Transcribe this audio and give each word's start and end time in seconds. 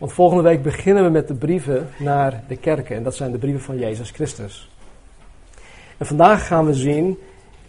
Want 0.00 0.12
volgende 0.12 0.42
week 0.42 0.62
beginnen 0.62 1.04
we 1.04 1.10
met 1.10 1.28
de 1.28 1.34
brieven 1.34 1.88
naar 1.98 2.42
de 2.48 2.56
kerken. 2.56 2.96
En 2.96 3.02
dat 3.02 3.14
zijn 3.14 3.32
de 3.32 3.38
brieven 3.38 3.62
van 3.62 3.78
Jezus 3.78 4.10
Christus. 4.10 4.70
En 5.96 6.06
vandaag 6.06 6.46
gaan 6.46 6.66
we 6.66 6.74
zien 6.74 7.18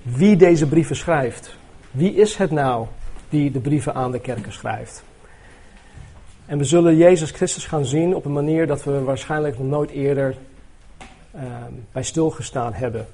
wie 0.02 0.36
deze 0.36 0.68
brieven 0.68 0.96
schrijft. 0.96 1.58
Wie 1.92 2.14
is 2.14 2.36
het 2.36 2.52
nou 2.52 2.88
die 3.30 3.52
de 3.52 3.60
brieven 3.60 3.94
aan 3.94 4.12
de 4.12 4.20
kerken 4.20 4.54
schrijft? 4.54 5.04
En 6.46 6.58
we 6.58 6.64
zullen 6.64 6.98
Jezus 6.98 7.32
Christus 7.32 7.66
gaan 7.66 7.86
zien 7.86 8.16
op 8.16 8.26
een 8.26 8.34
manier 8.34 8.68
dat 8.68 8.84
we 8.84 9.04
waarschijnlijk 9.04 9.58
nog 9.58 9.68
nooit 9.68 9.90
eerder 9.90 10.36
uh, 11.36 11.42
bij 11.92 12.04
stilgestaan 12.04 12.74
hebben. 12.74 13.08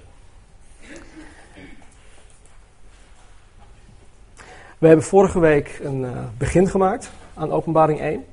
We 4.77 4.87
hebben 4.87 5.05
vorige 5.05 5.39
week 5.39 5.79
een 5.83 6.01
uh, 6.01 6.09
begin 6.37 6.67
gemaakt 6.67 7.09
aan 7.33 7.51
Openbaring 7.51 7.99
1. 7.99 8.25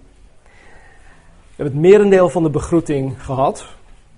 We 1.57 1.63
hebben 1.63 1.82
het 1.82 1.90
merendeel 1.93 2.29
van 2.29 2.43
de 2.43 2.50
begroeting 2.50 3.25
gehad. 3.25 3.67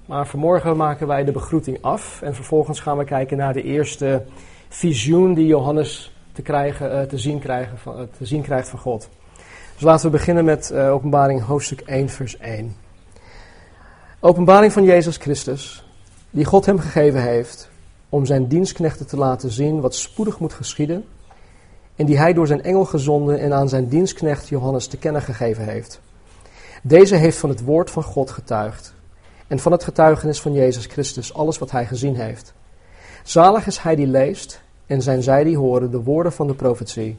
Maar 0.06 0.26
vanmorgen 0.26 0.76
maken 0.76 1.06
wij 1.06 1.24
de 1.24 1.32
begroeting 1.32 1.78
af. 1.82 2.22
En 2.22 2.34
vervolgens 2.34 2.80
gaan 2.80 2.98
we 2.98 3.04
kijken 3.04 3.36
naar 3.36 3.52
de 3.52 3.62
eerste 3.62 4.24
visioen 4.68 5.34
die 5.34 5.46
Johannes 5.46 6.16
te, 6.32 6.42
krijgen, 6.42 6.92
uh, 6.92 7.00
te, 7.00 7.18
zien, 7.18 7.38
krijgen 7.38 7.78
uh, 7.86 7.92
te 8.18 8.26
zien 8.26 8.42
krijgt 8.42 8.68
van 8.68 8.78
God. 8.78 9.08
Dus 9.74 9.82
laten 9.82 10.06
we 10.06 10.16
beginnen 10.16 10.44
met 10.44 10.70
uh, 10.72 10.92
openbaring 10.92 11.42
hoofdstuk 11.42 11.80
1 11.80 12.08
vers 12.08 12.38
1. 12.38 12.76
Openbaring 14.20 14.72
van 14.72 14.84
Jezus 14.84 15.16
Christus, 15.16 15.84
die 16.30 16.44
God 16.44 16.66
hem 16.66 16.78
gegeven 16.78 17.22
heeft 17.22 17.70
om 18.08 18.26
zijn 18.26 18.46
dienstknechten 18.46 19.06
te 19.06 19.16
laten 19.16 19.50
zien 19.50 19.80
wat 19.80 19.94
spoedig 19.94 20.38
moet 20.38 20.52
geschieden. 20.52 21.04
En 21.96 22.06
die 22.06 22.18
hij 22.18 22.32
door 22.32 22.46
zijn 22.46 22.62
engel 22.62 22.84
gezonden 22.84 23.38
en 23.38 23.52
aan 23.52 23.68
zijn 23.68 23.88
dienstknecht 23.88 24.48
Johannes 24.48 24.86
te 24.86 24.96
kennen 24.96 25.22
gegeven 25.22 25.64
heeft. 25.64 26.00
Deze 26.86 27.16
heeft 27.16 27.38
van 27.38 27.48
het 27.48 27.64
woord 27.64 27.90
van 27.90 28.02
God 28.02 28.30
getuigd. 28.30 28.94
En 29.46 29.58
van 29.58 29.72
het 29.72 29.84
getuigenis 29.84 30.40
van 30.40 30.52
Jezus 30.52 30.86
Christus 30.86 31.34
alles 31.34 31.58
wat 31.58 31.70
hij 31.70 31.86
gezien 31.86 32.16
heeft. 32.16 32.54
Zalig 33.24 33.66
is 33.66 33.78
hij 33.78 33.94
die 33.96 34.06
leest 34.06 34.62
en 34.86 35.02
zijn 35.02 35.22
zij 35.22 35.44
die 35.44 35.56
horen 35.56 35.90
de 35.90 36.02
woorden 36.02 36.32
van 36.32 36.46
de 36.46 36.54
profetie. 36.54 37.18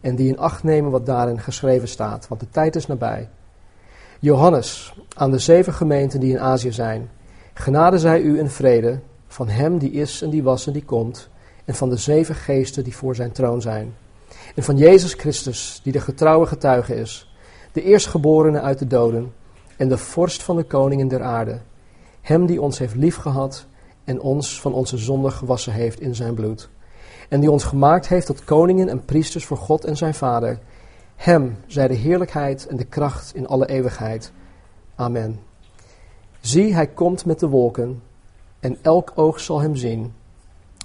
En 0.00 0.16
die 0.16 0.28
in 0.28 0.38
acht 0.38 0.62
nemen 0.62 0.90
wat 0.90 1.06
daarin 1.06 1.40
geschreven 1.40 1.88
staat, 1.88 2.28
want 2.28 2.40
de 2.40 2.50
tijd 2.50 2.76
is 2.76 2.86
nabij. 2.86 3.28
Johannes, 4.18 4.94
aan 5.14 5.30
de 5.30 5.38
zeven 5.38 5.72
gemeenten 5.72 6.20
die 6.20 6.32
in 6.32 6.40
Azië 6.40 6.72
zijn. 6.72 7.10
Genade 7.52 7.98
zij 7.98 8.20
u 8.20 8.38
in 8.38 8.50
vrede, 8.50 9.00
van 9.26 9.48
hem 9.48 9.78
die 9.78 9.90
is 9.90 10.22
en 10.22 10.30
die 10.30 10.42
was 10.42 10.66
en 10.66 10.72
die 10.72 10.84
komt, 10.84 11.28
en 11.64 11.74
van 11.74 11.88
de 11.88 11.96
zeven 11.96 12.34
geesten 12.34 12.84
die 12.84 12.96
voor 12.96 13.14
zijn 13.14 13.32
troon 13.32 13.60
zijn. 13.60 13.94
En 14.54 14.62
van 14.62 14.76
Jezus 14.76 15.12
Christus, 15.12 15.80
die 15.82 15.92
de 15.92 16.00
getrouwe 16.00 16.46
getuige 16.46 16.94
is, 16.94 17.33
de 17.74 17.82
eerstgeborene 17.82 18.60
uit 18.60 18.78
de 18.78 18.86
doden, 18.86 19.32
en 19.76 19.88
de 19.88 19.98
vorst 19.98 20.42
van 20.42 20.56
de 20.56 20.62
koningen 20.62 21.08
der 21.08 21.22
aarde. 21.22 21.60
Hem 22.20 22.46
die 22.46 22.60
ons 22.60 22.78
heeft 22.78 22.94
liefgehad 22.94 23.66
en 24.04 24.20
ons 24.20 24.60
van 24.60 24.72
onze 24.72 24.98
zonde 24.98 25.30
gewassen 25.30 25.72
heeft 25.72 26.00
in 26.00 26.14
zijn 26.14 26.34
bloed. 26.34 26.68
En 27.28 27.40
die 27.40 27.50
ons 27.50 27.64
gemaakt 27.64 28.08
heeft 28.08 28.26
tot 28.26 28.44
koningen 28.44 28.88
en 28.88 29.04
priesters 29.04 29.44
voor 29.44 29.56
God 29.56 29.84
en 29.84 29.96
zijn 29.96 30.14
Vader. 30.14 30.58
Hem 31.16 31.56
zij 31.66 31.88
de 31.88 31.94
heerlijkheid 31.94 32.66
en 32.66 32.76
de 32.76 32.84
kracht 32.84 33.34
in 33.34 33.46
alle 33.46 33.66
eeuwigheid. 33.66 34.32
Amen. 34.94 35.40
Zie, 36.40 36.74
hij 36.74 36.86
komt 36.86 37.24
met 37.24 37.40
de 37.40 37.48
wolken, 37.48 38.02
en 38.60 38.78
elk 38.82 39.12
oog 39.14 39.40
zal 39.40 39.60
hem 39.60 39.76
zien. 39.76 40.12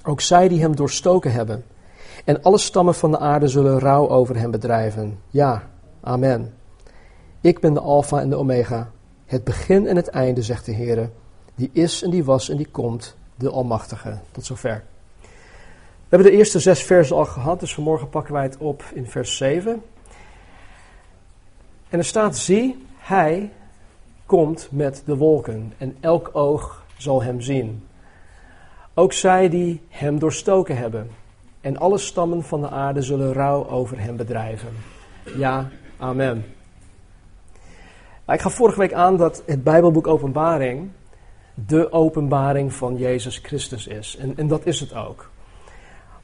Ook 0.04 0.22
zij 0.22 0.48
die 0.48 0.62
hem 0.62 0.76
doorstoken 0.76 1.32
hebben. 1.32 1.64
En 2.26 2.42
alle 2.42 2.58
stammen 2.58 2.96
van 2.96 3.12
de 3.12 3.20
aarde 3.20 3.48
zullen 3.48 3.80
rouw 3.80 4.10
over 4.10 4.38
hem 4.38 4.52
bedrijven. 4.52 5.20
Ja, 5.30 5.64
amen. 6.02 6.54
Ik 7.42 7.60
ben 7.60 7.74
de 7.74 7.80
Alpha 7.80 8.22
en 8.22 8.30
de 8.30 8.36
Omega, 8.36 8.92
het 9.26 9.44
begin 9.44 9.88
en 9.88 9.96
het 9.96 10.08
einde, 10.08 10.42
zegt 10.42 10.66
de 10.66 10.72
Heer, 10.72 11.10
die 11.56 11.70
is 11.74 12.04
en 12.04 12.10
die 12.10 12.24
was 12.24 12.50
en 12.50 12.58
die 12.58 12.68
komt, 12.72 13.16
de 13.36 13.50
Almachtige. 13.50 14.18
Tot 14.32 14.46
zover. 14.46 14.84
We 16.10 16.16
hebben 16.16 16.32
de 16.32 16.38
eerste 16.38 16.60
zes 16.60 16.84
versen 16.84 17.16
al 17.16 17.26
gehad, 17.26 17.60
dus 17.60 17.74
vanmorgen 17.74 18.10
pakken 18.10 18.34
wij 18.34 18.44
het 18.44 18.58
op 18.58 18.84
in 18.94 19.08
vers 19.08 19.38
7. 19.38 19.82
En 21.90 21.98
er 21.98 22.06
staat, 22.06 22.38
zie, 22.38 22.86
hij 22.98 23.52
komt 24.26 24.68
met 24.72 25.02
de 25.06 25.16
wolken 25.16 25.74
en 25.78 25.98
elk 26.00 26.30
oog 26.34 26.86
zal 26.98 27.24
hem 27.24 27.42
zien. 27.42 27.88
Ook 28.94 29.14
zij 29.14 29.50
die 29.50 29.82
hem 29.90 30.20
doorstoken 30.20 30.78
hebben. 30.78 31.10
En 31.62 31.78
alle 31.78 31.98
stammen 31.98 32.44
van 32.44 32.62
de 32.62 32.70
aarde 32.70 33.02
zullen 33.02 33.34
rouw 33.34 33.70
over 33.70 34.00
hem 34.00 34.16
bedrijven. 34.16 34.70
Ja, 35.36 35.70
amen. 35.98 36.46
Ik 38.32 38.42
gaf 38.42 38.54
vorige 38.54 38.80
week 38.80 38.94
aan 38.94 39.18
dat 39.18 39.44
het 39.46 39.64
Bijbelboek 39.64 40.08
Openbaring 40.08 40.90
de 41.68 41.92
openbaring 41.92 42.74
van 42.74 42.98
Jezus 42.98 43.38
Christus 43.38 43.88
is. 43.88 44.18
En, 44.20 44.38
en 44.38 44.48
dat 44.48 44.66
is 44.66 44.80
het 44.80 44.94
ook. 44.96 45.30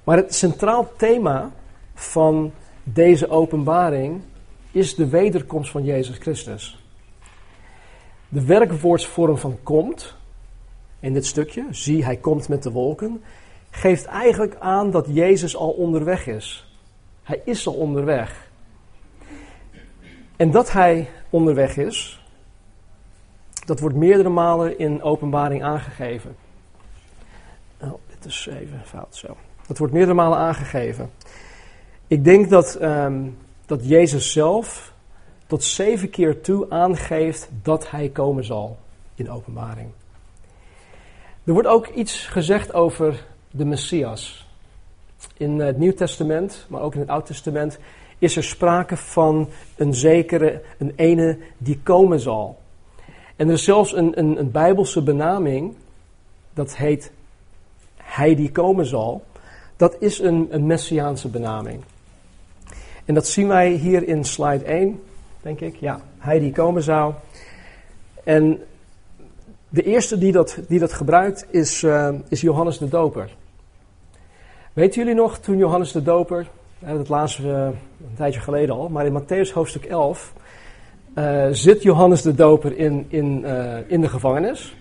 Maar 0.04 0.18
het 0.18 0.36
centraal 0.36 0.92
thema 0.98 1.52
van 1.94 2.52
deze 2.84 3.30
openbaring 3.30 4.22
is 4.72 4.96
de 4.96 5.08
wederkomst 5.08 5.72
van 5.72 5.84
Jezus 5.84 6.18
Christus. 6.18 6.84
De 8.30 8.46
werkwoordsvorm 8.46 9.38
van 9.38 9.58
komt, 9.64 10.16
in 11.00 11.14
dit 11.14 11.26
stukje, 11.26 11.66
zie 11.72 12.06
hij 12.06 12.16
komt 12.16 12.50
met 12.50 12.64
de 12.64 12.72
wolken, 12.72 13.24
geeft 13.70 14.06
eigenlijk 14.06 14.56
aan 14.60 14.92
dat 14.92 15.06
Jezus 15.10 15.56
al 15.56 15.70
onderweg 15.70 16.28
is. 16.28 16.78
Hij 17.24 17.42
is 17.46 17.68
al 17.68 17.74
onderweg. 17.74 18.45
En 20.36 20.52
dat 20.52 20.72
hij 20.72 21.10
onderweg 21.30 21.78
is, 21.78 22.24
dat 23.66 23.80
wordt 23.80 23.96
meerdere 23.96 24.30
malen 24.30 24.80
in 24.80 25.02
openbaring 25.02 25.64
aangegeven. 25.64 26.36
Oh, 27.82 27.94
dit 28.08 28.26
is 28.26 28.48
even 28.48 28.82
fout 28.86 29.16
zo. 29.16 29.38
Dat 29.68 29.78
wordt 29.78 29.94
meerdere 29.94 30.16
malen 30.16 30.38
aangegeven. 30.38 31.12
Ik 32.08 32.24
denk 32.24 32.50
dat, 32.50 32.82
um, 32.82 33.38
dat 33.66 33.88
Jezus 33.88 34.32
zelf 34.32 34.94
tot 35.48 35.64
zeven 35.64 36.10
keer 36.10 36.42
toe 36.42 36.70
aangeeft 36.70 37.50
dat 37.62 37.92
hij 37.92 38.10
komen 38.10 38.44
zal 38.44 38.78
in 39.16 39.32
openbaring. 39.32 39.90
Er 41.44 41.54
wordt 41.54 41.68
ook 41.68 41.88
iets 41.88 42.26
gezegd 42.28 42.74
over 42.74 43.26
de 43.52 43.66
Messias. 43.66 44.48
In 45.38 45.60
het 45.60 45.78
Nieuw 45.78 45.94
Testament, 45.94 46.66
maar 46.70 46.82
ook 46.82 46.94
in 46.94 47.00
het 47.00 47.10
Oud 47.10 47.26
Testament, 47.26 47.80
is 48.20 48.36
er 48.36 48.44
sprake 48.44 48.98
van 48.98 49.50
een 49.76 49.94
zekere, 49.94 50.62
een 50.78 50.94
ene 50.96 51.38
die 51.58 51.80
komen 51.84 52.20
zal. 52.20 52.58
En 53.36 53.48
er 53.48 53.54
is 53.54 53.64
zelfs 53.64 53.94
een, 53.94 54.20
een, 54.20 54.40
een 54.40 54.52
bijbelse 54.52 55.04
benaming, 55.04 55.76
dat 56.54 56.76
heet 56.76 57.12
Hij 57.98 58.36
die 58.36 58.52
komen 58.52 58.86
zal. 58.86 59.24
Dat 59.76 59.96
is 60.00 60.20
een, 60.20 60.48
een 60.50 60.66
messiaanse 60.66 61.28
benaming. 61.28 61.82
En 63.06 63.14
dat 63.14 63.28
zien 63.28 63.48
wij 63.48 63.72
hier 63.72 64.08
in 64.08 64.24
slide 64.24 64.64
1, 64.64 65.02
denk 65.42 65.60
ik. 65.60 65.76
Ja, 65.76 66.02
Hij 66.18 66.40
die 66.40 66.52
komen 66.52 66.84
zou. 66.84 67.14
En 68.24 68.64
de 69.70 69.84
eerste 69.84 70.18
die 70.18 70.32
dat, 70.32 70.60
die 70.68 70.80
dat 70.80 70.94
gebruikt 70.94 71.46
is, 71.50 71.82
uh, 71.82 72.10
is 72.28 72.42
Johannes 72.42 72.78
de 72.78 72.88
Doper. 72.88 73.36
Weten 74.74 75.02
jullie 75.02 75.16
nog 75.16 75.38
toen 75.38 75.58
Johannes 75.58 75.92
de 75.92 76.02
Doper 76.02 76.48
dat 76.80 77.10
lazen 77.10 77.44
we 77.44 77.72
een 78.00 78.16
tijdje 78.16 78.40
geleden 78.40 78.76
al. 78.76 78.90
Maar 78.90 79.06
in 79.06 79.22
Matthäus 79.22 79.54
hoofdstuk 79.54 79.86
11 79.86 80.34
uh, 81.16 81.46
zit 81.52 81.84
Johannes 81.84 82.22
de 82.22 82.34
Doper 82.34 82.78
in, 82.78 83.06
in, 83.08 83.42
uh, 83.46 83.78
in 83.88 84.02
de 84.02 84.10
gevangenis. 84.10 84.76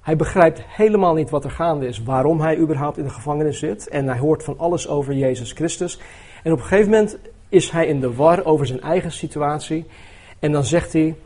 Hij 0.00 0.16
begrijpt 0.16 0.62
helemaal 0.66 1.14
niet 1.14 1.30
wat 1.30 1.44
er 1.44 1.50
gaande 1.50 1.86
is, 1.86 2.02
waarom 2.02 2.40
hij 2.40 2.58
überhaupt 2.58 2.98
in 2.98 3.04
de 3.04 3.10
gevangenis 3.10 3.58
zit. 3.58 3.88
En 3.88 4.06
hij 4.06 4.18
hoort 4.18 4.44
van 4.44 4.58
alles 4.58 4.88
over 4.88 5.14
Jezus 5.14 5.52
Christus. 5.52 6.00
En 6.42 6.52
op 6.52 6.58
een 6.58 6.64
gegeven 6.64 6.90
moment 6.90 7.18
is 7.48 7.70
hij 7.70 7.86
in 7.86 8.00
de 8.00 8.14
war 8.14 8.44
over 8.44 8.66
zijn 8.66 8.80
eigen 8.80 9.12
situatie. 9.12 9.86
En 10.38 10.52
dan 10.52 10.64
zegt 10.64 10.92
hij, 10.92 11.16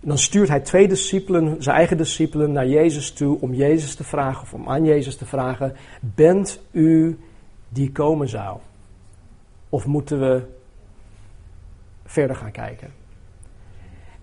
dan 0.00 0.18
stuurt 0.18 0.48
hij 0.48 0.60
twee 0.60 0.88
discipelen, 0.88 1.56
zijn 1.62 1.76
eigen 1.76 1.96
discipelen, 1.96 2.52
naar 2.52 2.66
Jezus 2.66 3.12
toe 3.12 3.40
om 3.40 3.54
Jezus 3.54 3.94
te 3.94 4.04
vragen, 4.04 4.42
of 4.42 4.54
om 4.54 4.68
aan 4.68 4.84
Jezus 4.84 5.16
te 5.16 5.26
vragen: 5.26 5.76
Bent 6.00 6.60
u 6.70 7.18
die 7.72 7.92
komen 7.92 8.28
zou? 8.28 8.58
Of 9.68 9.86
moeten 9.86 10.20
we 10.20 10.42
verder 12.04 12.36
gaan 12.36 12.50
kijken? 12.50 12.92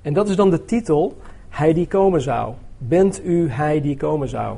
En 0.01 0.13
dat 0.13 0.30
is 0.30 0.36
dan 0.36 0.50
de 0.50 0.66
titel, 0.66 1.18
Hij 1.50 1.74
die 1.74 1.88
komen 1.88 2.22
zou. 2.22 2.54
Bent 2.78 3.25
u 3.25 3.50
Hij 3.50 3.81
die 3.81 3.98
komen 3.98 4.28
zou? 4.28 4.57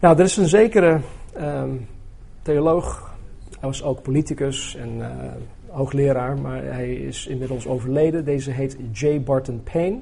Nou, 0.00 0.18
er 0.18 0.24
is 0.24 0.36
een 0.36 0.48
zekere 0.48 1.00
um, 1.38 1.86
theoloog, 2.42 3.14
hij 3.50 3.68
was 3.68 3.82
ook 3.82 4.02
politicus 4.02 4.76
en 4.76 4.96
uh, 4.98 5.06
hoogleraar, 5.66 6.38
maar 6.38 6.62
hij 6.64 6.94
is 6.94 7.26
inmiddels 7.26 7.66
overleden. 7.66 8.24
Deze 8.24 8.50
heet 8.50 8.76
J. 8.92 9.20
Barton 9.20 9.62
Payne. 9.72 9.98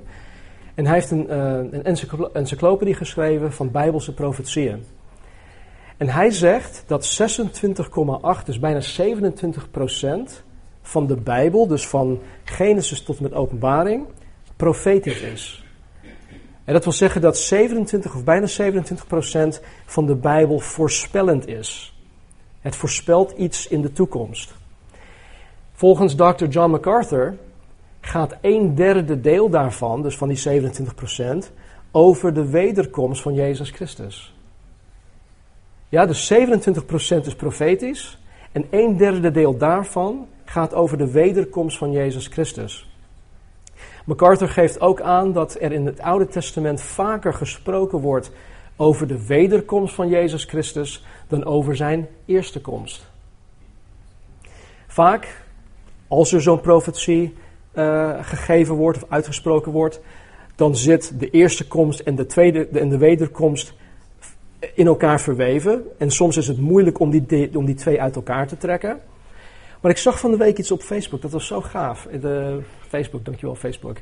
En 0.74 0.84
hij 0.84 0.94
heeft 0.94 1.10
een, 1.10 1.26
uh, 1.30 1.54
een 1.70 1.84
encyclopedie 2.32 2.94
geschreven 2.94 3.52
van 3.52 3.70
Bijbelse 3.70 4.14
profetieën. 4.14 4.84
En 6.00 6.08
hij 6.08 6.30
zegt 6.30 6.84
dat 6.86 7.20
26,8, 8.40 8.44
dus 8.44 8.58
bijna 8.58 8.80
27 8.80 9.70
procent 9.70 10.42
van 10.82 11.06
de 11.06 11.16
Bijbel, 11.16 11.66
dus 11.66 11.88
van 11.88 12.20
Genesis 12.44 13.02
tot 13.02 13.16
en 13.16 13.22
met 13.22 13.32
Openbaring, 13.32 14.06
profetisch 14.56 15.20
is. 15.20 15.64
En 16.64 16.72
dat 16.72 16.84
wil 16.84 16.92
zeggen 16.92 17.20
dat 17.20 17.38
27 17.38 18.14
of 18.14 18.24
bijna 18.24 18.46
27 18.46 19.06
procent 19.06 19.60
van 19.86 20.06
de 20.06 20.14
Bijbel 20.14 20.58
voorspellend 20.58 21.46
is. 21.46 22.00
Het 22.60 22.76
voorspelt 22.76 23.30
iets 23.30 23.68
in 23.68 23.82
de 23.82 23.92
toekomst. 23.92 24.54
Volgens 25.72 26.14
Dr. 26.14 26.44
John 26.44 26.70
MacArthur 26.70 27.36
gaat 28.00 28.36
een 28.40 28.74
derde 28.74 29.20
deel 29.20 29.48
daarvan, 29.48 30.02
dus 30.02 30.16
van 30.16 30.28
die 30.28 30.36
27 30.36 30.94
procent, 30.94 31.52
over 31.90 32.34
de 32.34 32.50
wederkomst 32.50 33.22
van 33.22 33.34
Jezus 33.34 33.70
Christus. 33.70 34.34
Ja, 35.90 36.06
dus 36.06 36.32
27% 36.32 36.36
is 37.26 37.34
profetisch 37.34 38.18
en 38.52 38.66
een 38.70 38.96
derde 38.96 39.30
deel 39.30 39.56
daarvan 39.56 40.26
gaat 40.44 40.74
over 40.74 40.98
de 40.98 41.10
wederkomst 41.10 41.78
van 41.78 41.92
Jezus 41.92 42.26
Christus. 42.26 42.88
MacArthur 44.04 44.48
geeft 44.48 44.80
ook 44.80 45.00
aan 45.00 45.32
dat 45.32 45.56
er 45.60 45.72
in 45.72 45.86
het 45.86 46.00
Oude 46.00 46.26
Testament 46.26 46.80
vaker 46.80 47.34
gesproken 47.34 47.98
wordt 47.98 48.30
over 48.76 49.06
de 49.06 49.26
wederkomst 49.26 49.94
van 49.94 50.08
Jezus 50.08 50.44
Christus 50.44 51.04
dan 51.28 51.44
over 51.44 51.76
zijn 51.76 52.08
eerste 52.24 52.60
komst. 52.60 53.06
Vaak, 54.86 55.44
als 56.08 56.32
er 56.32 56.42
zo'n 56.42 56.60
profetie 56.60 57.34
uh, 57.74 58.10
gegeven 58.20 58.74
wordt 58.74 59.02
of 59.02 59.10
uitgesproken 59.10 59.72
wordt, 59.72 60.00
dan 60.54 60.76
zit 60.76 61.20
de 61.20 61.30
eerste 61.30 61.66
komst 61.66 62.00
en 62.00 62.14
de, 62.14 62.26
tweede, 62.26 62.68
en 62.68 62.88
de 62.88 62.98
wederkomst 62.98 63.74
in 64.74 64.86
elkaar 64.86 65.20
verweven. 65.20 65.82
En 65.98 66.10
soms 66.10 66.36
is 66.36 66.48
het 66.48 66.58
moeilijk 66.58 66.98
om 66.98 67.10
die, 67.10 67.56
om 67.56 67.64
die 67.64 67.74
twee 67.74 68.00
uit 68.00 68.16
elkaar 68.16 68.46
te 68.46 68.56
trekken. 68.56 69.00
Maar 69.80 69.90
ik 69.90 69.98
zag 69.98 70.20
van 70.20 70.30
de 70.30 70.36
week 70.36 70.58
iets 70.58 70.70
op 70.70 70.82
Facebook, 70.82 71.22
dat 71.22 71.30
was 71.30 71.46
zo 71.46 71.60
gaaf. 71.60 72.08
De, 72.20 72.60
Facebook, 72.88 73.24
dankjewel 73.24 73.54
Facebook. 73.54 73.96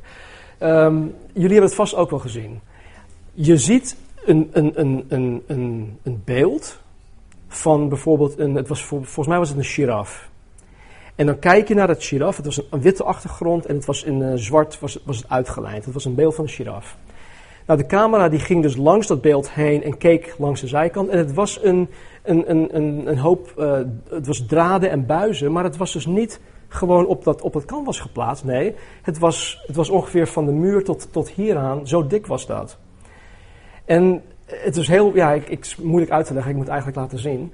Um, 0.62 1.14
jullie 1.32 1.50
hebben 1.50 1.62
het 1.62 1.75
vast 1.75 1.94
ook 1.94 2.10
wel 2.10 2.19
gezien. 2.19 2.60
Je 3.32 3.56
ziet 3.56 3.96
een, 4.25 4.50
een, 4.52 4.81
een, 4.81 5.05
een, 5.08 5.43
een, 5.46 5.99
een 6.02 6.22
beeld 6.25 6.81
van 7.49 7.88
bijvoorbeeld, 7.88 8.38
een, 8.38 8.55
het 8.55 8.69
was, 8.69 8.84
volgens 8.84 9.26
mij 9.26 9.38
was 9.38 9.49
het 9.49 9.58
een 9.58 9.64
giraf. 9.64 10.28
En 11.14 11.26
dan 11.26 11.38
kijk 11.38 11.69
je 11.69 11.75
naar 11.75 11.87
dat 11.87 12.05
giraf, 12.05 12.37
het 12.37 12.44
was 12.44 12.62
een, 12.70 12.81
witte 12.81 13.05
achtergrond 13.05 13.66
en 13.66 13.75
het 13.75 13.84
was 13.84 14.02
in 14.02 14.20
uh, 14.20 14.32
zwart 14.34 14.81
was, 14.81 14.99
was 15.05 15.16
het 15.16 15.28
uitgelijnd. 15.28 15.84
Het 15.84 15.94
was 15.94 16.05
een 16.05 16.14
beeld 16.14 16.34
van 16.34 16.44
een 16.44 16.50
giraf. 16.50 16.96
Nou, 17.69 17.81
de 17.81 17.87
camera 17.87 18.29
die 18.29 18.38
ging 18.38 18.62
dus 18.62 18.76
langs 18.76 19.06
dat 19.06 19.20
beeld 19.20 19.50
heen 19.50 19.82
en 19.82 19.99
keek 19.99 20.35
langs 20.38 20.61
de 20.61 20.67
zijkant. 20.67 21.09
En 21.09 21.19
het 21.19 21.35
was 21.35 21.62
een, 21.62 21.88
een, 22.23 22.50
een, 22.50 23.09
een, 23.09 23.19
hoop, 23.19 23.53
uh, 23.59 23.79
het 24.11 24.26
was 24.26 24.47
draden 24.47 24.91
en 24.91 25.06
buizen, 25.06 25.53
maar 25.53 25.65
het 25.65 25.76
was 25.76 25.93
dus 25.93 26.06
niet 26.06 26.41
gewoon 26.69 27.06
op 27.06 27.25
dat, 27.25 27.43
op 27.43 27.53
dat 27.53 27.65
canvas 27.65 28.00
geplaatst. 28.00 28.44
Nee, 28.44 28.75
het 29.03 29.19
was, 29.19 29.65
het 29.67 29.76
was 29.76 29.88
ongeveer 29.88 30.26
van 30.26 30.47
de 30.47 30.53
muur 30.53 30.85
tot, 30.85 31.12
tot 31.12 31.29
hieraan, 31.29 31.88
zo 31.88 32.06
dik 32.06 32.26
was 32.26 32.47
dat. 32.47 32.79
En 33.85 34.23
het 34.44 34.76
is 34.76 34.88
heel, 34.88 35.15
ja, 35.15 35.32
ik, 35.32 35.49
ik, 35.49 35.76
moeilijk 35.82 36.12
uit 36.12 36.26
te 36.26 36.32
leggen, 36.32 36.50
ik 36.50 36.56
moet 36.56 36.67
het 36.67 36.75
eigenlijk 36.75 37.03
laten 37.03 37.19
zien. 37.19 37.53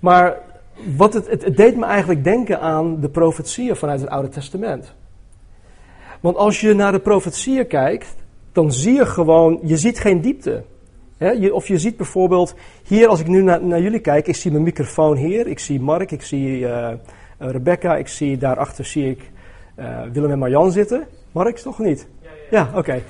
Maar 0.00 0.38
wat 0.96 1.12
het, 1.12 1.30
het, 1.30 1.44
het 1.44 1.56
deed 1.56 1.76
me 1.76 1.84
eigenlijk 1.84 2.24
denken 2.24 2.60
aan 2.60 3.00
de 3.00 3.08
profetieën 3.08 3.76
vanuit 3.76 4.00
het 4.00 4.10
Oude 4.10 4.28
Testament. 4.28 4.94
Want 6.20 6.36
als 6.36 6.60
je 6.60 6.74
naar 6.74 6.92
de 6.92 7.00
profetieën 7.00 7.66
kijkt, 7.66 8.14
dan 8.56 8.72
zie 8.72 8.94
je 8.94 9.06
gewoon, 9.06 9.58
je 9.62 9.76
ziet 9.76 9.98
geen 9.98 10.20
diepte. 10.20 10.64
je, 11.18 11.54
of 11.54 11.68
je 11.68 11.78
ziet 11.78 11.96
bijvoorbeeld, 11.96 12.54
hier 12.86 13.08
als 13.08 13.20
ik 13.20 13.26
nu 13.26 13.42
naar, 13.42 13.64
naar, 13.64 13.80
jullie 13.80 14.00
kijk, 14.00 14.26
ik 14.26 14.36
zie 14.36 14.50
mijn 14.50 14.62
microfoon 14.62 15.16
hier, 15.16 15.46
ik 15.46 15.58
zie 15.58 15.80
Mark, 15.80 16.10
ik 16.10 16.22
zie 16.22 16.58
uh, 16.58 16.92
Rebecca, 17.38 17.96
ik 17.96 18.08
zie 18.08 18.36
daarachter 18.36 18.84
zie 18.84 19.10
ik 19.10 19.30
uh, 19.78 20.00
Willem 20.12 20.30
en 20.30 20.38
Marjan 20.38 20.72
zitten. 20.72 21.06
Mark, 21.32 21.58
toch 21.58 21.78
niet? 21.78 22.06
Ja, 22.22 22.30
ja, 22.50 22.68
ja. 22.72 22.78
oké. 22.78 23.02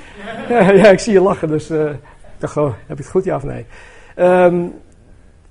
Okay. 0.45 0.77
ja, 0.77 0.91
ik 0.91 0.99
zie 0.99 1.13
je 1.13 1.21
lachen, 1.21 1.49
dus 1.49 1.71
uh, 1.71 1.91
ik 1.91 1.99
dacht 2.39 2.53
gewoon, 2.53 2.75
heb 2.87 2.99
ik 2.99 3.05
het 3.05 3.13
goed, 3.13 3.25
ja 3.25 3.37
of 3.37 3.45
nee? 3.45 3.67
Um, 4.17 4.73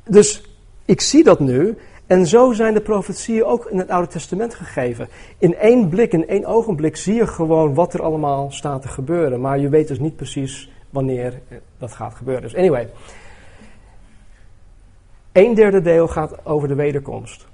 dus 0.04 0.44
ik 0.86 1.02
zie 1.02 1.24
dat 1.24 1.40
nu 1.40 1.78
en 2.08 2.28
zo 2.28 2.54
zijn 2.54 2.74
de 2.74 2.82
profetieën 2.82 3.44
ook 3.44 3.66
in 3.66 3.78
het 3.78 3.90
Oude 3.90 4.08
Testament 4.08 4.54
gegeven. 4.54 5.08
In 5.38 5.56
één 5.56 5.90
blik, 5.90 6.14
in 6.14 6.28
één 6.28 6.46
ogenblik 6.46 6.96
zie 6.96 7.14
je 7.14 7.28
gewoon 7.28 7.74
wat 7.74 7.94
er 7.94 8.02
allemaal 8.02 8.52
staat 8.52 8.82
te 8.82 8.88
gebeuren. 8.88 9.42
Maar 9.42 9.60
je 9.60 9.70
weet 9.70 9.88
dus 9.88 10.00
niet 10.00 10.16
precies 10.16 10.72
wanneer 10.90 11.42
dat 11.78 11.92
gaat 11.92 12.16
gebeuren. 12.16 12.44
Dus 12.44 12.56
anyway. 12.56 12.90
Een 15.32 15.54
derde 15.54 15.82
deel 15.82 16.08
gaat 16.08 16.46
over 16.46 16.68
de 16.68 16.76
wederkomst. 16.76 17.48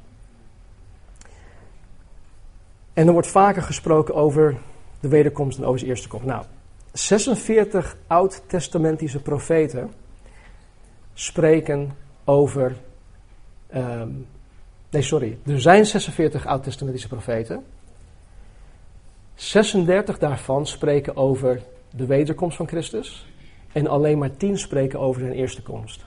En 2.94 3.07
er 3.07 3.13
wordt 3.13 3.27
vaker 3.27 3.62
gesproken 3.62 4.15
over 4.15 4.57
de 5.00 5.07
wederkomst 5.07 5.57
en 5.57 5.65
over 5.65 5.80
zijn 5.80 5.92
eerste 5.92 6.07
komst. 6.07 6.25
Nou, 6.25 6.44
46 6.92 7.98
oud-testamentische 8.07 9.21
profeten 9.21 9.92
spreken 11.13 11.92
over 12.24 12.75
um, 13.75 14.27
Nee, 14.91 15.01
sorry. 15.01 15.38
Er 15.45 15.61
zijn 15.61 15.85
46 15.85 16.45
oud-testamentische 16.45 17.07
profeten. 17.07 17.63
36 19.35 20.17
daarvan 20.17 20.67
spreken 20.67 21.15
over 21.15 21.61
de 21.95 22.05
wederkomst 22.05 22.57
van 22.57 22.67
Christus. 22.67 23.25
En 23.71 23.88
alleen 23.88 24.17
maar 24.17 24.38
10 24.38 24.57
spreken 24.57 24.99
over 24.99 25.21
zijn 25.21 25.33
eerste 25.33 25.61
komst. 25.61 26.05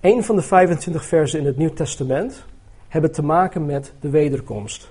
Een 0.00 0.24
van 0.24 0.36
de 0.36 0.42
25 0.42 1.04
versen 1.04 1.38
in 1.40 1.46
het 1.46 1.56
Nieuw 1.56 1.72
Testament 1.72 2.44
hebben 2.88 3.12
te 3.12 3.22
maken 3.22 3.66
met 3.66 3.92
de 4.00 4.10
wederkomst. 4.10 4.88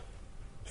4%. 0.64 0.70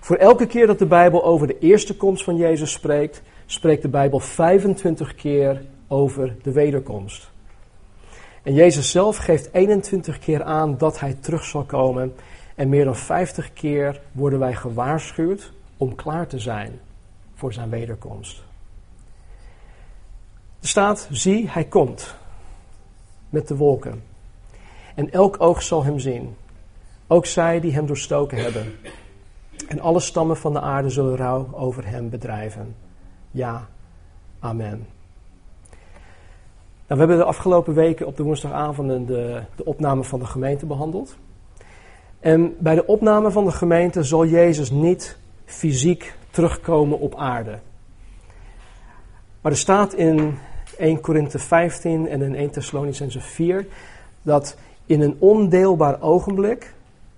Voor 0.00 0.16
elke 0.16 0.46
keer 0.46 0.66
dat 0.66 0.78
de 0.78 0.86
Bijbel 0.86 1.24
over 1.24 1.46
de 1.46 1.58
eerste 1.58 1.96
komst 1.96 2.24
van 2.24 2.36
Jezus 2.36 2.72
spreekt, 2.72 3.22
spreekt 3.46 3.82
de 3.82 3.88
Bijbel 3.88 4.20
25 4.20 5.14
keer 5.14 5.62
over 5.88 6.36
de 6.42 6.52
wederkomst. 6.52 7.29
En 8.42 8.54
Jezus 8.54 8.90
zelf 8.90 9.16
geeft 9.16 9.52
21 9.52 10.18
keer 10.18 10.42
aan 10.42 10.78
dat 10.78 11.00
hij 11.00 11.14
terug 11.14 11.44
zal 11.44 11.64
komen. 11.64 12.14
En 12.54 12.68
meer 12.68 12.84
dan 12.84 12.96
50 12.96 13.52
keer 13.52 14.00
worden 14.12 14.38
wij 14.38 14.54
gewaarschuwd 14.54 15.52
om 15.76 15.94
klaar 15.94 16.26
te 16.26 16.38
zijn 16.38 16.80
voor 17.34 17.52
zijn 17.52 17.70
wederkomst. 17.70 18.42
Er 20.60 20.68
staat, 20.68 21.08
zie, 21.10 21.48
hij 21.48 21.64
komt 21.64 22.14
met 23.28 23.48
de 23.48 23.56
wolken. 23.56 24.02
En 24.94 25.12
elk 25.12 25.40
oog 25.40 25.62
zal 25.62 25.84
hem 25.84 25.98
zien. 25.98 26.36
Ook 27.06 27.26
zij 27.26 27.60
die 27.60 27.72
hem 27.72 27.86
doorstoken 27.86 28.38
hebben. 28.38 28.72
En 29.68 29.80
alle 29.80 30.00
stammen 30.00 30.36
van 30.36 30.52
de 30.52 30.60
aarde 30.60 30.90
zullen 30.90 31.16
rouw 31.16 31.48
over 31.52 31.86
hem 31.86 32.10
bedrijven. 32.10 32.74
Ja, 33.30 33.68
amen. 34.38 34.86
Nou, 36.90 37.02
we 37.02 37.08
hebben 37.08 37.26
de 37.26 37.32
afgelopen 37.32 37.74
weken 37.74 38.06
op 38.06 38.16
de 38.16 38.22
woensdagavond 38.22 39.06
de, 39.06 39.42
de 39.56 39.64
opname 39.64 40.04
van 40.04 40.18
de 40.18 40.24
gemeente 40.24 40.66
behandeld. 40.66 41.16
En 42.20 42.54
bij 42.58 42.74
de 42.74 42.86
opname 42.86 43.30
van 43.30 43.44
de 43.44 43.50
gemeente 43.50 44.02
zal 44.02 44.26
Jezus 44.26 44.70
niet 44.70 45.16
fysiek 45.44 46.14
terugkomen 46.30 46.98
op 46.98 47.14
aarde. 47.14 47.58
Maar 49.40 49.52
er 49.52 49.58
staat 49.58 49.94
in 49.94 50.38
1 50.78 51.00
Korinthe 51.00 51.38
15 51.38 52.08
en 52.08 52.22
in 52.22 52.34
1 52.34 52.50
Thessalonicense 52.50 53.20
4 53.20 53.66
dat 54.22 54.56
in 54.86 55.00
een 55.00 55.16
ondeelbaar 55.18 56.00
ogenblik 56.00 56.74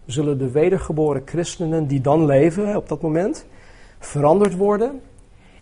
zullen 0.07 0.38
de 0.38 0.50
wedergeboren 0.50 1.23
christenen 1.25 1.87
die 1.87 2.00
dan 2.00 2.26
leven 2.26 2.76
op 2.76 2.88
dat 2.88 3.00
moment 3.00 3.47
veranderd 3.99 4.57
worden. 4.57 5.00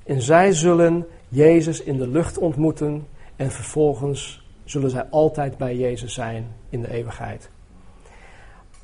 En 0.05 0.23
zij 0.23 0.53
zullen 0.53 1.07
Jezus 1.29 1.83
in 1.83 1.97
de 1.97 2.09
lucht 2.09 2.39
ontmoeten 2.39 3.07
en 3.41 3.51
vervolgens 3.51 4.43
zullen 4.65 4.91
zij 4.91 5.07
altijd 5.11 5.57
bij 5.57 5.77
Jezus 5.77 6.15
zijn 6.15 6.47
in 6.69 6.81
de 6.81 6.93
eeuwigheid. 6.93 7.51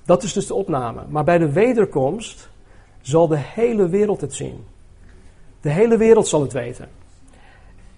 Dat 0.04 0.22
is 0.22 0.32
dus 0.32 0.46
de 0.46 0.54
opname. 0.54 1.02
Maar 1.08 1.25
bij 1.25 1.38
de 1.38 1.52
wederkomst 1.52 2.50
zal 3.00 3.28
de 3.28 3.38
hele 3.38 3.88
wereld 3.88 4.20
het 4.20 4.34
zien. 4.34 4.64
De 5.60 5.70
hele 5.70 5.96
wereld 5.96 6.28
zal 6.28 6.40
het 6.40 6.52
weten. 6.52 6.88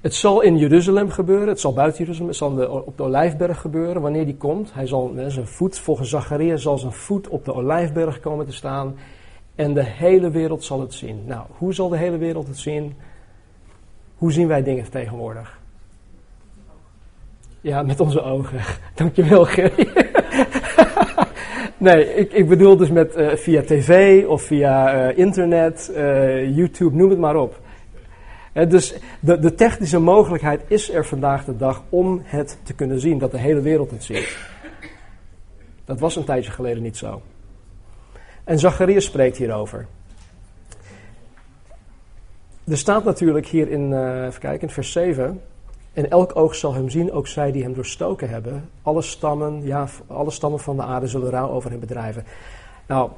Het 0.01 0.15
zal 0.15 0.41
in 0.41 0.57
Jeruzalem 0.57 1.11
gebeuren, 1.11 1.49
het 1.49 1.61
zal 1.61 1.73
buiten 1.73 2.01
Jeruzalem, 2.01 2.29
het 2.29 2.37
zal 2.37 2.83
op 2.85 2.97
de 2.97 3.03
Olijfberg 3.03 3.61
gebeuren 3.61 4.03
wanneer 4.03 4.25
die 4.25 4.37
komt. 4.37 4.75
Hij 4.75 4.87
zal 4.87 5.13
zijn 5.27 5.47
voet, 5.47 5.79
volgens 5.79 6.11
Zachariah, 6.11 6.59
zal 6.59 6.79
zijn 6.79 6.93
voet 6.93 7.29
op 7.29 7.45
de 7.45 7.55
Olijfberg 7.55 8.21
komen 8.21 8.47
te 8.47 8.53
staan. 8.53 8.97
En 9.55 9.75
de 9.75 9.85
hele 9.85 10.31
wereld 10.31 10.65
zal 10.65 10.81
het 10.81 10.95
zien. 10.95 11.25
Nou, 11.27 11.47
hoe 11.59 11.75
zal 11.75 11.89
de 11.89 11.99
hele 11.99 12.19
wereld 12.19 12.47
het 12.47 12.59
zien? 12.59 12.97
Hoe 14.17 14.33
zien 14.33 14.49
wij 14.49 14.63
dingen 14.63 14.91
tegenwoordig? 14.91 15.59
Ja, 17.61 17.83
met 17.83 18.01
onze 18.01 18.23
ogen. 18.23 18.61
Dankjewel, 18.95 19.45
Gerry. 19.45 19.89
nee, 21.77 22.15
ik, 22.15 22.33
ik, 22.33 22.49
bedoel 22.49 22.77
dus 22.77 22.91
met 22.91 23.17
uh, 23.17 23.35
via 23.35 23.63
tv 23.63 24.25
of 24.27 24.43
via 24.43 25.09
uh, 25.09 25.19
internet, 25.19 25.91
uh, 25.95 26.57
YouTube, 26.57 26.97
noem 26.97 27.11
het 27.11 27.19
maar 27.19 27.37
op. 27.37 27.61
dus 28.53 28.95
de, 29.21 29.39
de, 29.39 29.55
technische 29.55 29.99
mogelijkheid 29.99 30.63
is 30.67 30.91
er 30.91 31.07
vandaag 31.07 31.45
de 31.45 31.57
dag 31.57 31.83
om 31.89 32.23
het 32.25 32.59
te 32.63 32.75
kunnen 32.75 33.01
zien, 33.01 33.19
dat 33.19 33.31
de 33.31 33.39
hele 33.39 33.61
wereld 33.61 33.91
het 33.91 34.05
ziet. 34.05 34.39
Dat 35.85 36.01
was 36.01 36.17
een 36.17 36.25
tijdje 36.25 36.51
geleden 36.51 36.83
niet 36.83 36.97
zo. 36.97 37.23
En 38.45 38.59
Zacharias 38.59 39.05
spreekt 39.05 39.37
hierover. 39.37 39.87
Er 42.65 42.79
staat 42.79 43.05
natuurlijk 43.05 43.47
hier 43.47 43.71
in, 43.71 43.93
even 44.27 44.41
kijken, 44.41 44.69
in 44.69 44.75
vers 44.75 44.93
7. 44.93 45.41
En 45.99 46.11
elk 46.11 46.37
oog 46.37 46.55
zal 46.55 46.75
hem 46.75 46.91
zien, 46.91 47.13
ook 47.13 47.27
zij 47.27 47.53
die 47.53 47.63
hem 47.63 47.75
doorstoken 47.75 48.29
hebben. 48.29 48.69
Alle 48.83 49.03
stammen, 49.03 49.63
ja, 49.63 49.89
alle 50.07 50.31
stammen 50.31 50.61
van 50.61 50.77
de 50.77 50.83
aarde 50.83 51.07
zullen 51.07 51.31
rouw 51.31 51.49
over 51.49 51.71
hem 51.71 51.81
bedrijven. 51.81 52.25
Nou, 52.87 53.11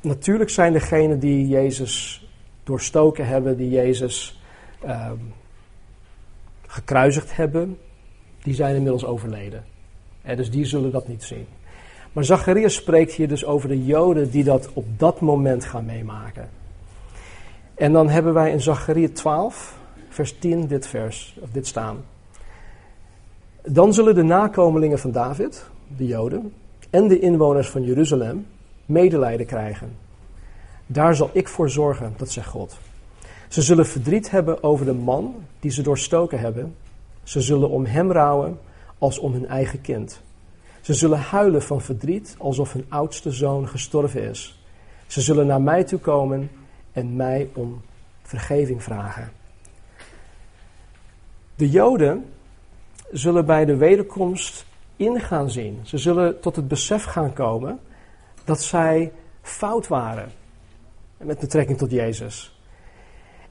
natuurlijk 0.00 0.50
zijn 0.50 0.72
degenen 0.72 1.18
die 1.18 1.48
Jezus 1.48 2.26
doorstoken 2.64 3.26
hebben, 3.26 3.56
die 3.56 3.70
Jezus 3.70 4.40
uh, 4.84 5.10
gekruisigd 6.66 7.36
hebben, 7.36 7.78
die 8.42 8.54
zijn 8.54 8.74
inmiddels 8.74 9.04
overleden. 9.04 9.64
En 10.22 10.36
dus 10.36 10.50
die 10.50 10.64
zullen 10.64 10.90
dat 10.90 11.08
niet 11.08 11.22
zien. 11.22 11.46
Maar 12.12 12.24
Zacharias 12.24 12.74
spreekt 12.74 13.12
hier 13.12 13.28
dus 13.28 13.44
over 13.44 13.68
de 13.68 13.84
Joden 13.84 14.30
die 14.30 14.44
dat 14.44 14.70
op 14.72 14.86
dat 14.96 15.20
moment 15.20 15.64
gaan 15.64 15.84
meemaken. 15.84 16.48
En 17.74 17.92
dan 17.92 18.08
hebben 18.08 18.34
wij 18.34 18.50
in 18.50 18.60
Zachariah 18.60 19.12
12, 19.12 19.78
vers 20.08 20.38
10, 20.38 20.66
dit 20.66 20.86
vers, 20.86 21.36
of 21.40 21.50
dit 21.50 21.66
staan. 21.66 22.04
Dan 23.70 23.94
zullen 23.94 24.14
de 24.14 24.22
nakomelingen 24.22 24.98
van 24.98 25.10
David, 25.10 25.66
de 25.96 26.06
Joden, 26.06 26.52
en 26.90 27.08
de 27.08 27.18
inwoners 27.18 27.68
van 27.68 27.82
Jeruzalem 27.82 28.46
medelijden 28.86 29.46
krijgen. 29.46 29.96
Daar 30.86 31.14
zal 31.14 31.30
ik 31.32 31.48
voor 31.48 31.70
zorgen, 31.70 32.14
dat 32.16 32.30
zegt 32.30 32.48
God. 32.48 32.78
Ze 33.48 33.62
zullen 33.62 33.86
verdriet 33.86 34.30
hebben 34.30 34.62
over 34.62 34.86
de 34.86 34.92
man 34.92 35.34
die 35.60 35.70
ze 35.70 35.82
doorstoken 35.82 36.38
hebben. 36.38 36.74
Ze 37.22 37.40
zullen 37.40 37.70
om 37.70 37.84
hem 37.84 38.12
rouwen 38.12 38.58
als 38.98 39.18
om 39.18 39.32
hun 39.32 39.46
eigen 39.46 39.80
kind. 39.80 40.20
Ze 40.80 40.94
zullen 40.94 41.18
huilen 41.18 41.62
van 41.62 41.80
verdriet 41.80 42.34
alsof 42.38 42.72
hun 42.72 42.84
oudste 42.88 43.30
zoon 43.30 43.68
gestorven 43.68 44.22
is. 44.22 44.62
Ze 45.06 45.20
zullen 45.20 45.46
naar 45.46 45.62
mij 45.62 45.84
toe 45.84 45.98
komen 45.98 46.50
en 46.92 47.16
mij 47.16 47.48
om 47.54 47.80
vergeving 48.22 48.82
vragen. 48.82 49.30
De 51.54 51.70
Joden 51.70 52.24
zullen 53.10 53.46
bij 53.46 53.64
de 53.64 53.76
wederkomst 53.76 54.66
ingaan 54.96 55.50
zien. 55.50 55.80
Ze 55.82 55.98
zullen 55.98 56.40
tot 56.40 56.56
het 56.56 56.68
besef 56.68 57.04
gaan 57.04 57.32
komen 57.32 57.78
dat 58.44 58.62
zij 58.62 59.12
fout 59.42 59.88
waren 59.88 60.32
met 61.16 61.38
betrekking 61.38 61.78
tot 61.78 61.90
Jezus. 61.90 62.58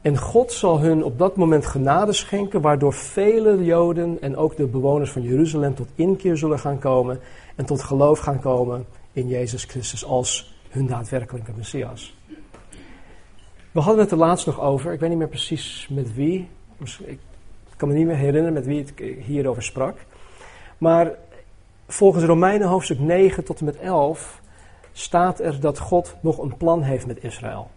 En 0.02 0.18
God 0.18 0.52
zal 0.52 0.80
hun 0.80 1.04
op 1.04 1.18
dat 1.18 1.36
moment 1.36 1.66
genade 1.66 2.14
schenken, 2.14 2.62
waardoor 2.62 2.94
vele 2.94 3.64
Joden 3.64 4.22
en 4.22 4.38
ook 4.38 4.56
de 4.56 4.66
bewoners 4.66 5.12
van 5.12 5.22
Jeruzalem 5.22 5.76
tot 5.76 5.88
inkeer 5.96 6.38
zullen 6.38 6.60
gaan 6.60 6.80
komen 6.80 7.20
en 7.56 7.66
tot 7.66 7.82
geloof 7.82 8.20
gaan 8.20 8.40
komen 8.40 8.86
in 9.12 9.28
Jezus 9.28 9.64
Christus 9.64 10.06
als 10.06 10.56
hun 10.70 10.88
daadwerkelijke 10.88 11.52
Messias. 11.56 12.16
We 13.72 13.80
hadden 13.80 14.04
het 14.04 14.12
er 14.12 14.18
laatst 14.18 14.46
nog 14.46 14.62
over, 14.62 14.94
ik 14.94 15.00
weet 15.00 15.10
niet 15.10 15.18
meer 15.18 15.28
precies 15.28 15.88
met 15.92 16.14
wie, 16.14 16.50
ik 17.06 17.20
kan 17.78 17.88
me 17.88 17.94
niet 17.94 18.06
meer 18.06 18.16
herinneren 18.16 18.54
met 18.54 18.66
wie 18.66 18.86
ik 18.86 19.18
hierover 19.26 19.64
sprak. 19.64 19.98
Maar 20.78 21.12
volgens 21.88 22.24
Romeinen 22.24 22.68
hoofdstuk 22.68 23.00
9 23.00 23.44
tot 23.44 23.60
en 23.60 23.66
met 23.66 23.78
11 23.78 24.42
staat 24.92 25.40
er 25.40 25.60
dat 25.60 25.80
God 25.80 26.16
nog 26.22 26.38
een 26.38 26.58
plan 26.58 26.82
heeft 26.82 27.08
met 27.08 27.24
Israël. 27.24 27.70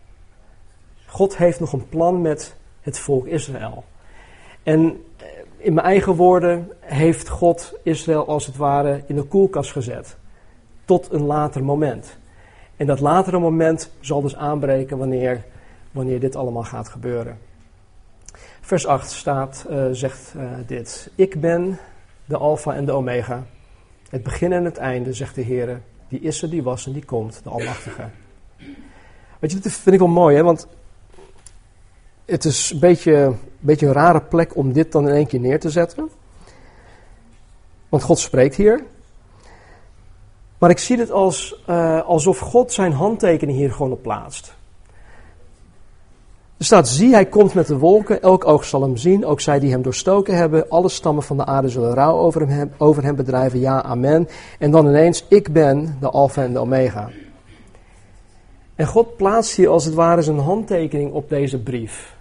God 1.07 1.37
heeft 1.37 1.61
nog 1.61 1.73
een 1.73 1.89
plan 1.89 2.21
met 2.21 2.57
het 2.81 2.99
volk 2.99 3.27
Israël. 3.27 3.85
En 4.63 5.05
eh, 5.17 5.27
in 5.57 5.75
mijn 5.75 5.87
eigen 5.87 6.15
woorden 6.15 6.73
heeft 6.81 7.29
God 7.29 7.79
Israël 7.83 8.27
als 8.27 8.47
het 8.47 8.57
ware 8.57 9.03
in 9.07 9.15
de 9.15 9.23
koelkast 9.23 9.73
gezet. 9.73 10.17
Tot 10.85 11.13
een 11.13 11.25
later 11.25 11.65
moment. 11.65 12.19
En 12.77 12.87
dat 12.87 13.01
latere 13.01 13.39
moment 13.39 13.91
zal 14.01 14.21
dus 14.21 14.37
aanbreken 14.37 14.99
wanneer, 14.99 15.45
wanneer 15.91 16.21
dit 16.21 16.37
allemaal 16.37 16.63
gaat 16.63 16.89
gebeuren. 16.89 17.39
Vers 18.71 18.87
8 18.87 19.11
staat, 19.11 19.67
uh, 19.71 19.87
zegt 19.93 20.35
uh, 20.37 20.51
dit. 20.67 21.11
Ik 21.15 21.41
ben 21.41 21.79
de 22.25 22.37
Alpha 22.37 22.75
en 22.75 22.85
de 22.85 22.93
Omega. 22.93 23.47
Het 24.09 24.23
begin 24.23 24.53
en 24.53 24.65
het 24.65 24.77
einde, 24.77 25.13
zegt 25.13 25.35
de 25.35 25.41
Heer. 25.41 25.83
Die 26.09 26.21
is 26.21 26.43
er, 26.43 26.51
die 26.51 26.63
was 26.63 26.87
en 26.87 26.93
die 26.93 27.05
komt, 27.05 27.41
de 27.43 27.51
Almachtige. 27.51 28.09
Weet 29.39 29.53
je, 29.53 29.59
dit 29.59 29.73
vind 29.73 29.95
ik 29.95 30.01
wel 30.01 30.09
mooi, 30.09 30.37
hè? 30.37 30.43
want 30.43 30.67
het 32.25 32.45
is 32.45 32.71
een 32.71 32.79
beetje, 32.79 33.13
een 33.15 33.39
beetje 33.59 33.87
een 33.87 33.93
rare 33.93 34.21
plek 34.21 34.57
om 34.57 34.73
dit 34.73 34.93
dan 34.93 35.09
in 35.09 35.15
één 35.15 35.27
keer 35.27 35.41
neer 35.41 35.61
te 35.61 35.71
zetten. 35.71 36.11
Want 37.89 38.03
God 38.03 38.19
spreekt 38.19 38.55
hier. 38.55 38.85
Maar 40.59 40.71
ik 40.71 40.79
zie 40.79 40.99
het 40.99 41.11
als, 41.11 41.63
uh, 41.69 42.03
alsof 42.03 42.39
God 42.39 42.73
zijn 42.73 42.93
handtekening 42.93 43.59
hier 43.59 43.73
gewoon 43.73 43.93
op 43.93 44.03
plaatst. 44.03 44.59
Er 46.61 46.67
staat, 46.67 46.89
zie 46.89 47.13
hij 47.13 47.27
komt 47.27 47.55
met 47.55 47.67
de 47.67 47.79
wolken, 47.79 48.23
elk 48.23 48.47
oog 48.47 48.65
zal 48.65 48.83
hem 48.83 48.97
zien, 48.97 49.25
ook 49.25 49.41
zij 49.41 49.59
die 49.59 49.71
hem 49.71 49.83
doorstoken 49.83 50.37
hebben, 50.37 50.69
alle 50.69 50.89
stammen 50.89 51.23
van 51.23 51.37
de 51.37 51.45
aarde 51.45 51.69
zullen 51.69 51.95
rouw 51.95 52.17
over 52.17 52.49
hem, 52.49 52.73
over 52.79 53.03
hem 53.03 53.17
bedrijven, 53.17 53.61
ja, 53.61 53.83
amen. 53.83 54.29
En 54.59 54.71
dan 54.71 54.87
ineens, 54.87 55.25
ik 55.29 55.53
ben 55.53 55.97
de 56.01 56.11
alfa 56.11 56.43
en 56.43 56.53
de 56.53 56.59
omega. 56.59 57.11
En 58.75 58.87
God 58.87 59.17
plaatst 59.17 59.57
hier 59.57 59.69
als 59.69 59.85
het 59.85 59.95
ware 59.95 60.23
zijn 60.23 60.39
handtekening 60.39 61.13
op 61.13 61.29
deze 61.29 61.63
brief. 61.63 62.17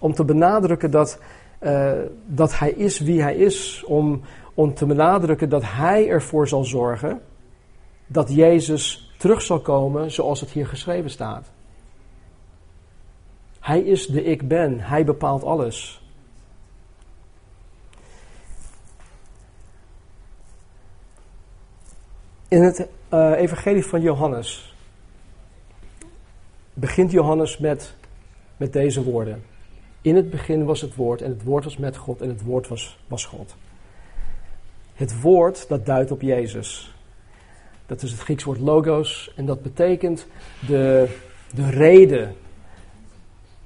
Om 0.00 0.14
te 0.14 0.24
benadrukken 0.24 0.90
dat, 0.90 1.18
uh, 1.62 1.92
dat 2.26 2.58
hij 2.58 2.70
is 2.70 2.98
wie 3.00 3.22
hij 3.22 3.36
is. 3.36 3.84
Om, 3.86 4.20
om 4.54 4.74
te 4.74 4.86
benadrukken 4.86 5.48
dat 5.48 5.62
hij 5.64 6.08
ervoor 6.08 6.48
zal 6.48 6.64
zorgen 6.64 7.20
dat 8.06 8.34
Jezus 8.34 9.12
terug 9.18 9.42
zal 9.42 9.60
komen 9.60 10.10
zoals 10.10 10.40
het 10.40 10.50
hier 10.50 10.66
geschreven 10.66 11.10
staat. 11.10 11.50
Hij 13.68 13.80
is 13.80 14.06
de 14.06 14.24
ik 14.24 14.48
ben. 14.48 14.80
Hij 14.80 15.04
bepaalt 15.04 15.44
alles. 15.44 16.02
In 22.48 22.62
het 22.62 22.88
uh, 23.12 23.32
evangelie 23.36 23.84
van 23.84 24.00
Johannes 24.00 24.74
begint 26.74 27.10
Johannes 27.10 27.58
met, 27.58 27.94
met 28.56 28.72
deze 28.72 29.02
woorden. 29.02 29.44
In 30.02 30.16
het 30.16 30.30
begin 30.30 30.64
was 30.64 30.80
het 30.80 30.94
woord 30.94 31.22
en 31.22 31.30
het 31.30 31.42
woord 31.42 31.64
was 31.64 31.76
met 31.76 31.96
God 31.96 32.20
en 32.20 32.28
het 32.28 32.42
woord 32.42 32.68
was, 32.68 32.98
was 33.06 33.24
God. 33.24 33.56
Het 34.94 35.20
woord 35.20 35.68
dat 35.68 35.86
duidt 35.86 36.10
op 36.10 36.22
Jezus. 36.22 36.94
Dat 37.86 38.02
is 38.02 38.10
het 38.10 38.20
Grieks 38.20 38.44
woord 38.44 38.60
logos 38.60 39.32
en 39.36 39.46
dat 39.46 39.62
betekent 39.62 40.26
de, 40.66 41.16
de 41.54 41.70
reden 41.70 42.36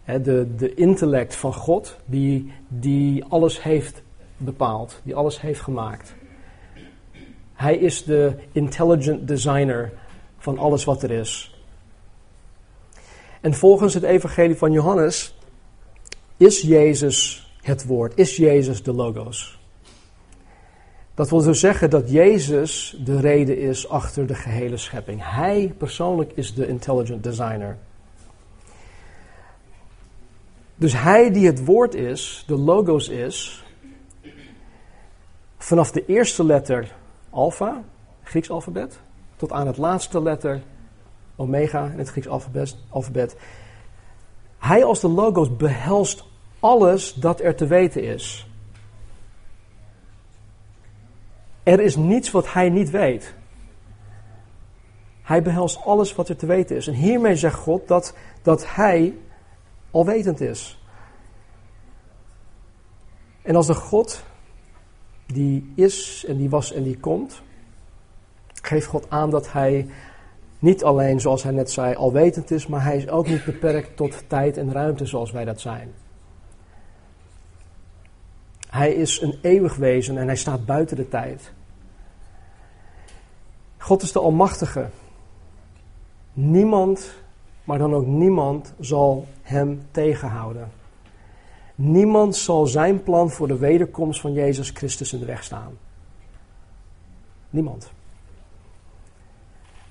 de, 0.04 0.54
de 0.56 0.74
intellect 0.74 1.36
van 1.36 1.54
God, 1.54 1.96
die, 2.04 2.52
die 2.68 3.24
alles 3.24 3.62
heeft 3.62 4.02
bepaald, 4.36 5.00
die 5.02 5.14
alles 5.14 5.40
heeft 5.40 5.60
gemaakt. 5.60 6.14
Hij 7.52 7.76
is 7.76 8.04
de 8.04 8.34
intelligent 8.52 9.28
designer 9.28 9.92
van 10.38 10.58
alles 10.58 10.84
wat 10.84 11.02
er 11.02 11.10
is. 11.10 11.56
En 13.40 13.54
volgens 13.54 13.94
het 13.94 14.02
evangelie 14.02 14.56
van 14.56 14.72
Johannes 14.72 15.34
is 16.36 16.60
Jezus 16.60 17.46
het 17.62 17.86
woord, 17.86 18.12
is 18.16 18.36
Jezus 18.36 18.82
de 18.82 18.92
logos. 18.92 19.60
Dat 21.14 21.30
wil 21.30 21.42
dus 21.42 21.60
zeggen 21.60 21.90
dat 21.90 22.10
Jezus 22.10 22.96
de 23.04 23.20
reden 23.20 23.58
is 23.58 23.88
achter 23.88 24.26
de 24.26 24.34
gehele 24.34 24.76
schepping. 24.76 25.20
Hij 25.22 25.74
persoonlijk 25.78 26.32
is 26.34 26.54
de 26.54 26.66
intelligent 26.66 27.22
designer. 27.22 27.78
Dus 30.74 30.92
hij 30.92 31.30
die 31.30 31.46
het 31.46 31.64
woord 31.64 31.94
is, 31.94 32.44
de 32.46 32.56
logos 32.56 33.08
is, 33.08 33.64
vanaf 35.58 35.90
de 35.90 36.06
eerste 36.06 36.44
letter 36.44 36.94
alpha, 37.30 37.82
Grieks 38.22 38.50
alfabet, 38.50 39.00
tot 39.36 39.52
aan 39.52 39.66
het 39.66 39.76
laatste 39.76 40.22
letter 40.22 40.62
omega 41.36 41.86
in 41.86 41.98
het 41.98 42.08
Grieks 42.08 42.28
alfabet, 42.28 42.76
alfabet. 42.88 43.36
Hij 44.58 44.84
als 44.84 45.00
de 45.00 45.08
logos 45.08 45.56
behelst 45.56 46.24
alles 46.60 47.14
dat 47.14 47.40
er 47.40 47.54
te 47.54 47.66
weten 47.66 48.02
is. 48.02 48.46
Er 51.62 51.80
is 51.80 51.96
niets 51.96 52.30
wat 52.30 52.52
hij 52.52 52.70
niet 52.70 52.90
weet. 52.90 53.34
Hij 55.22 55.42
behelst 55.42 55.84
alles 55.84 56.14
wat 56.14 56.28
er 56.28 56.36
te 56.36 56.46
weten 56.46 56.76
is. 56.76 56.86
En 56.86 56.94
hiermee 56.94 57.36
zegt 57.36 57.58
God 57.58 57.88
dat, 57.88 58.16
dat 58.42 58.74
hij 58.74 59.14
alwetend 59.92 60.40
is. 60.40 60.82
En 63.42 63.56
als 63.56 63.66
de 63.66 63.74
God 63.74 64.22
die 65.26 65.72
is 65.74 66.24
en 66.28 66.36
die 66.36 66.50
was 66.50 66.72
en 66.72 66.82
die 66.82 66.98
komt, 66.98 67.42
geeft 68.62 68.86
God 68.86 69.10
aan 69.10 69.30
dat 69.30 69.52
hij 69.52 69.86
niet 70.58 70.84
alleen, 70.84 71.20
zoals 71.20 71.42
hij 71.42 71.52
net 71.52 71.70
zei, 71.70 71.94
alwetend 71.94 72.50
is, 72.50 72.66
maar 72.66 72.84
hij 72.84 72.96
is 72.96 73.08
ook 73.08 73.26
niet 73.26 73.44
beperkt 73.44 73.96
tot 73.96 74.24
tijd 74.28 74.56
en 74.56 74.72
ruimte 74.72 75.06
zoals 75.06 75.30
wij 75.30 75.44
dat 75.44 75.60
zijn. 75.60 75.92
Hij 78.68 78.92
is 78.92 79.20
een 79.20 79.38
eeuwig 79.42 79.76
wezen 79.76 80.18
en 80.18 80.26
hij 80.26 80.36
staat 80.36 80.66
buiten 80.66 80.96
de 80.96 81.08
tijd. 81.08 81.52
God 83.78 84.02
is 84.02 84.12
de 84.12 84.20
Almachtige. 84.20 84.88
Niemand, 86.32 87.14
maar 87.64 87.78
dan 87.78 87.94
ook 87.94 88.06
niemand, 88.06 88.74
zal 88.80 89.26
hem 89.42 89.82
tegenhouden. 89.90 90.70
Niemand 91.74 92.36
zal 92.36 92.66
zijn 92.66 93.02
plan 93.02 93.30
voor 93.30 93.48
de 93.48 93.56
wederkomst 93.56 94.20
van 94.20 94.32
Jezus 94.32 94.70
Christus 94.70 95.12
in 95.12 95.18
de 95.18 95.24
weg 95.24 95.44
staan. 95.44 95.78
Niemand. 97.50 97.92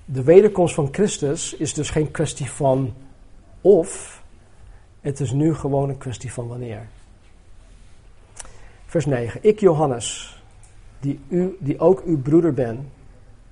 De 0.06 0.24
wederkomst 0.24 0.74
van 0.74 0.88
Christus 0.92 1.54
is 1.54 1.74
dus 1.74 1.90
geen 1.90 2.12
kwestie 2.12 2.52
van 2.52 2.94
of, 3.62 4.24
het 5.02 5.20
is 5.20 5.32
nu 5.32 5.54
gewoon 5.56 5.90
een 5.90 5.98
kwestie 5.98 6.34
van 6.34 6.48
wanneer. 6.48 6.88
Vers 8.86 9.06
9. 9.06 9.44
Ik, 9.44 9.60
Johannes, 9.60 10.42
die, 11.00 11.20
u, 11.28 11.58
die 11.60 11.80
ook 11.80 12.04
uw 12.06 12.22
broeder 12.22 12.54
ben, 12.54 12.92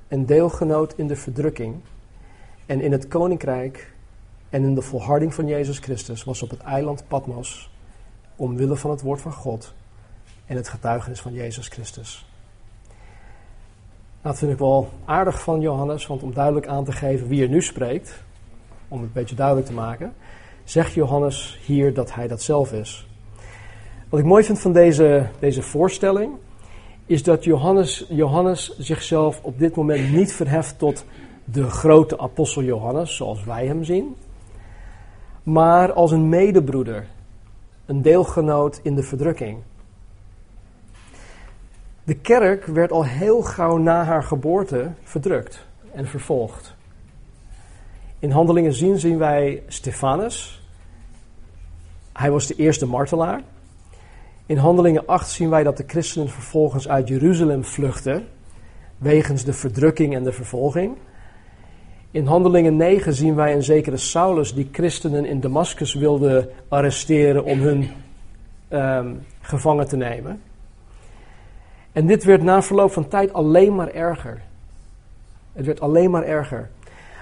en 0.07 0.25
deelgenoot 0.25 0.93
in 0.95 1.07
de 1.07 1.15
verdrukking 1.15 1.75
en 2.65 2.81
in 2.81 2.91
het 2.91 3.07
koninkrijk 3.07 3.93
en 4.49 4.63
in 4.63 4.75
de 4.75 4.81
volharding 4.81 5.33
van 5.33 5.47
Jezus 5.47 5.77
Christus, 5.77 6.23
was 6.23 6.43
op 6.43 6.49
het 6.49 6.61
eiland 6.61 7.03
Patmos 7.07 7.71
omwille 8.35 8.75
van 8.75 8.89
het 8.89 9.01
woord 9.01 9.21
van 9.21 9.33
God 9.33 9.73
en 10.45 10.55
het 10.55 10.69
getuigenis 10.69 11.21
van 11.21 11.33
Jezus 11.33 11.67
Christus. 11.67 12.25
Nou, 14.21 14.33
dat 14.33 14.37
vind 14.37 14.51
ik 14.51 14.57
wel 14.57 14.89
aardig 15.05 15.41
van 15.41 15.61
Johannes, 15.61 16.07
want 16.07 16.23
om 16.23 16.33
duidelijk 16.33 16.67
aan 16.67 16.83
te 16.83 16.91
geven 16.91 17.27
wie 17.27 17.43
er 17.43 17.49
nu 17.49 17.61
spreekt, 17.61 18.23
om 18.87 18.97
het 18.97 19.07
een 19.07 19.13
beetje 19.13 19.35
duidelijk 19.35 19.67
te 19.67 19.73
maken, 19.73 20.13
zegt 20.63 20.93
Johannes 20.93 21.59
hier 21.65 21.93
dat 21.93 22.13
hij 22.13 22.27
dat 22.27 22.41
zelf 22.41 22.73
is. 22.73 23.07
Wat 24.09 24.19
ik 24.19 24.25
mooi 24.25 24.43
vind 24.43 24.59
van 24.59 24.73
deze, 24.73 25.27
deze 25.39 25.61
voorstelling, 25.61 26.33
is 27.05 27.23
dat 27.23 27.43
Johannes, 27.43 28.05
Johannes 28.09 28.77
zichzelf 28.77 29.39
op 29.43 29.59
dit 29.59 29.75
moment 29.75 30.11
niet 30.11 30.33
verheft 30.33 30.79
tot 30.79 31.05
de 31.43 31.69
grote 31.69 32.19
apostel 32.19 32.63
Johannes, 32.63 33.15
zoals 33.15 33.43
wij 33.43 33.65
hem 33.65 33.83
zien, 33.83 34.15
maar 35.51 35.93
als 35.93 36.11
een 36.11 36.29
medebroeder, 36.29 37.07
een 37.85 38.01
deelgenoot 38.01 38.79
in 38.83 38.95
de 38.95 39.03
verdrukking. 39.03 39.57
De 42.03 42.15
kerk 42.15 42.65
werd 42.65 42.91
al 42.91 43.05
heel 43.05 43.41
gauw 43.41 43.77
na 43.77 44.03
haar 44.03 44.23
geboorte 44.23 44.91
verdrukt 45.03 45.65
en 45.91 46.07
vervolgd. 46.07 46.75
In 48.19 48.31
handelingen 48.31 48.73
zien 48.73 48.99
zien 48.99 49.17
wij 49.17 49.63
Stefanus. 49.67 50.61
Hij 52.13 52.31
was 52.31 52.47
de 52.47 52.55
eerste 52.55 52.85
martelaar. 52.85 53.41
In 54.45 54.57
Handelingen 54.57 55.05
8 55.05 55.29
zien 55.29 55.49
wij 55.49 55.63
dat 55.63 55.77
de 55.77 55.83
christenen 55.87 56.29
vervolgens 56.29 56.87
uit 56.87 57.07
Jeruzalem 57.07 57.63
vluchten, 57.63 58.27
wegens 58.97 59.43
de 59.43 59.53
verdrukking 59.53 60.15
en 60.15 60.23
de 60.23 60.31
vervolging. 60.31 60.97
In 62.11 62.25
Handelingen 62.25 62.75
9 62.75 63.13
zien 63.13 63.35
wij 63.35 63.53
een 63.53 63.63
zekere 63.63 63.97
Saulus 63.97 64.53
die 64.53 64.69
christenen 64.71 65.25
in 65.25 65.39
Damascus 65.39 65.93
wilde 65.93 66.49
arresteren 66.67 67.43
om 67.43 67.59
hun 67.59 67.89
um, 68.69 69.25
gevangen 69.41 69.87
te 69.87 69.97
nemen. 69.97 70.41
En 71.91 72.07
dit 72.07 72.23
werd 72.23 72.41
na 72.41 72.61
verloop 72.61 72.91
van 72.91 73.07
tijd 73.07 73.33
alleen 73.33 73.75
maar 73.75 73.91
erger. 73.93 74.41
Het 75.53 75.65
werd 75.65 75.79
alleen 75.79 76.11
maar 76.11 76.23
erger. 76.23 76.69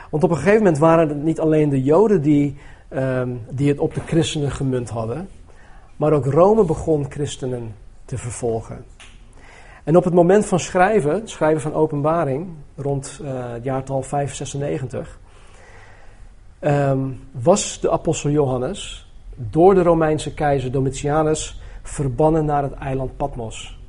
Want 0.09 0.23
op 0.23 0.29
een 0.29 0.37
gegeven 0.37 0.57
moment 0.57 0.77
waren 0.77 1.07
het 1.07 1.23
niet 1.23 1.39
alleen 1.39 1.69
de 1.69 1.83
Joden 1.83 2.21
die, 2.21 2.57
um, 2.93 3.41
die 3.49 3.69
het 3.69 3.79
op 3.79 3.93
de 3.93 4.01
christenen 4.01 4.51
gemunt 4.51 4.89
hadden. 4.89 5.29
Maar 5.95 6.13
ook 6.13 6.25
Rome 6.25 6.65
begon 6.65 7.05
christenen 7.09 7.75
te 8.05 8.17
vervolgen. 8.17 8.85
En 9.87 9.97
op 9.97 10.03
het 10.03 10.13
moment 10.13 10.45
van 10.45 10.59
schrijven, 10.59 11.27
schrijven 11.27 11.61
van 11.61 11.73
openbaring, 11.73 12.47
rond 12.75 13.19
uh, 13.21 13.51
het 13.51 13.63
jaartal 13.63 14.01
596, 14.01 15.19
um, 16.61 17.19
was 17.31 17.79
de 17.79 17.91
apostel 17.91 18.29
Johannes 18.29 19.11
door 19.35 19.73
de 19.73 19.81
Romeinse 19.81 20.33
keizer 20.33 20.71
Domitianus 20.71 21.61
verbannen 21.83 22.45
naar 22.45 22.63
het 22.63 22.73
eiland 22.73 23.17
Patmos. 23.17 23.79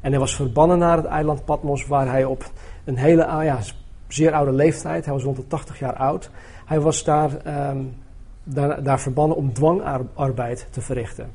En 0.00 0.10
hij 0.10 0.20
was 0.20 0.34
verbannen 0.34 0.78
naar 0.78 0.96
het 0.96 1.06
eiland 1.06 1.44
Patmos, 1.44 1.86
waar 1.86 2.08
hij 2.08 2.24
op 2.24 2.50
een 2.84 2.96
hele 2.96 3.26
ah 3.26 3.44
ja, 3.44 3.58
zeer 4.08 4.32
oude 4.32 4.52
leeftijd, 4.52 5.04
hij 5.04 5.14
was 5.14 5.22
rond 5.22 5.36
de 5.36 5.46
80 5.46 5.78
jaar 5.78 5.96
oud, 5.96 6.30
hij 6.64 6.80
was 6.80 7.04
daar, 7.04 7.30
um, 7.70 7.94
daar, 8.42 8.82
daar 8.82 9.00
verbannen 9.00 9.36
om 9.36 9.52
dwangarbeid 9.52 10.68
te 10.70 10.80
verrichten. 10.80 11.32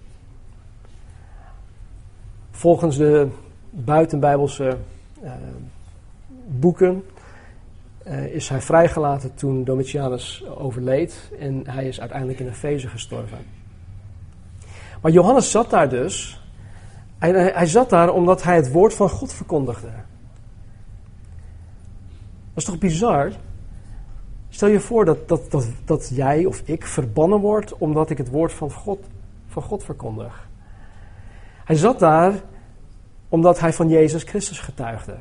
Volgens 2.52 2.98
de 2.98 3.28
buitenbijbelse 3.74 4.78
uh, 5.24 5.32
boeken 6.48 7.04
uh, 8.08 8.26
is 8.26 8.50
hij 8.50 8.62
vrijgelaten 8.62 9.36
toen 9.36 9.64
Domitianus 9.64 10.46
overleed 10.58 11.32
en 11.40 11.62
hij 11.66 11.88
is 11.88 12.00
uiteindelijk 12.00 12.40
in 12.40 12.48
Efeze 12.48 12.88
gestorven. 12.88 13.38
Maar 15.02 15.12
Johannes 15.12 15.52
zat 15.52 15.70
daar 15.70 15.90
dus. 15.90 16.42
Hij, 17.18 17.32
hij 17.32 17.66
zat 17.66 17.90
daar 17.90 18.10
omdat 18.10 18.44
hij 18.44 18.56
het 18.56 18.72
woord 18.72 18.94
van 18.94 19.10
God 19.10 19.34
verkondigde. 19.34 19.88
Dat 22.54 22.64
is 22.64 22.66
toch 22.66 22.78
bizar? 22.78 23.32
Stel 24.50 24.68
je 24.68 24.80
voor 24.80 25.06
dat, 25.06 25.28
dat, 25.28 25.52
dat, 25.52 25.68
dat 25.86 26.10
jij 26.14 26.46
of 26.46 26.62
ik 26.66 26.86
verbannen 26.86 27.40
wordt 27.40 27.78
omdat 27.78 28.10
ik 28.10 28.18
het 28.18 28.30
woord 28.30 28.54
van 28.54 28.72
God, 28.72 29.00
van 29.48 29.64
God 29.64 29.84
verkondig. 29.84 30.48
Hij 31.66 31.76
zat 31.76 32.00
daar 32.00 32.34
omdat 33.34 33.60
hij 33.60 33.74
van 33.74 33.90
Jezus 33.90 34.24
Christus 34.24 34.60
getuigde. 34.60 35.16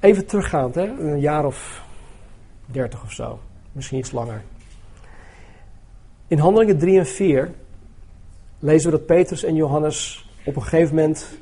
Even 0.00 0.26
teruggaand, 0.26 0.74
hè? 0.74 0.86
een 0.86 1.20
jaar 1.20 1.46
of 1.46 1.82
dertig 2.66 3.02
of 3.02 3.12
zo, 3.12 3.40
misschien 3.72 3.98
iets 3.98 4.12
langer. 4.12 4.42
In 6.26 6.38
Handelingen 6.38 6.78
3 6.78 6.98
en 6.98 7.06
4 7.06 7.50
lezen 8.58 8.90
we 8.90 8.96
dat 8.96 9.06
Petrus 9.06 9.44
en 9.44 9.54
Johannes 9.54 10.28
op 10.44 10.56
een 10.56 10.62
gegeven 10.62 10.94
moment, 10.94 11.38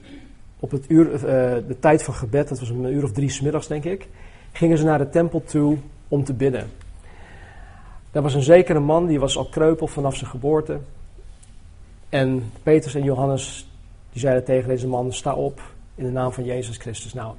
op 0.60 0.70
het 0.70 0.90
uur, 0.90 1.12
uh, 1.12 1.20
de 1.68 1.76
tijd 1.80 2.02
van 2.02 2.14
gebed, 2.14 2.48
dat 2.48 2.58
was 2.58 2.68
een 2.68 2.94
uur 2.94 3.04
of 3.04 3.12
drie 3.12 3.30
smiddags 3.30 3.66
denk 3.66 3.84
ik, 3.84 4.08
gingen 4.52 4.78
ze 4.78 4.84
naar 4.84 4.98
de 4.98 5.08
tempel 5.08 5.42
toe 5.44 5.78
om 6.08 6.24
te 6.24 6.34
bidden. 6.34 6.70
Daar 8.10 8.22
was 8.22 8.34
een 8.34 8.42
zekere 8.42 8.80
man, 8.80 9.06
die 9.06 9.20
was 9.20 9.36
al 9.36 9.48
kreupel 9.48 9.86
vanaf 9.86 10.16
zijn 10.16 10.30
geboorte. 10.30 10.78
En 12.08 12.52
Petrus 12.62 12.94
en 12.94 13.04
Johannes 13.04 13.67
die 14.18 14.26
zeiden 14.26 14.44
tegen 14.44 14.68
deze 14.68 14.88
man: 14.88 15.12
sta 15.12 15.34
op 15.34 15.60
in 15.94 16.04
de 16.04 16.10
naam 16.10 16.32
van 16.32 16.44
Jezus 16.44 16.76
Christus. 16.76 17.14
Nou, 17.14 17.34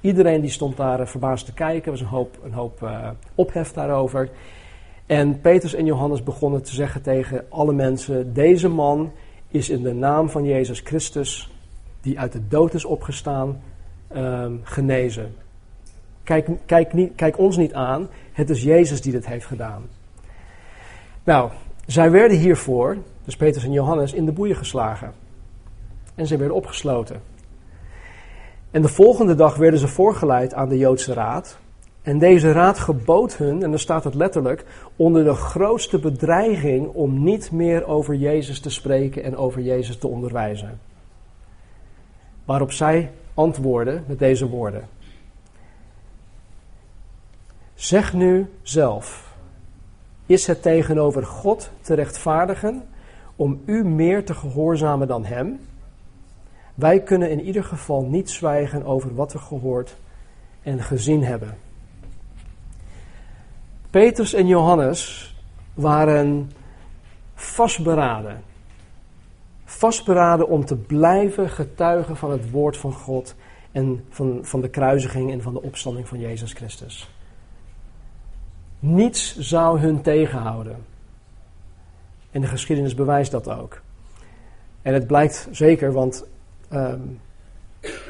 iedereen 0.00 0.40
die 0.40 0.50
stond 0.50 0.76
daar 0.76 1.00
uh, 1.00 1.06
verbaasd 1.06 1.46
te 1.46 1.52
kijken, 1.52 1.84
er 1.84 1.90
was 1.90 2.00
een 2.00 2.06
hoop, 2.06 2.38
een 2.44 2.52
hoop 2.52 2.82
uh, 2.82 3.08
ophef 3.34 3.72
daarover. 3.72 4.30
En 5.06 5.40
Petrus 5.40 5.74
en 5.74 5.84
Johannes 5.84 6.22
begonnen 6.22 6.62
te 6.62 6.74
zeggen 6.74 7.02
tegen 7.02 7.44
alle 7.48 7.72
mensen: 7.72 8.34
deze 8.34 8.68
man 8.68 9.12
is 9.48 9.68
in 9.68 9.82
de 9.82 9.94
naam 9.94 10.30
van 10.30 10.44
Jezus 10.44 10.80
Christus, 10.80 11.50
die 12.00 12.20
uit 12.20 12.32
de 12.32 12.48
dood 12.48 12.74
is 12.74 12.84
opgestaan, 12.84 13.62
um, 14.16 14.60
genezen. 14.62 15.34
Kijk, 16.22 16.48
kijk, 16.66 16.92
niet, 16.92 17.12
kijk 17.14 17.38
ons 17.38 17.56
niet 17.56 17.74
aan, 17.74 18.08
het 18.32 18.50
is 18.50 18.62
Jezus 18.62 19.00
die 19.00 19.12
dit 19.12 19.26
heeft 19.26 19.46
gedaan. 19.46 19.82
Nou, 21.24 21.50
zij 21.86 22.10
werden 22.10 22.38
hiervoor 22.38 22.96
dus 23.24 23.36
Petrus 23.36 23.64
en 23.64 23.72
Johannes, 23.72 24.12
in 24.12 24.24
de 24.24 24.32
boeien 24.32 24.56
geslagen. 24.56 25.21
En 26.14 26.26
ze 26.26 26.36
werden 26.36 26.56
opgesloten. 26.56 27.22
En 28.70 28.82
de 28.82 28.88
volgende 28.88 29.34
dag 29.34 29.56
werden 29.56 29.80
ze 29.80 29.88
voorgeleid 29.88 30.54
aan 30.54 30.68
de 30.68 30.78
Joodse 30.78 31.12
raad. 31.12 31.58
En 32.02 32.18
deze 32.18 32.52
raad 32.52 32.78
gebood 32.78 33.36
hun, 33.36 33.62
en 33.62 33.70
dan 33.70 33.78
staat 33.78 34.04
het 34.04 34.14
letterlijk, 34.14 34.64
onder 34.96 35.24
de 35.24 35.34
grootste 35.34 35.98
bedreiging 35.98 36.88
om 36.88 37.22
niet 37.22 37.52
meer 37.52 37.86
over 37.86 38.14
Jezus 38.14 38.60
te 38.60 38.70
spreken 38.70 39.22
en 39.22 39.36
over 39.36 39.60
Jezus 39.60 39.98
te 39.98 40.08
onderwijzen. 40.08 40.80
Waarop 42.44 42.72
zij 42.72 43.10
antwoorden 43.34 44.04
met 44.06 44.18
deze 44.18 44.48
woorden. 44.48 44.88
Zeg 47.74 48.12
nu 48.12 48.50
zelf, 48.62 49.34
is 50.26 50.46
het 50.46 50.62
tegenover 50.62 51.26
God 51.26 51.70
te 51.80 51.94
rechtvaardigen 51.94 52.82
om 53.36 53.62
u 53.64 53.84
meer 53.84 54.24
te 54.24 54.34
gehoorzamen 54.34 55.08
dan 55.08 55.24
hem. 55.24 55.60
Wij 56.74 57.00
kunnen 57.02 57.30
in 57.30 57.40
ieder 57.40 57.64
geval 57.64 58.02
niet 58.02 58.30
zwijgen 58.30 58.84
over 58.84 59.14
wat 59.14 59.32
we 59.32 59.38
gehoord 59.38 59.96
en 60.62 60.82
gezien 60.82 61.24
hebben. 61.24 61.58
Petrus 63.90 64.32
en 64.32 64.46
Johannes 64.46 65.34
waren 65.74 66.50
vastberaden. 67.34 68.42
Vastberaden 69.64 70.48
om 70.48 70.64
te 70.64 70.76
blijven 70.76 71.50
getuigen 71.50 72.16
van 72.16 72.30
het 72.30 72.50
woord 72.50 72.76
van 72.76 72.92
God 72.92 73.34
en 73.72 74.04
van, 74.08 74.38
van 74.42 74.60
de 74.60 74.68
kruisiging 74.68 75.32
en 75.32 75.42
van 75.42 75.52
de 75.52 75.62
opstanding 75.62 76.08
van 76.08 76.20
Jezus 76.20 76.52
Christus. 76.52 77.10
Niets 78.78 79.38
zou 79.38 79.80
hun 79.80 80.02
tegenhouden. 80.02 80.76
En 82.30 82.40
de 82.40 82.46
geschiedenis 82.46 82.94
bewijst 82.94 83.30
dat 83.30 83.48
ook. 83.48 83.80
En 84.82 84.94
het 84.94 85.06
blijkt 85.06 85.48
zeker, 85.50 85.92
want 85.92 86.26
um, 86.74 87.20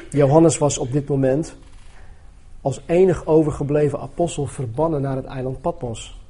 Johannes 0.09 0.57
was 0.57 0.77
op 0.77 0.91
dit 0.91 1.07
moment 1.07 1.55
als 2.61 2.81
enig 2.85 3.25
overgebleven 3.25 3.99
apostel 3.99 4.45
verbannen 4.45 5.01
naar 5.01 5.15
het 5.15 5.25
eiland 5.25 5.61
Patmos. 5.61 6.21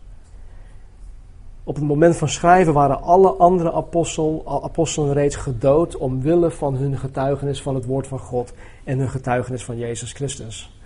Op 1.64 1.76
het 1.76 1.84
moment 1.84 2.16
van 2.16 2.30
schrijven 2.30 2.74
waren 2.74 3.02
alle 3.02 3.30
andere 3.30 3.74
apostel, 3.74 4.44
apostelen 4.64 5.14
reeds 5.14 5.36
gedood 5.36 5.98
omwille 5.98 6.52
van 6.52 6.76
hun 6.76 6.98
getuigenis 6.98 7.62
van 7.62 7.76
het 7.76 7.86
woord 7.86 8.08
van 8.08 8.20
God 8.20 8.54
en 8.84 8.98
hun 8.98 9.10
getuigenis 9.10 9.64
van 9.64 9.78
Jezus 9.78 10.12
Christus. 10.12 10.78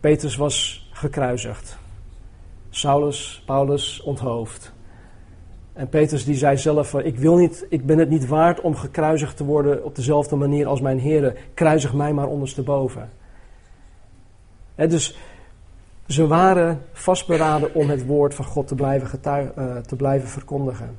Petrus 0.00 0.36
was 0.36 0.88
gekruisigd. 0.92 1.78
Saulus, 2.70 3.42
Paulus 3.46 4.02
onthoofd. 4.02 4.72
En 5.72 5.88
Petrus 5.88 6.24
die 6.24 6.34
zei 6.34 6.56
zelf, 6.56 6.94
ik, 6.94 7.18
wil 7.18 7.36
niet, 7.36 7.66
ik 7.68 7.86
ben 7.86 7.98
het 7.98 8.08
niet 8.08 8.26
waard 8.26 8.60
om 8.60 8.74
gekruisigd 8.74 9.36
te 9.36 9.44
worden 9.44 9.84
op 9.84 9.96
dezelfde 9.96 10.36
manier 10.36 10.66
als 10.66 10.80
mijn 10.80 10.98
heren. 10.98 11.34
Kruisig 11.54 11.94
mij 11.94 12.12
maar 12.12 12.26
ondersteboven. 12.26 13.10
He, 14.74 14.86
dus 14.86 15.18
ze 16.06 16.26
waren 16.26 16.82
vastberaden 16.92 17.74
om 17.74 17.90
het 17.90 18.06
woord 18.06 18.34
van 18.34 18.44
God 18.44 18.66
te 18.66 18.74
blijven, 18.74 19.20
uh, 19.24 19.76
te 19.76 19.96
blijven 19.96 20.28
verkondigen. 20.28 20.96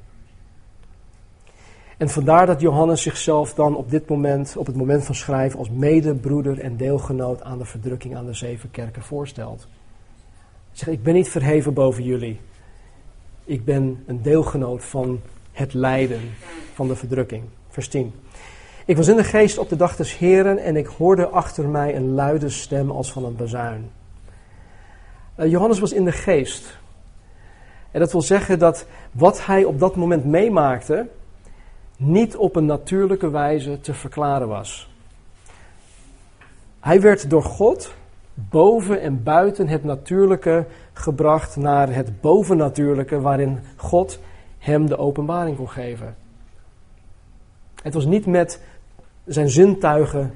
En 1.98 2.10
vandaar 2.10 2.46
dat 2.46 2.62
Johannes 2.62 3.02
zichzelf 3.02 3.54
dan 3.54 3.76
op 3.76 3.90
dit 3.90 4.10
moment, 4.10 4.58
op 4.58 4.66
het 4.66 4.76
moment 4.76 5.06
van 5.06 5.16
schrijven, 5.16 5.60
als 5.60 5.70
medebroeder 5.70 6.60
en 6.60 6.78
deelgenoot 6.78 7.44
aan 7.44 7.58
de 7.58 7.66
verdrukking 7.66 8.16
aan 8.16 8.26
de 8.26 8.34
zeven 8.34 8.72
kerken 8.72 9.02
voorstelt. 9.02 9.60
Hij 9.62 9.70
zegt, 10.72 10.92
ik 10.92 11.04
ben 11.04 11.14
niet 11.14 11.30
verheven 11.30 11.74
boven 11.74 12.04
jullie. 12.04 12.40
Ik 13.52 13.66
ben 13.66 14.04
een 14.08 14.22
deelgenoot 14.22 14.84
van 14.84 15.22
het 15.52 15.74
lijden 15.74 16.22
van 16.74 16.88
de 16.88 16.96
verdrukking. 16.96 17.44
Vers 17.70 17.88
10. 17.88 18.14
Ik 18.86 18.98
was 18.98 19.08
in 19.08 19.16
de 19.16 19.24
geest 19.24 19.58
op 19.58 19.70
de 19.70 19.76
dag 19.76 19.96
des 19.96 20.18
Heren 20.18 20.58
en 20.58 20.76
ik 20.76 20.86
hoorde 20.86 21.28
achter 21.28 21.68
mij 21.68 21.96
een 21.96 22.14
luide 22.14 22.50
stem 22.50 22.92
als 22.92 23.12
van 23.12 23.26
een 23.26 23.36
bazuin. 23.36 23.92
Uh, 25.40 25.52
Johannes 25.52 25.80
was 25.80 25.92
in 25.92 26.06
de 26.06 26.12
geest. 26.12 26.80
En 27.92 28.00
dat 28.00 28.12
wil 28.12 28.22
zeggen 28.22 28.60
dat 28.60 28.86
wat 29.12 29.46
hij 29.46 29.64
op 29.64 29.80
dat 29.80 29.96
moment 29.96 30.26
meemaakte, 30.26 31.08
niet 31.98 32.36
op 32.36 32.56
een 32.56 32.66
natuurlijke 32.66 33.30
wijze 33.30 33.80
te 33.80 33.94
verklaren 33.94 34.48
was. 34.48 34.90
Hij 36.80 37.02
werd 37.02 37.30
door 37.30 37.44
God 37.44 37.94
boven 38.34 39.02
en 39.02 39.24
buiten 39.24 39.68
het 39.68 39.84
natuurlijke 39.84 40.66
gebracht 40.94 41.56
naar 41.56 41.94
het 41.94 42.22
bovennatuurlijke 42.22 43.22
waarin 43.22 43.60
God 43.76 44.20
hem 44.58 44.88
de 44.88 44.98
openbaring 44.98 45.58
kon 45.58 45.70
geven. 45.70 46.16
Het 47.84 47.94
was 47.94 48.06
niet 48.06 48.26
met 48.26 48.62
zijn 49.26 49.50
zintuigen 49.50 50.34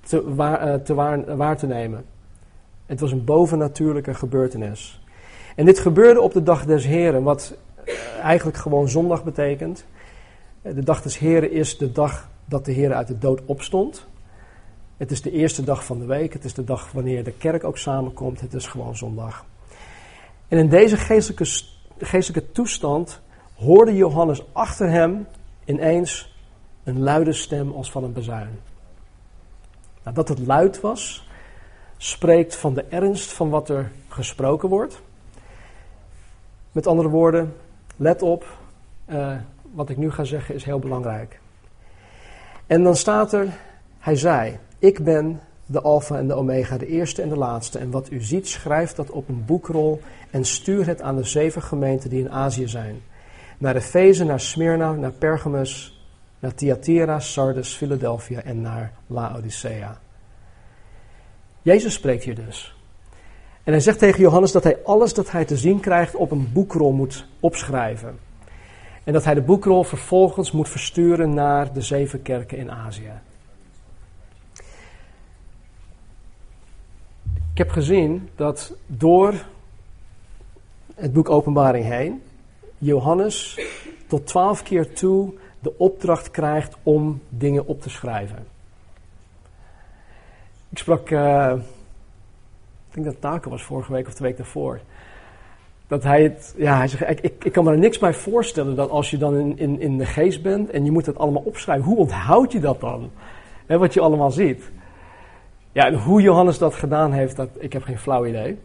te, 0.00 0.34
waar, 0.34 0.60
eh, 0.60 0.74
te 0.74 0.94
waar, 0.94 1.36
waar 1.36 1.56
te 1.56 1.66
nemen. 1.66 2.04
Het 2.86 3.00
was 3.00 3.12
een 3.12 3.24
bovennatuurlijke 3.24 4.14
gebeurtenis. 4.14 5.00
En 5.56 5.64
dit 5.64 5.78
gebeurde 5.78 6.20
op 6.20 6.32
de 6.32 6.42
dag 6.42 6.64
des 6.64 6.84
Heren, 6.84 7.22
wat 7.22 7.54
eh, 7.84 7.94
eigenlijk 8.22 8.56
gewoon 8.56 8.88
zondag 8.88 9.24
betekent. 9.24 9.84
Eh, 10.62 10.74
de 10.74 10.84
dag 10.84 11.02
des 11.02 11.18
Heren 11.18 11.50
is 11.50 11.78
de 11.78 11.92
dag 11.92 12.28
dat 12.44 12.64
de 12.64 12.72
Heer 12.72 12.92
uit 12.92 13.06
de 13.06 13.18
dood 13.18 13.40
opstond. 13.44 14.06
Het 15.02 15.10
is 15.10 15.22
de 15.22 15.30
eerste 15.30 15.64
dag 15.64 15.84
van 15.84 15.98
de 15.98 16.04
week. 16.04 16.32
Het 16.32 16.44
is 16.44 16.54
de 16.54 16.64
dag 16.64 16.92
wanneer 16.92 17.24
de 17.24 17.32
kerk 17.32 17.64
ook 17.64 17.78
samenkomt. 17.78 18.40
Het 18.40 18.54
is 18.54 18.66
gewoon 18.66 18.96
zondag. 18.96 19.44
En 20.48 20.58
in 20.58 20.68
deze 20.68 20.96
geestelijke, 20.96 21.62
geestelijke 21.98 22.52
toestand 22.52 23.20
hoorde 23.54 23.94
Johannes 23.94 24.42
achter 24.52 24.90
hem 24.90 25.26
ineens 25.64 26.36
een 26.84 27.02
luide 27.02 27.32
stem 27.32 27.72
als 27.72 27.90
van 27.90 28.04
een 28.04 28.12
bezuin. 28.12 28.58
Nou, 30.02 30.16
dat 30.16 30.28
het 30.28 30.38
luid 30.38 30.80
was, 30.80 31.28
spreekt 31.96 32.56
van 32.56 32.74
de 32.74 32.84
ernst 32.84 33.32
van 33.32 33.50
wat 33.50 33.68
er 33.68 33.92
gesproken 34.08 34.68
wordt. 34.68 35.02
Met 36.72 36.86
andere 36.86 37.08
woorden, 37.08 37.56
let 37.96 38.22
op, 38.22 38.58
uh, 39.06 39.36
wat 39.72 39.88
ik 39.88 39.96
nu 39.96 40.10
ga 40.10 40.24
zeggen 40.24 40.54
is 40.54 40.64
heel 40.64 40.78
belangrijk. 40.78 41.40
En 42.66 42.82
dan 42.82 42.96
staat 42.96 43.32
er, 43.32 43.48
hij 43.98 44.16
zei, 44.16 44.58
ik 44.82 45.04
ben 45.04 45.40
de 45.66 45.80
Alpha 45.80 46.16
en 46.16 46.26
de 46.26 46.34
Omega, 46.34 46.78
de 46.78 46.86
eerste 46.86 47.22
en 47.22 47.28
de 47.28 47.36
laatste. 47.36 47.78
En 47.78 47.90
wat 47.90 48.10
u 48.10 48.22
ziet, 48.22 48.48
schrijf 48.48 48.92
dat 48.92 49.10
op 49.10 49.28
een 49.28 49.44
boekrol 49.44 50.00
en 50.30 50.44
stuur 50.44 50.86
het 50.86 51.02
aan 51.02 51.16
de 51.16 51.24
zeven 51.24 51.62
gemeenten 51.62 52.10
die 52.10 52.20
in 52.20 52.30
Azië 52.30 52.68
zijn. 52.68 53.02
Naar 53.58 53.76
Efeze, 53.76 54.24
naar 54.24 54.40
Smyrna, 54.40 54.92
naar 54.92 55.10
Pergamus, 55.10 56.04
naar 56.38 56.54
Thyatira, 56.54 57.20
Sardes, 57.20 57.74
Philadelphia 57.74 58.42
en 58.42 58.60
naar 58.60 58.92
Laodicea. 59.06 60.00
Jezus 61.62 61.94
spreekt 61.94 62.24
hier 62.24 62.46
dus. 62.46 62.76
En 63.64 63.72
hij 63.72 63.80
zegt 63.80 63.98
tegen 63.98 64.20
Johannes 64.20 64.52
dat 64.52 64.64
hij 64.64 64.78
alles 64.84 65.14
dat 65.14 65.30
hij 65.30 65.44
te 65.44 65.56
zien 65.56 65.80
krijgt 65.80 66.14
op 66.14 66.30
een 66.30 66.52
boekrol 66.52 66.92
moet 66.92 67.26
opschrijven. 67.40 68.18
En 69.04 69.12
dat 69.12 69.24
hij 69.24 69.34
de 69.34 69.42
boekrol 69.42 69.84
vervolgens 69.84 70.52
moet 70.52 70.68
versturen 70.68 71.34
naar 71.34 71.72
de 71.72 71.82
zeven 71.82 72.22
kerken 72.22 72.58
in 72.58 72.70
Azië. 72.70 73.12
Ik 77.52 77.58
heb 77.58 77.70
gezien 77.70 78.28
dat 78.36 78.74
door 78.86 79.34
het 80.94 81.12
boek 81.12 81.30
Openbaring 81.30 81.84
heen, 81.84 82.22
Johannes 82.78 83.60
tot 84.06 84.26
twaalf 84.26 84.62
keer 84.62 84.92
toe 84.92 85.32
de 85.58 85.78
opdracht 85.78 86.30
krijgt 86.30 86.76
om 86.82 87.20
dingen 87.28 87.66
op 87.66 87.82
te 87.82 87.90
schrijven. 87.90 88.46
Ik 90.68 90.78
sprak, 90.78 91.10
uh, 91.10 91.52
ik 92.88 92.94
denk 92.94 93.06
dat 93.06 93.20
Taco 93.20 93.50
was 93.50 93.62
vorige 93.62 93.92
week 93.92 94.06
of 94.06 94.14
de 94.14 94.24
week 94.24 94.36
daarvoor. 94.36 94.80
Dat 95.86 96.02
hij 96.02 96.22
het, 96.22 96.54
ja, 96.56 96.76
hij 96.76 96.88
zegt, 96.88 97.24
ik, 97.24 97.44
ik, 97.44 97.52
kan 97.52 97.64
me 97.64 97.70
er 97.70 97.78
niks 97.78 97.98
bij 97.98 98.14
voorstellen 98.14 98.76
dat 98.76 98.90
als 98.90 99.10
je 99.10 99.18
dan 99.18 99.36
in, 99.36 99.58
in, 99.58 99.80
in 99.80 99.98
de 99.98 100.06
geest 100.06 100.42
bent 100.42 100.70
en 100.70 100.84
je 100.84 100.90
moet 100.90 101.06
het 101.06 101.18
allemaal 101.18 101.42
opschrijven, 101.42 101.84
hoe 101.84 101.98
onthoud 101.98 102.52
je 102.52 102.60
dat 102.60 102.80
dan? 102.80 103.10
Wat 103.66 103.94
je 103.94 104.00
allemaal 104.00 104.30
ziet. 104.30 104.70
Ja, 105.72 105.92
hoe 105.92 106.22
Johannes 106.22 106.58
dat 106.58 106.74
gedaan 106.74 107.12
heeft, 107.12 107.36
dat, 107.36 107.48
ik 107.58 107.72
heb 107.72 107.82
geen 107.82 107.98
flauw 107.98 108.26
idee. 108.26 108.58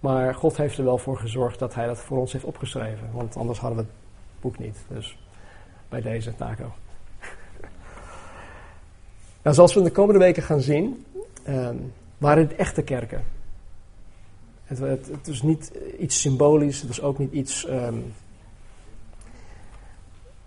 Maar 0.00 0.34
God 0.34 0.56
heeft 0.56 0.78
er 0.78 0.84
wel 0.84 0.98
voor 0.98 1.18
gezorgd 1.18 1.58
dat 1.58 1.74
hij 1.74 1.86
dat 1.86 1.98
voor 1.98 2.18
ons 2.18 2.32
heeft 2.32 2.44
opgeschreven. 2.44 3.08
Want 3.12 3.36
anders 3.36 3.58
hadden 3.58 3.78
we 3.78 3.84
het 3.84 3.92
boek 4.40 4.58
niet. 4.58 4.78
Dus 4.88 5.18
bij 5.88 6.00
deze 6.00 6.36
taco. 6.36 6.72
nou, 9.42 9.54
zoals 9.54 9.72
we 9.72 9.78
in 9.78 9.84
de 9.84 9.92
komende 9.92 10.20
weken 10.20 10.42
gaan 10.42 10.60
zien, 10.60 11.04
um, 11.48 11.92
waren 12.18 12.42
het 12.42 12.56
echte 12.56 12.82
kerken. 12.82 13.24
Het, 14.64 15.26
was 15.26 15.42
niet 15.42 15.72
iets 15.98 16.20
symbolisch, 16.20 16.78
het 16.78 16.88
was 16.88 17.02
ook 17.02 17.18
niet 17.18 17.32
iets. 17.32 17.68
Um, 17.68 18.14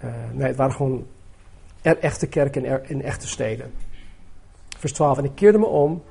uh, 0.04 0.12
nee, 0.32 0.48
het 0.48 0.56
waren 0.56 0.76
gewoon 0.76 1.08
echte 1.82 2.28
kerken 2.28 2.66
in, 2.66 2.90
in 2.90 3.02
echte 3.02 3.28
steden. 3.28 3.72
Vers 4.80 4.94
12. 4.94 5.18
En 5.18 5.24
ik 5.24 5.36
keerde 5.36 5.58
me 5.58 5.66
om 5.66 6.04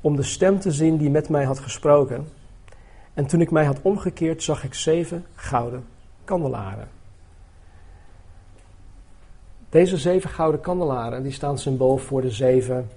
om 0.00 0.16
de 0.16 0.22
stem 0.22 0.60
te 0.60 0.72
zien 0.72 0.96
die 0.96 1.10
met 1.10 1.28
mij 1.28 1.44
had 1.44 1.58
gesproken. 1.58 2.28
En 3.14 3.26
toen 3.26 3.40
ik 3.40 3.50
mij 3.50 3.64
had 3.64 3.82
omgekeerd, 3.82 4.42
zag 4.42 4.64
ik 4.64 4.74
zeven 4.74 5.26
gouden 5.34 5.84
kandelaren. 6.24 6.88
Deze 9.68 9.96
zeven 9.96 10.30
gouden 10.30 10.60
kandelaren 10.60 11.22
die 11.22 11.32
staan 11.32 11.58
symbool 11.58 11.96
voor 11.96 12.20
de 12.20 12.30
zeven 12.30 12.88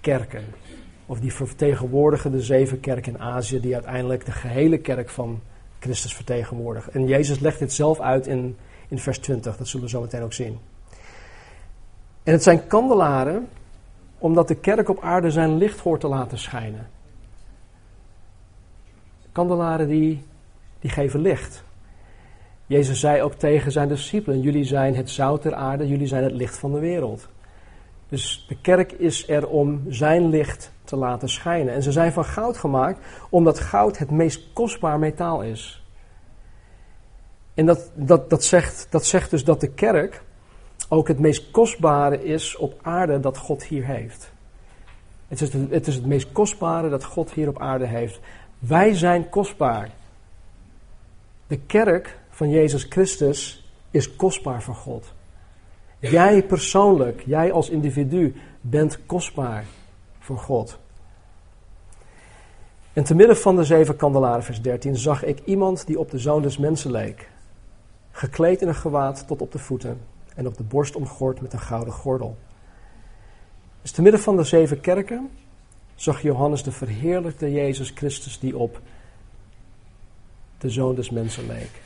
kerken. 0.00 0.44
Of 1.06 1.20
die 1.20 1.34
vertegenwoordigen 1.34 2.30
de 2.30 2.42
zeven 2.42 2.80
kerken 2.80 3.12
in 3.12 3.20
Azië, 3.20 3.60
die 3.60 3.74
uiteindelijk 3.74 4.26
de 4.26 4.32
gehele 4.32 4.78
kerk 4.78 5.08
van 5.08 5.40
Christus 5.78 6.14
vertegenwoordigen. 6.14 6.92
En 6.92 7.06
Jezus 7.06 7.38
legt 7.38 7.58
dit 7.58 7.72
zelf 7.72 8.00
uit 8.00 8.26
in, 8.26 8.56
in 8.88 8.98
vers 8.98 9.18
20, 9.18 9.56
dat 9.56 9.68
zullen 9.68 9.86
we 9.86 9.92
zo 9.92 10.00
meteen 10.00 10.22
ook 10.22 10.32
zien. 10.32 10.58
En 12.22 12.32
het 12.32 12.42
zijn 12.42 12.66
kandelaren 12.66 13.48
omdat 14.24 14.48
de 14.48 14.54
kerk 14.54 14.88
op 14.88 15.02
aarde 15.02 15.30
zijn 15.30 15.56
licht 15.56 15.80
hoort 15.80 16.00
te 16.00 16.08
laten 16.08 16.38
schijnen. 16.38 16.86
Kandelaren 19.32 19.88
die, 19.88 20.24
die 20.80 20.90
geven 20.90 21.20
licht. 21.20 21.64
Jezus 22.66 23.00
zei 23.00 23.22
ook 23.22 23.34
tegen 23.34 23.72
zijn 23.72 23.88
discipelen: 23.88 24.40
Jullie 24.40 24.64
zijn 24.64 24.94
het 24.96 25.10
zout 25.10 25.42
der 25.42 25.54
aarde, 25.54 25.88
jullie 25.88 26.06
zijn 26.06 26.22
het 26.22 26.32
licht 26.32 26.58
van 26.58 26.72
de 26.72 26.78
wereld. 26.78 27.28
Dus 28.08 28.44
de 28.48 28.56
kerk 28.60 28.92
is 28.92 29.28
er 29.28 29.48
om 29.48 29.82
zijn 29.88 30.28
licht 30.28 30.72
te 30.84 30.96
laten 30.96 31.28
schijnen. 31.28 31.74
En 31.74 31.82
ze 31.82 31.92
zijn 31.92 32.12
van 32.12 32.24
goud 32.24 32.56
gemaakt, 32.56 32.98
omdat 33.30 33.60
goud 33.60 33.98
het 33.98 34.10
meest 34.10 34.52
kostbaar 34.52 34.98
metaal 34.98 35.42
is. 35.42 35.84
En 37.54 37.66
dat, 37.66 37.90
dat, 37.94 38.30
dat, 38.30 38.44
zegt, 38.44 38.86
dat 38.90 39.06
zegt 39.06 39.30
dus 39.30 39.44
dat 39.44 39.60
de 39.60 39.70
kerk 39.70 40.22
ook 40.88 41.08
het 41.08 41.18
meest 41.18 41.50
kostbare 41.50 42.24
is 42.24 42.56
op 42.56 42.78
aarde 42.82 43.20
dat 43.20 43.38
God 43.38 43.64
hier 43.64 43.84
heeft. 43.84 44.32
Het 45.28 45.40
is 45.40 45.52
het, 45.52 45.70
het 45.70 45.86
is 45.86 45.94
het 45.94 46.06
meest 46.06 46.32
kostbare 46.32 46.88
dat 46.88 47.04
God 47.04 47.32
hier 47.32 47.48
op 47.48 47.60
aarde 47.60 47.86
heeft. 47.86 48.20
Wij 48.58 48.94
zijn 48.94 49.28
kostbaar. 49.28 49.90
De 51.46 51.58
kerk 51.58 52.18
van 52.30 52.50
Jezus 52.50 52.84
Christus 52.84 53.68
is 53.90 54.16
kostbaar 54.16 54.62
voor 54.62 54.74
God. 54.74 55.12
Jij 55.98 56.42
persoonlijk, 56.42 57.22
jij 57.26 57.52
als 57.52 57.70
individu 57.70 58.34
bent 58.60 59.06
kostbaar. 59.06 59.64
voor 60.18 60.38
God. 60.38 60.78
En 62.92 63.04
te 63.04 63.14
midden 63.14 63.36
van 63.36 63.56
de 63.56 63.64
zeven 63.64 63.96
kandelaren, 63.96 64.44
vers 64.44 64.62
13, 64.62 64.96
zag 64.96 65.24
ik 65.24 65.40
iemand 65.44 65.86
die 65.86 65.98
op 65.98 66.10
de 66.10 66.18
zoon 66.18 66.42
des 66.42 66.58
mensen 66.58 66.90
leek. 66.90 67.30
Gekleed 68.10 68.62
in 68.62 68.68
een 68.68 68.74
gewaad 68.74 69.26
tot 69.26 69.42
op 69.42 69.52
de 69.52 69.58
voeten 69.58 70.00
en 70.34 70.46
op 70.46 70.56
de 70.56 70.62
borst 70.62 70.96
omgord 70.96 71.40
met 71.40 71.52
een 71.52 71.60
gouden 71.60 71.94
gordel. 71.94 72.36
Dus 73.82 73.90
te 73.90 74.02
midden 74.02 74.20
van 74.20 74.36
de 74.36 74.44
zeven 74.44 74.80
kerken 74.80 75.30
zag 75.94 76.22
Johannes 76.22 76.62
de 76.62 76.72
verheerlijkte 76.72 77.52
Jezus 77.52 77.90
Christus 77.90 78.38
die 78.38 78.56
op 78.56 78.80
de 80.58 80.70
zoon 80.70 80.94
des 80.94 81.10
mensen 81.10 81.46
leek. 81.46 81.82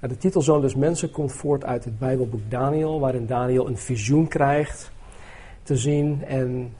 De 0.00 0.18
titel 0.18 0.42
Zoon 0.42 0.60
des 0.60 0.74
Mensen 0.74 1.10
komt 1.10 1.32
voort 1.32 1.64
uit 1.64 1.84
het 1.84 1.98
Bijbelboek 1.98 2.40
Daniel, 2.48 3.00
waarin 3.00 3.26
Daniel 3.26 3.66
een 3.66 3.78
visioen 3.78 4.28
krijgt 4.28 4.90
te 5.62 5.76
zien 5.76 6.24
en 6.24 6.74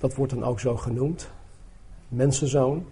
dat 0.00 0.14
wordt 0.14 0.32
dan 0.32 0.44
ook 0.44 0.60
zo 0.60 0.76
genoemd, 0.76 1.30
mensenzoon. 2.08 2.86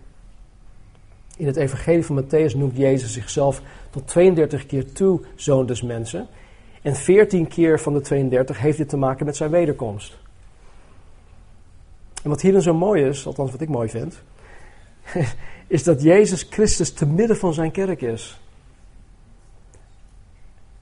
In 1.39 1.47
het 1.47 1.57
evangelie 1.57 2.05
van 2.05 2.25
Matthäus 2.25 2.57
noemt 2.57 2.77
Jezus 2.77 3.13
zichzelf 3.13 3.63
tot 3.91 4.07
32 4.07 4.67
keer 4.67 4.93
toe 4.93 5.21
zoon 5.35 5.67
des 5.67 5.83
mensen. 5.83 6.27
En 6.83 6.97
14 6.97 7.49
keer 7.49 7.81
van 7.81 7.93
de 7.93 8.01
32 8.01 8.59
heeft 8.59 8.79
dit 8.79 8.89
te 8.89 8.97
maken 8.97 9.27
met 9.27 9.37
zijn 9.37 9.51
wederkomst. 9.51 10.19
En 12.23 12.31
wat 12.31 12.41
hier 12.41 12.53
dan 12.53 12.63
zo 12.63 12.75
mooi 12.75 13.05
is, 13.05 13.27
althans 13.27 13.51
wat 13.51 13.61
ik 13.61 13.69
mooi 13.69 13.89
vind, 13.89 14.23
is 15.67 15.85
dat 15.85 16.03
Jezus 16.03 16.47
Christus 16.51 16.93
te 16.93 17.07
midden 17.07 17.37
van 17.37 17.55
zijn 17.55 17.71
kerk 17.71 18.01
is. 18.01 18.41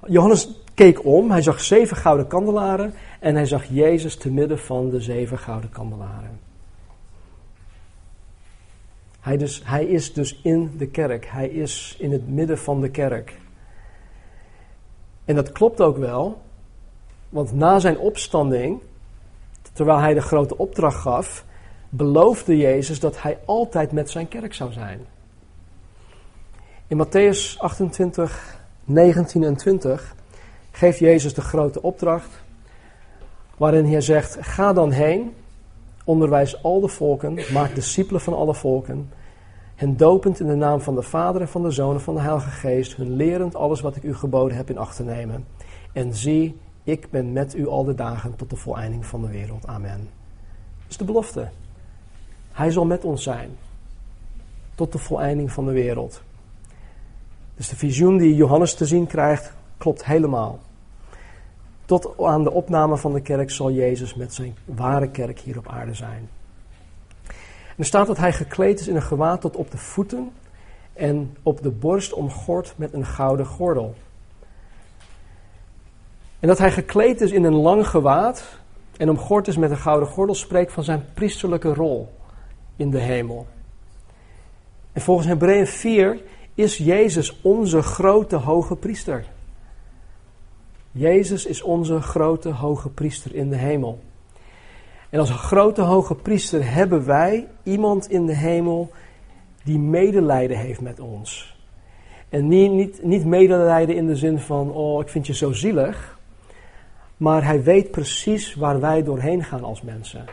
Johannes 0.07 0.61
keek 0.75 1.05
om, 1.05 1.31
hij 1.31 1.43
zag 1.43 1.61
zeven 1.61 1.97
gouden 1.97 2.27
kandelaren 2.27 2.95
en 3.21 3.35
hij 3.35 3.47
zag 3.47 3.65
Jezus 3.65 4.17
te 4.17 4.31
midden 4.31 4.59
van 4.59 4.91
de 4.91 5.01
zeven 5.01 5.39
gouden 5.39 5.71
kandelaren. 5.71 6.46
Hij, 9.27 9.37
dus, 9.37 9.63
hij 9.65 9.85
is 9.85 10.13
dus 10.13 10.41
in 10.43 10.75
de 10.77 10.87
kerk, 10.87 11.27
hij 11.27 11.49
is 11.49 11.97
in 11.99 12.13
het 12.13 12.29
midden 12.29 12.59
van 12.59 12.81
de 12.81 12.91
kerk. 12.91 13.39
En 15.25 15.35
dat 15.35 15.53
klopt 15.53 15.81
ook 15.81 15.97
wel, 15.97 16.43
want 17.29 17.53
na 17.53 17.79
zijn 17.79 17.99
opstanding, 17.99 18.81
terwijl 19.73 19.99
hij 19.99 20.15
de 20.15 20.21
grote 20.21 20.59
opdracht 20.59 21.01
gaf, 21.01 21.45
beloofde 21.89 22.57
Jezus 22.57 23.01
dat 23.01 23.23
hij 23.23 23.39
altijd 23.45 23.93
met 23.93 24.11
zijn 24.11 24.29
kerk 24.29 24.55
zou 24.55 24.73
zijn. 24.73 25.01
In 26.87 27.07
Matthäus 27.07 27.59
28, 27.59 28.59
19 28.85 29.43
en 29.45 29.57
20 29.57 30.15
geeft 30.71 30.99
Jezus 30.99 31.35
de 31.35 31.43
grote 31.43 31.83
opdracht, 31.83 32.31
waarin 33.57 33.87
hij 33.87 34.01
zegt: 34.01 34.37
Ga 34.41 34.73
dan 34.73 34.91
heen, 34.91 35.35
onderwijs 36.05 36.63
al 36.63 36.81
de 36.81 36.89
volken, 36.89 37.39
maak 37.53 37.75
discipelen 37.75 38.21
van 38.21 38.35
alle 38.35 38.55
volken, 38.55 39.11
hen 39.77 39.97
dopend 39.97 40.41
in 40.41 40.47
de 40.47 40.55
naam 40.55 40.81
van 40.81 40.95
de 40.95 41.03
Vader 41.03 41.41
en 41.41 41.49
van 41.49 41.63
de 41.63 41.71
Zoon 41.71 41.95
en 41.95 42.01
van 42.01 42.15
de 42.15 42.21
Heilige 42.21 42.51
Geest, 42.51 42.97
hun 42.97 43.17
lerend 43.17 43.55
alles 43.55 43.81
wat 43.81 43.97
ik 43.97 44.03
u 44.03 44.15
geboden 44.15 44.57
heb 44.57 44.71
in 44.71 44.79
acht 44.79 44.97
te 44.97 45.05
nemen. 45.05 45.47
En 45.93 46.15
zie, 46.15 46.59
ik 46.83 47.11
ben 47.11 47.33
met 47.33 47.55
u 47.57 47.69
al 47.69 47.85
de 47.85 47.95
dagen 47.95 48.37
tot 48.37 48.51
de 48.51 48.57
voleinding 48.57 49.07
van 49.07 49.21
de 49.21 49.29
wereld. 49.29 49.67
Amen. 49.67 49.99
Dat 50.79 50.89
is 50.89 50.97
de 50.97 51.05
belofte. 51.05 51.49
Hij 52.53 52.71
zal 52.71 52.85
met 52.85 53.05
ons 53.05 53.23
zijn. 53.23 53.51
Tot 54.75 54.93
de 54.93 54.99
voleinding 54.99 55.53
van 55.53 55.65
de 55.65 55.73
wereld. 55.73 56.23
Dus 57.55 57.69
de 57.69 57.77
visioen 57.77 58.17
die 58.17 58.35
Johannes 58.35 58.75
te 58.75 58.87
zien 58.87 59.07
krijgt, 59.07 59.53
klopt 59.77 60.05
helemaal. 60.05 60.59
Tot 61.85 62.19
aan 62.19 62.43
de 62.43 62.51
opname 62.51 62.97
van 62.97 63.13
de 63.13 63.21
kerk 63.21 63.51
zal 63.51 63.71
Jezus 63.71 64.15
met 64.15 64.35
zijn 64.35 64.57
ware 64.65 65.11
kerk 65.11 65.39
hier 65.39 65.59
op 65.59 65.69
aarde 65.69 65.95
zijn. 65.95 66.29
Er 67.77 67.85
staat 67.85 68.07
dat 68.07 68.17
hij 68.17 68.33
gekleed 68.33 68.81
is 68.81 68.89
in 68.89 68.97
een 68.97 69.03
gewaad 69.03 69.41
tot 69.41 69.57
op 69.57 69.71
de 69.71 69.79
voeten 69.79 70.33
en 70.93 71.37
op 71.43 71.63
de 71.63 71.71
borst 71.71 72.13
omgord 72.13 72.75
met 72.77 72.93
een 72.93 73.07
gouden 73.07 73.47
gordel. 73.47 73.95
En 76.41 76.49
dat 76.49 76.59
hij 76.59 76.73
gekleed 76.73 77.21
is 77.21 77.31
in 77.31 77.45
een 77.45 77.55
lang 77.55 77.89
gewaad 77.89 78.59
en 78.97 79.11
omgord 79.11 79.49
is 79.49 79.57
met 79.57 79.71
een 79.71 79.77
gouden 79.77 80.09
gordel 80.09 80.35
spreekt 80.35 80.73
van 80.73 80.85
zijn 80.85 81.05
priesterlijke 81.15 81.75
rol 81.75 82.13
in 82.77 82.91
de 82.91 82.99
hemel. 82.99 83.47
En 84.93 85.01
volgens 85.01 85.27
Hebreeën 85.27 85.67
4 85.67 86.21
is 86.55 86.77
Jezus 86.77 87.41
onze 87.43 87.83
grote 87.83 88.37
hoge 88.37 88.77
priester. 88.77 89.25
Jezus 90.93 91.47
is 91.47 91.63
onze 91.63 92.01
grote 92.01 92.49
hoge 92.49 92.89
priester 92.89 93.35
in 93.35 93.49
de 93.49 93.57
hemel. 93.57 94.01
En 95.17 95.23
als 95.23 95.31
grote 95.31 95.83
hoge 95.83 96.15
priester 96.15 96.73
hebben 96.73 97.07
wij 97.07 97.49
iemand 97.63 98.11
in 98.11 98.27
de 98.27 98.35
hemel 98.35 98.91
die 99.65 99.79
medelijden 99.79 100.57
heeft 100.57 100.81
met 100.81 101.01
ons. 101.01 101.57
En 102.29 102.49
niet, 102.49 102.73
niet, 102.73 103.03
niet 103.03 103.25
medelijden 103.25 103.97
in 103.97 104.07
de 104.07 104.17
zin 104.17 104.39
van, 104.39 104.73
oh 104.73 105.01
ik 105.01 105.09
vind 105.09 105.27
je 105.27 105.35
zo 105.35 105.53
zielig. 105.53 106.19
Maar 107.17 107.45
hij 107.45 107.63
weet 107.63 107.91
precies 107.91 108.55
waar 108.55 108.81
wij 108.81 109.03
doorheen 109.03 109.45
gaan 109.45 109.65
als 109.65 109.83
mensen. 109.83 110.25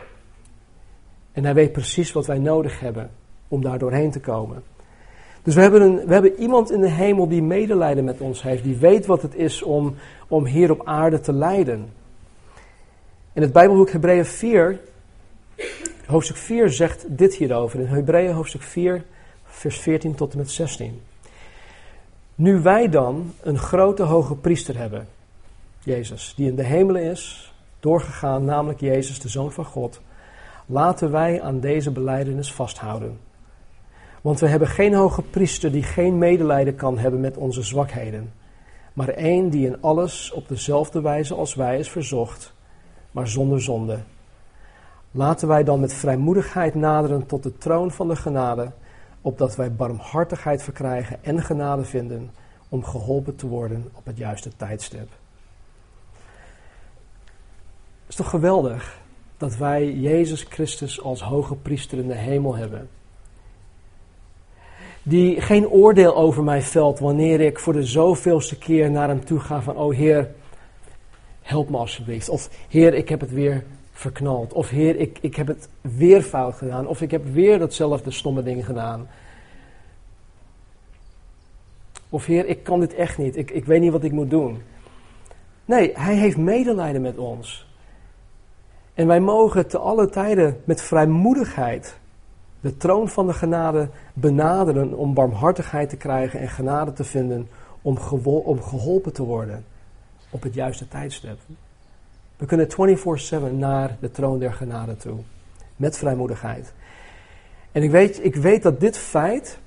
En 1.32 1.44
hij 1.44 1.54
weet 1.54 1.72
precies 1.72 2.12
wat 2.12 2.26
wij 2.26 2.38
nodig 2.38 2.80
hebben 2.80 3.10
om 3.48 3.62
daar 3.62 3.78
doorheen 3.78 4.10
te 4.10 4.20
komen. 4.20 4.62
Dus 5.42 5.54
we 5.54 5.60
hebben, 5.60 5.82
een, 5.82 6.06
we 6.06 6.12
hebben 6.12 6.38
iemand 6.38 6.70
in 6.70 6.80
de 6.80 6.90
hemel 6.90 7.28
die 7.28 7.42
medelijden 7.42 8.04
met 8.04 8.20
ons 8.20 8.42
heeft, 8.42 8.62
die 8.62 8.76
weet 8.76 9.06
wat 9.06 9.22
het 9.22 9.34
is 9.34 9.62
om, 9.62 9.94
om 10.28 10.44
hier 10.46 10.70
op 10.70 10.86
aarde 10.86 11.20
te 11.20 11.32
lijden. 11.32 12.02
In 13.34 13.42
het 13.42 13.52
Bijbelboek 13.52 13.90
Hebreeën 13.90 14.24
4, 14.24 14.80
hoofdstuk 16.06 16.36
4 16.36 16.70
zegt 16.70 17.04
dit 17.08 17.34
hierover. 17.34 17.80
In 17.80 17.86
Hebreeën 17.86 18.32
hoofdstuk 18.32 18.62
4, 18.62 19.04
vers 19.44 19.78
14 19.78 20.14
tot 20.14 20.32
en 20.32 20.38
met 20.38 20.50
16. 20.50 21.00
Nu 22.34 22.60
wij 22.60 22.88
dan 22.88 23.32
een 23.42 23.58
grote 23.58 24.02
hoge 24.02 24.36
priester 24.36 24.76
hebben, 24.76 25.08
Jezus, 25.78 26.32
die 26.36 26.48
in 26.48 26.56
de 26.56 26.62
hemelen 26.62 27.02
is, 27.02 27.54
doorgegaan, 27.80 28.44
namelijk 28.44 28.80
Jezus, 28.80 29.20
de 29.20 29.28
Zoon 29.28 29.52
van 29.52 29.64
God, 29.64 30.00
laten 30.66 31.10
wij 31.10 31.42
aan 31.42 31.60
deze 31.60 31.90
beleidenis 31.90 32.52
vasthouden. 32.52 33.18
Want 34.20 34.40
we 34.40 34.48
hebben 34.48 34.68
geen 34.68 34.94
hoge 34.94 35.22
priester 35.22 35.72
die 35.72 35.82
geen 35.82 36.18
medelijden 36.18 36.76
kan 36.76 36.98
hebben 36.98 37.20
met 37.20 37.36
onze 37.36 37.62
zwakheden, 37.62 38.32
maar 38.92 39.08
één 39.08 39.50
die 39.50 39.66
in 39.66 39.82
alles 39.82 40.32
op 40.32 40.48
dezelfde 40.48 41.00
wijze 41.00 41.34
als 41.34 41.54
wij 41.54 41.78
is 41.78 41.90
verzocht, 41.90 42.53
maar 43.14 43.28
zonder 43.28 43.62
zonde. 43.62 43.98
Laten 45.10 45.48
wij 45.48 45.64
dan 45.64 45.80
met 45.80 45.92
vrijmoedigheid 45.92 46.74
naderen 46.74 47.26
tot 47.26 47.42
de 47.42 47.58
troon 47.58 47.90
van 47.90 48.08
de 48.08 48.16
genade, 48.16 48.70
opdat 49.20 49.56
wij 49.56 49.74
barmhartigheid 49.74 50.62
verkrijgen 50.62 51.24
en 51.24 51.42
genade 51.42 51.84
vinden 51.84 52.30
om 52.68 52.84
geholpen 52.84 53.36
te 53.36 53.46
worden 53.46 53.90
op 53.92 54.04
het 54.06 54.16
juiste 54.16 54.56
tijdstip. 54.56 55.08
Het 58.00 58.08
is 58.08 58.14
toch 58.14 58.30
geweldig 58.30 58.98
dat 59.36 59.56
wij 59.56 59.92
Jezus 59.92 60.42
Christus 60.42 61.02
als 61.02 61.22
hoge 61.22 61.54
priester 61.54 61.98
in 61.98 62.08
de 62.08 62.14
hemel 62.14 62.56
hebben 62.56 62.88
die 65.02 65.40
geen 65.40 65.68
oordeel 65.68 66.16
over 66.16 66.42
mij 66.42 66.62
velt 66.62 66.98
wanneer 66.98 67.40
ik 67.40 67.58
voor 67.58 67.72
de 67.72 67.84
zoveelste 67.84 68.58
keer 68.58 68.90
naar 68.90 69.08
hem 69.08 69.24
toe 69.24 69.40
ga 69.40 69.62
van, 69.62 69.76
oh 69.76 69.94
Heer, 69.94 70.30
help 71.44 71.68
me 71.68 71.76
alsjeblieft. 71.76 72.28
Of 72.28 72.48
Heer, 72.68 72.94
ik 72.94 73.08
heb 73.08 73.20
het 73.20 73.30
weer 73.32 73.64
verknald. 73.92 74.52
Of 74.52 74.68
Heer, 74.68 74.96
ik, 74.96 75.18
ik 75.20 75.36
heb 75.36 75.46
het 75.46 75.68
weer 75.80 76.22
fout 76.22 76.54
gedaan. 76.54 76.86
Of 76.86 77.00
ik 77.00 77.10
heb 77.10 77.24
weer 77.24 77.58
datzelfde 77.58 78.10
stomme 78.10 78.42
ding 78.42 78.64
gedaan. 78.64 79.08
Of 82.08 82.26
Heer, 82.26 82.46
ik 82.46 82.62
kan 82.62 82.80
dit 82.80 82.94
echt 82.94 83.18
niet. 83.18 83.36
Ik, 83.36 83.50
ik 83.50 83.64
weet 83.64 83.80
niet 83.80 83.92
wat 83.92 84.04
ik 84.04 84.12
moet 84.12 84.30
doen. 84.30 84.62
Nee, 85.64 85.92
Hij 85.94 86.14
heeft 86.14 86.36
medelijden 86.36 87.02
met 87.02 87.18
ons. 87.18 87.66
En 88.94 89.06
wij 89.06 89.20
mogen 89.20 89.68
te 89.68 89.78
alle 89.78 90.08
tijden 90.08 90.60
met 90.64 90.82
vrijmoedigheid 90.82 91.98
de 92.60 92.76
troon 92.76 93.08
van 93.08 93.26
de 93.26 93.32
genade 93.32 93.88
benaderen 94.14 94.94
om 94.94 95.14
barmhartigheid 95.14 95.88
te 95.88 95.96
krijgen 95.96 96.40
en 96.40 96.48
genade 96.48 96.92
te 96.92 97.04
vinden 97.04 97.48
om, 97.82 97.98
om 98.24 98.62
geholpen 98.62 99.12
te 99.12 99.22
worden 99.22 99.64
op 100.34 100.42
het 100.42 100.54
juiste 100.54 100.88
tijdstip. 100.88 101.38
We 102.36 102.46
kunnen 102.46 102.68
24/7 102.70 103.58
naar 103.58 103.96
de 104.00 104.10
troon 104.10 104.38
der 104.38 104.52
genade 104.52 104.96
toe, 104.96 105.18
met 105.76 105.98
vrijmoedigheid. 105.98 106.72
En 107.72 107.82
ik 107.82 107.90
weet, 107.90 108.24
ik 108.24 108.34
weet 108.34 108.62
dat 108.62 108.80
dit 108.80 108.98
feit, 108.98 109.58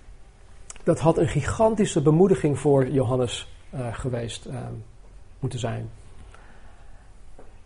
dat 0.83 0.99
had 0.99 1.17
een 1.17 1.27
gigantische 1.27 2.01
bemoediging 2.01 2.59
voor 2.59 2.87
Johannes 2.87 3.53
uh, 3.73 3.87
geweest 3.91 4.45
uh, 4.45 4.53
moeten 5.39 5.59
zijn. 5.59 5.89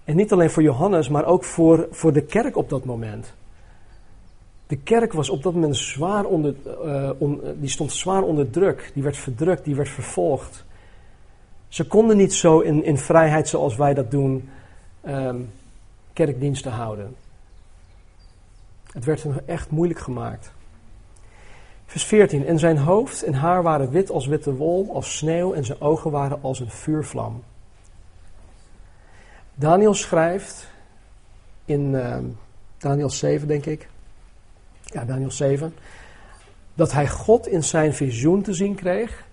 En 0.04 0.16
niet 0.16 0.32
alleen 0.32 0.50
voor 0.50 0.64
Johannes, 0.64 1.10
maar 1.10 1.26
ook 1.26 1.44
voor, 1.44 1.88
voor 1.92 2.14
de 2.14 2.24
kerk 2.24 2.56
op 2.56 2.70
dat 2.70 2.86
moment. 2.86 3.34
De 4.68 4.78
kerk 4.78 5.14
was 5.14 5.30
op 5.30 5.44
dat 5.44 5.54
moment 5.54 5.78
zwaar 5.78 6.26
onder, 6.26 6.56
uh, 6.86 7.10
die 7.56 7.70
stond 7.70 7.92
zwaar 7.92 8.22
onder 8.22 8.50
druk. 8.50 8.92
Die 8.94 9.04
werd 9.04 9.18
verdrukt, 9.18 9.66
die 9.66 9.76
werd 9.76 9.90
vervolgd. 9.90 10.66
Ze 11.72 11.88
konden 11.88 12.18
niet 12.18 12.34
zo 12.34 12.60
in, 12.60 12.84
in 12.84 12.98
vrijheid 12.98 13.48
zoals 13.48 13.76
wij 13.76 13.94
dat 13.94 14.12
doen, 14.12 14.50
um, 15.08 15.52
kerkdiensten 16.14 16.72
houden. 16.72 17.16
Het 18.92 19.06
werd 19.06 19.24
hem 19.24 19.40
echt 19.46 19.70
moeilijk 19.70 20.00
gemaakt. 20.00 20.52
Vers 21.86 22.06
14. 22.06 22.46
En 22.46 22.60
zijn 22.60 22.78
hoofd 22.78 23.24
en 23.24 23.34
haar 23.34 23.64
waren 23.64 23.90
wit 23.90 24.10
als 24.10 24.28
witte 24.28 24.54
wol, 24.56 24.94
als 24.94 25.18
sneeuw, 25.18 25.54
en 25.54 25.66
zijn 25.66 25.82
ogen 25.82 26.12
waren 26.12 26.40
als 26.42 26.60
een 26.60 26.72
vuurvlam. 26.72 27.44
Daniel 29.54 29.94
schrijft 29.94 30.68
in 31.66 31.94
uh, 31.94 32.18
Daniel 32.78 33.10
7, 33.10 33.48
denk 33.48 33.66
ik. 33.66 33.90
Ja, 34.84 35.06
Daniel 35.06 35.32
7. 35.32 35.74
Dat 36.74 36.92
hij 36.92 37.08
God 37.08 37.48
in 37.48 37.64
zijn 37.64 37.94
visioen 37.94 38.42
te 38.42 38.54
zien 38.54 38.76
kreeg. 38.76 39.30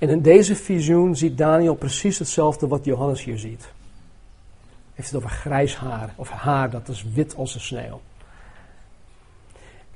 En 0.00 0.08
in 0.08 0.22
deze 0.22 0.56
visioen 0.56 1.16
ziet 1.16 1.38
Daniel 1.38 1.74
precies 1.74 2.18
hetzelfde 2.18 2.66
wat 2.66 2.84
Johannes 2.84 3.24
hier 3.24 3.38
ziet. 3.38 3.72
Heeft 4.94 5.08
het 5.08 5.16
over 5.16 5.30
grijs 5.30 5.76
haar, 5.76 6.14
of 6.16 6.30
haar 6.30 6.70
dat 6.70 6.88
is 6.88 7.04
wit 7.14 7.36
als 7.36 7.52
de 7.52 7.58
sneeuw. 7.58 8.00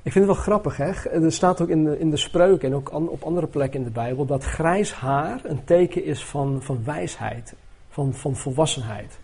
Ik 0.01 0.11
vind 0.11 0.25
het 0.25 0.35
wel 0.35 0.43
grappig, 0.43 0.77
hè? 0.77 1.09
Er 1.09 1.31
staat 1.31 1.61
ook 1.61 1.69
in 1.69 1.83
de, 1.83 1.99
in 1.99 2.09
de 2.09 2.17
spreuken 2.17 2.69
en 2.69 2.75
ook 2.75 2.93
op 2.93 3.23
andere 3.23 3.47
plekken 3.47 3.79
in 3.79 3.85
de 3.85 3.91
Bijbel 3.91 4.25
dat 4.25 4.43
grijs 4.43 4.93
haar 4.93 5.39
een 5.43 5.63
teken 5.63 6.03
is 6.03 6.25
van, 6.25 6.61
van 6.61 6.83
wijsheid, 6.83 7.55
van, 7.89 8.13
van 8.13 8.35
volwassenheid. 8.35 9.19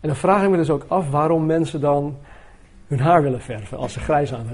En 0.00 0.08
dan 0.08 0.16
vraag 0.16 0.42
ik 0.42 0.50
me 0.50 0.56
dus 0.56 0.70
ook 0.70 0.84
af 0.88 1.10
waarom 1.10 1.46
mensen 1.46 1.80
dan 1.80 2.16
hun 2.86 3.00
haar 3.00 3.22
willen 3.22 3.40
verven 3.40 3.78
als 3.78 3.92
ze 3.92 4.00
grijs 4.00 4.32
aan 4.32 4.46
het 4.46 4.50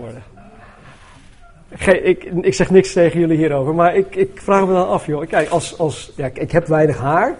Ik, 1.68 2.24
ik, 2.24 2.54
zeg 2.54 2.70
niks 2.70 2.92
tegen 2.92 3.20
jullie 3.20 3.36
hierover, 3.36 3.74
maar 3.74 3.96
ik, 3.96 4.16
ik 4.16 4.40
vraag 4.40 4.66
me 4.66 4.72
dan 4.72 4.88
af, 4.88 5.06
joh. 5.06 5.28
Kijk, 5.28 5.48
als, 5.48 5.78
als, 5.78 6.12
ja, 6.16 6.30
ik 6.32 6.50
heb 6.50 6.66
weinig 6.66 6.98
haar, 6.98 7.36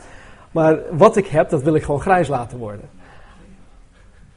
maar 0.51 0.79
wat 0.91 1.17
ik 1.17 1.27
heb, 1.27 1.49
dat 1.51 1.63
wil 1.63 1.75
ik 1.75 1.83
gewoon 1.83 2.01
grijs 2.01 2.29
laten 2.29 2.59
worden. 2.59 2.89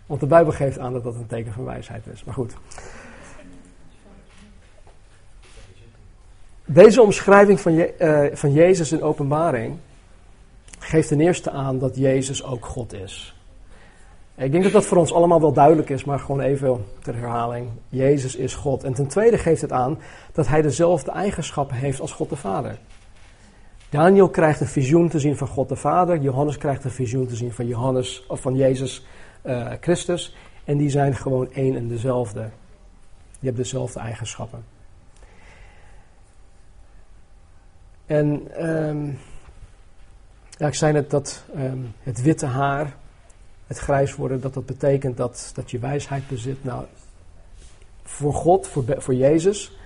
Want 0.05 0.19
de 0.19 0.27
Bijbel 0.27 0.51
geeft 0.51 0.79
aan 0.79 0.93
dat 0.93 1.03
dat 1.03 1.15
een 1.15 1.27
teken 1.27 1.53
van 1.53 1.65
wijsheid 1.65 2.07
is. 2.13 2.23
Maar 2.23 2.33
goed. 2.33 2.53
Deze 6.65 7.01
omschrijving 7.01 7.59
van, 7.59 7.73
je, 7.73 7.93
uh, 7.99 8.35
van 8.37 8.51
Jezus 8.51 8.91
in 8.91 9.03
openbaring 9.03 9.77
geeft 10.79 11.07
ten 11.07 11.21
eerste 11.21 11.51
aan 11.51 11.79
dat 11.79 11.95
Jezus 11.95 12.43
ook 12.43 12.65
God 12.65 12.93
is. 12.93 13.40
Ik 14.41 14.51
denk 14.51 14.63
dat 14.63 14.73
dat 14.73 14.85
voor 14.85 14.97
ons 14.97 15.13
allemaal 15.13 15.41
wel 15.41 15.53
duidelijk 15.53 15.89
is, 15.89 16.03
maar 16.03 16.19
gewoon 16.19 16.41
even 16.41 16.85
ter 16.99 17.15
herhaling. 17.15 17.69
Jezus 17.89 18.35
is 18.35 18.55
God. 18.55 18.83
En 18.83 18.93
ten 18.93 19.07
tweede 19.07 19.37
geeft 19.37 19.61
het 19.61 19.71
aan 19.71 19.99
dat 20.31 20.47
hij 20.47 20.61
dezelfde 20.61 21.11
eigenschappen 21.11 21.75
heeft 21.75 22.01
als 22.01 22.11
God 22.11 22.29
de 22.29 22.35
Vader. 22.35 22.77
Daniel 23.89 24.29
krijgt 24.29 24.61
een 24.61 24.67
visioen 24.67 25.09
te 25.09 25.19
zien 25.19 25.37
van 25.37 25.47
God 25.47 25.69
de 25.69 25.75
Vader. 25.75 26.17
Johannes 26.17 26.57
krijgt 26.57 26.83
een 26.83 26.91
visioen 26.91 27.27
te 27.27 27.35
zien 27.35 27.53
van, 27.53 27.67
Johannes, 27.67 28.25
of 28.27 28.41
van 28.41 28.55
Jezus 28.55 29.05
uh, 29.43 29.71
Christus. 29.81 30.35
En 30.63 30.77
die 30.77 30.89
zijn 30.89 31.15
gewoon 31.15 31.53
één 31.53 31.75
en 31.75 31.87
dezelfde. 31.87 32.41
Die 32.41 33.49
hebben 33.49 33.63
dezelfde 33.63 33.99
eigenschappen. 33.99 34.63
En 38.05 38.47
um, 38.67 39.19
ja, 40.49 40.67
ik 40.67 40.75
zei 40.75 40.93
net 40.93 41.09
dat 41.09 41.43
um, 41.55 41.93
het 42.03 42.21
witte 42.21 42.45
haar, 42.45 42.99
het 43.71 43.79
grijs 43.79 44.15
worden, 44.15 44.41
dat 44.41 44.53
dat 44.53 44.65
betekent 44.65 45.17
dat, 45.17 45.51
dat 45.53 45.71
je 45.71 45.79
wijsheid 45.79 46.27
bezit. 46.27 46.63
Nou, 46.63 46.85
voor 48.03 48.33
God, 48.33 48.67
voor, 48.67 48.83
voor 48.97 49.15
Jezus, 49.15 49.77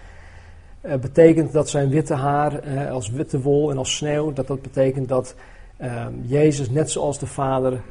uh, 0.81 0.95
betekent 0.95 1.51
dat 1.51 1.69
zijn 1.69 1.89
witte 1.89 2.13
haar 2.13 2.67
uh, 2.67 2.91
als 2.91 3.09
witte 3.09 3.41
wol 3.41 3.71
en 3.71 3.77
als 3.77 3.95
sneeuw, 3.95 4.33
dat 4.33 4.47
dat 4.47 4.61
betekent 4.61 5.09
dat 5.09 5.35
um, 5.81 6.23
Jezus, 6.25 6.69
net 6.69 6.91
zoals 6.91 7.19
de 7.19 7.27
Vader, 7.27 7.81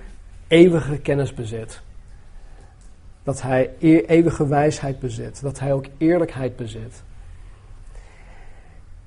eeuwige 0.46 0.98
kennis 0.98 1.35
bezit. 1.35 1.83
Dat 3.22 3.42
hij 3.42 3.70
eeuwige 3.78 4.46
wijsheid 4.46 4.98
bezit. 4.98 5.42
Dat 5.42 5.59
hij 5.59 5.72
ook 5.72 5.87
eerlijkheid 5.98 6.57
bezit. 6.57 7.02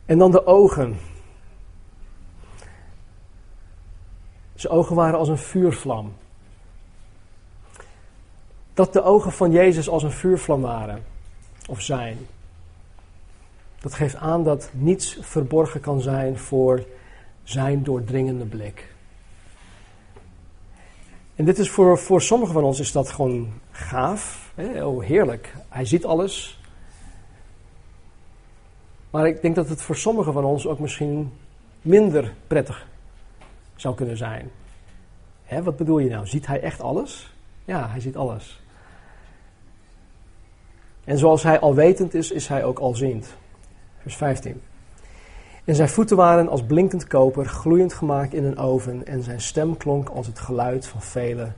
En 0.06 0.17
dan 0.17 0.32
de 0.32 0.45
ogen. 0.45 0.97
Zijn 4.56 4.73
ogen 4.73 4.95
waren 4.95 5.19
als 5.19 5.30
een 5.30 5.38
vuurvlam. 5.38 6.13
Dat 8.78 8.94
de 8.94 9.04
ogen 9.04 9.32
van 9.32 9.52
Jezus 9.52 9.90
als 9.90 10.04
een 10.04 10.12
vuurvlam 10.12 10.62
waren, 10.62 11.04
of 11.68 11.82
zijn. 11.82 12.18
Dat 13.80 13.94
geeft 13.94 14.16
aan 14.16 14.44
dat 14.44 14.70
niets 14.74 15.18
verborgen 15.22 15.80
kan 15.80 16.02
zijn 16.02 16.38
voor 16.38 16.86
zijn 17.44 17.84
doordringende 17.84 18.46
blik. 18.46 18.94
En 21.36 21.46
dit 21.46 21.58
is 21.58 21.70
voor, 21.70 21.98
voor 21.98 22.22
sommigen 22.22 22.54
van 22.54 22.63
ons 22.63 22.80
is 22.80 22.92
dat 22.92 23.10
gewoon 23.10 23.54
gaaf. 23.72 24.54
Oh, 24.82 25.04
heerlijk. 25.04 25.56
Hij 25.70 25.86
ziet 25.86 26.06
alles. 26.06 26.60
Maar 29.10 29.28
ik 29.28 29.42
denk 29.42 29.56
dat 29.56 29.70
het 29.70 29.82
voor 29.82 29.96
sommigen 29.96 30.34
van 30.34 30.46
ons 30.46 30.68
ook 30.68 30.80
misschien 30.80 31.32
minder 31.82 32.34
prettig 32.48 32.88
zou 33.76 33.96
kunnen 33.96 34.18
zijn. 34.18 34.52
Hè, 35.44 35.63
wat 35.63 35.78
bedoel 35.78 36.00
je 36.00 36.10
nou? 36.10 36.28
Ziet 36.28 36.48
hij 36.48 36.62
echt 36.62 36.82
alles? 36.82 37.34
Ja, 37.66 37.88
hij 37.90 38.00
ziet 38.00 38.18
alles. 38.18 38.66
En 41.08 41.17
zoals 41.17 41.43
hij 41.43 41.60
alwetend 41.60 42.13
is, 42.13 42.32
is 42.32 42.48
hij 42.48 42.63
ook 42.63 42.80
alziend. 42.80 43.28
Vers 43.98 44.15
15. 44.15 44.62
En 45.63 45.76
zijn 45.76 45.89
voeten 45.89 46.17
waren 46.17 46.50
als 46.50 46.63
blinkend 46.63 47.08
koper, 47.08 47.46
gloeiend 47.46 47.93
gemaakt 47.93 48.34
in 48.34 48.43
een 48.43 48.58
oven, 48.58 49.06
en 49.06 49.24
zijn 49.24 49.41
stem 49.41 49.78
klonk 49.78 50.10
als 50.10 50.28
het 50.28 50.39
geluid 50.39 50.88
van 50.88 51.02
vele 51.02 51.52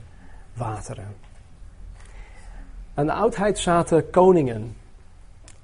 wateren. 0.54 1.14
Aan 2.94 3.06
de 3.06 3.12
oudheid 3.12 3.58
zaten 3.58 4.10
koningen 4.10 4.76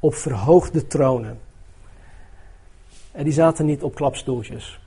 op 0.00 0.14
verhoogde 0.14 0.86
tronen. 0.86 1.38
En 3.12 3.24
die 3.24 3.32
zaten 3.32 3.66
niet 3.66 3.82
op 3.82 3.94
klapstoeltjes. 3.94 4.80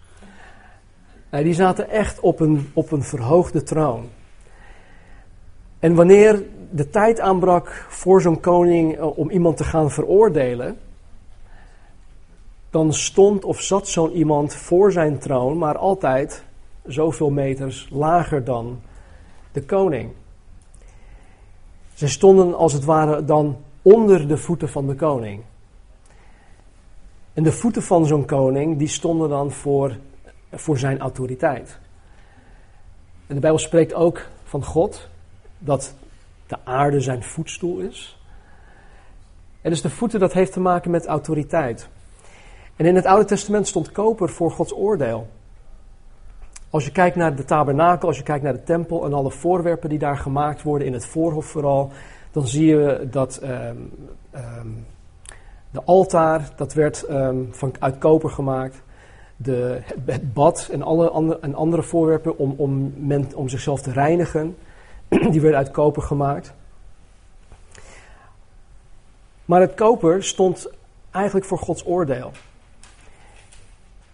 Die 1.29 1.53
zaten 1.53 1.89
echt 1.89 2.19
op 2.19 2.39
een, 2.39 2.71
op 2.73 2.91
een 2.91 3.03
verhoogde 3.03 3.63
troon. 3.63 4.09
En 5.79 5.95
wanneer 5.95 6.43
de 6.69 6.89
tijd 6.89 7.19
aanbrak 7.19 7.85
voor 7.89 8.21
zo'n 8.21 8.39
koning 8.39 8.97
eh, 8.97 9.17
om 9.17 9.29
iemand 9.29 9.57
te 9.57 9.63
gaan 9.63 9.91
veroordelen, 9.91 10.77
dan 12.69 12.93
stond 12.93 13.43
of 13.43 13.61
zat 13.61 13.87
zo'n 13.87 14.11
iemand 14.11 14.55
voor 14.55 14.91
zijn 14.91 15.19
troon, 15.19 15.57
maar 15.57 15.77
altijd 15.77 16.43
zoveel 16.85 17.29
meters 17.29 17.89
lager 17.91 18.43
dan 18.43 18.79
de 19.51 19.63
koning. 19.63 20.11
Ze 21.93 22.07
stonden 22.07 22.55
als 22.55 22.73
het 22.73 22.85
ware 22.85 23.25
dan 23.25 23.57
onder 23.81 24.27
de 24.27 24.37
voeten 24.37 24.69
van 24.69 24.87
de 24.87 24.95
koning. 24.95 25.41
En 27.33 27.43
de 27.43 27.51
voeten 27.51 27.83
van 27.83 28.05
zo'n 28.05 28.25
koning, 28.25 28.77
die 28.77 28.87
stonden 28.87 29.29
dan 29.29 29.51
voor, 29.51 29.97
voor 30.51 30.77
zijn 30.77 30.99
autoriteit. 30.99 31.79
En 33.27 33.35
de 33.35 33.41
Bijbel 33.41 33.59
spreekt 33.59 33.93
ook 33.93 34.25
van 34.43 34.63
God, 34.63 35.07
dat 35.57 35.95
de 36.49 36.57
aarde 36.63 37.01
zijn 37.01 37.23
voetstoel 37.23 37.79
is. 37.79 38.19
En 39.61 39.69
dus 39.69 39.81
de 39.81 39.89
voeten, 39.89 40.19
dat 40.19 40.33
heeft 40.33 40.53
te 40.53 40.59
maken 40.59 40.91
met 40.91 41.05
autoriteit. 41.05 41.89
En 42.75 42.85
in 42.85 42.95
het 42.95 43.05
Oude 43.05 43.25
Testament 43.25 43.67
stond 43.67 43.91
koper 43.91 44.29
voor 44.29 44.51
Gods 44.51 44.73
oordeel. 44.73 45.27
Als 46.69 46.85
je 46.85 46.91
kijkt 46.91 47.15
naar 47.15 47.35
de 47.35 47.45
tabernakel, 47.45 48.07
als 48.07 48.17
je 48.17 48.23
kijkt 48.23 48.43
naar 48.43 48.53
de 48.53 48.63
tempel 48.63 49.05
en 49.05 49.13
alle 49.13 49.31
voorwerpen 49.31 49.89
die 49.89 49.99
daar 49.99 50.17
gemaakt 50.17 50.63
worden, 50.63 50.87
in 50.87 50.93
het 50.93 51.05
voorhof 51.05 51.45
vooral, 51.45 51.91
dan 52.31 52.47
zie 52.47 52.65
je 52.65 53.07
dat 53.11 53.41
um, 53.43 54.85
de 55.71 55.83
altaar, 55.83 56.49
dat 56.55 56.73
werd 56.73 57.09
um, 57.09 57.47
van, 57.51 57.73
uit 57.79 57.97
koper 57.97 58.29
gemaakt. 58.29 58.81
De, 59.35 59.81
het 60.05 60.33
bad 60.33 60.69
en 60.71 60.81
alle 60.81 61.09
andere, 61.09 61.39
en 61.39 61.55
andere 61.55 61.83
voorwerpen 61.83 62.37
om, 62.37 62.53
om, 62.57 62.93
men, 62.97 63.27
om 63.35 63.49
zichzelf 63.49 63.81
te 63.81 63.91
reinigen, 63.91 64.55
die 65.31 65.41
werden 65.41 65.59
uit 65.59 65.71
koper 65.71 66.01
gemaakt. 66.01 66.53
Maar 69.45 69.61
het 69.61 69.73
koper 69.73 70.23
stond 70.23 70.69
eigenlijk 71.11 71.45
voor 71.45 71.57
Gods 71.57 71.85
oordeel. 71.85 72.31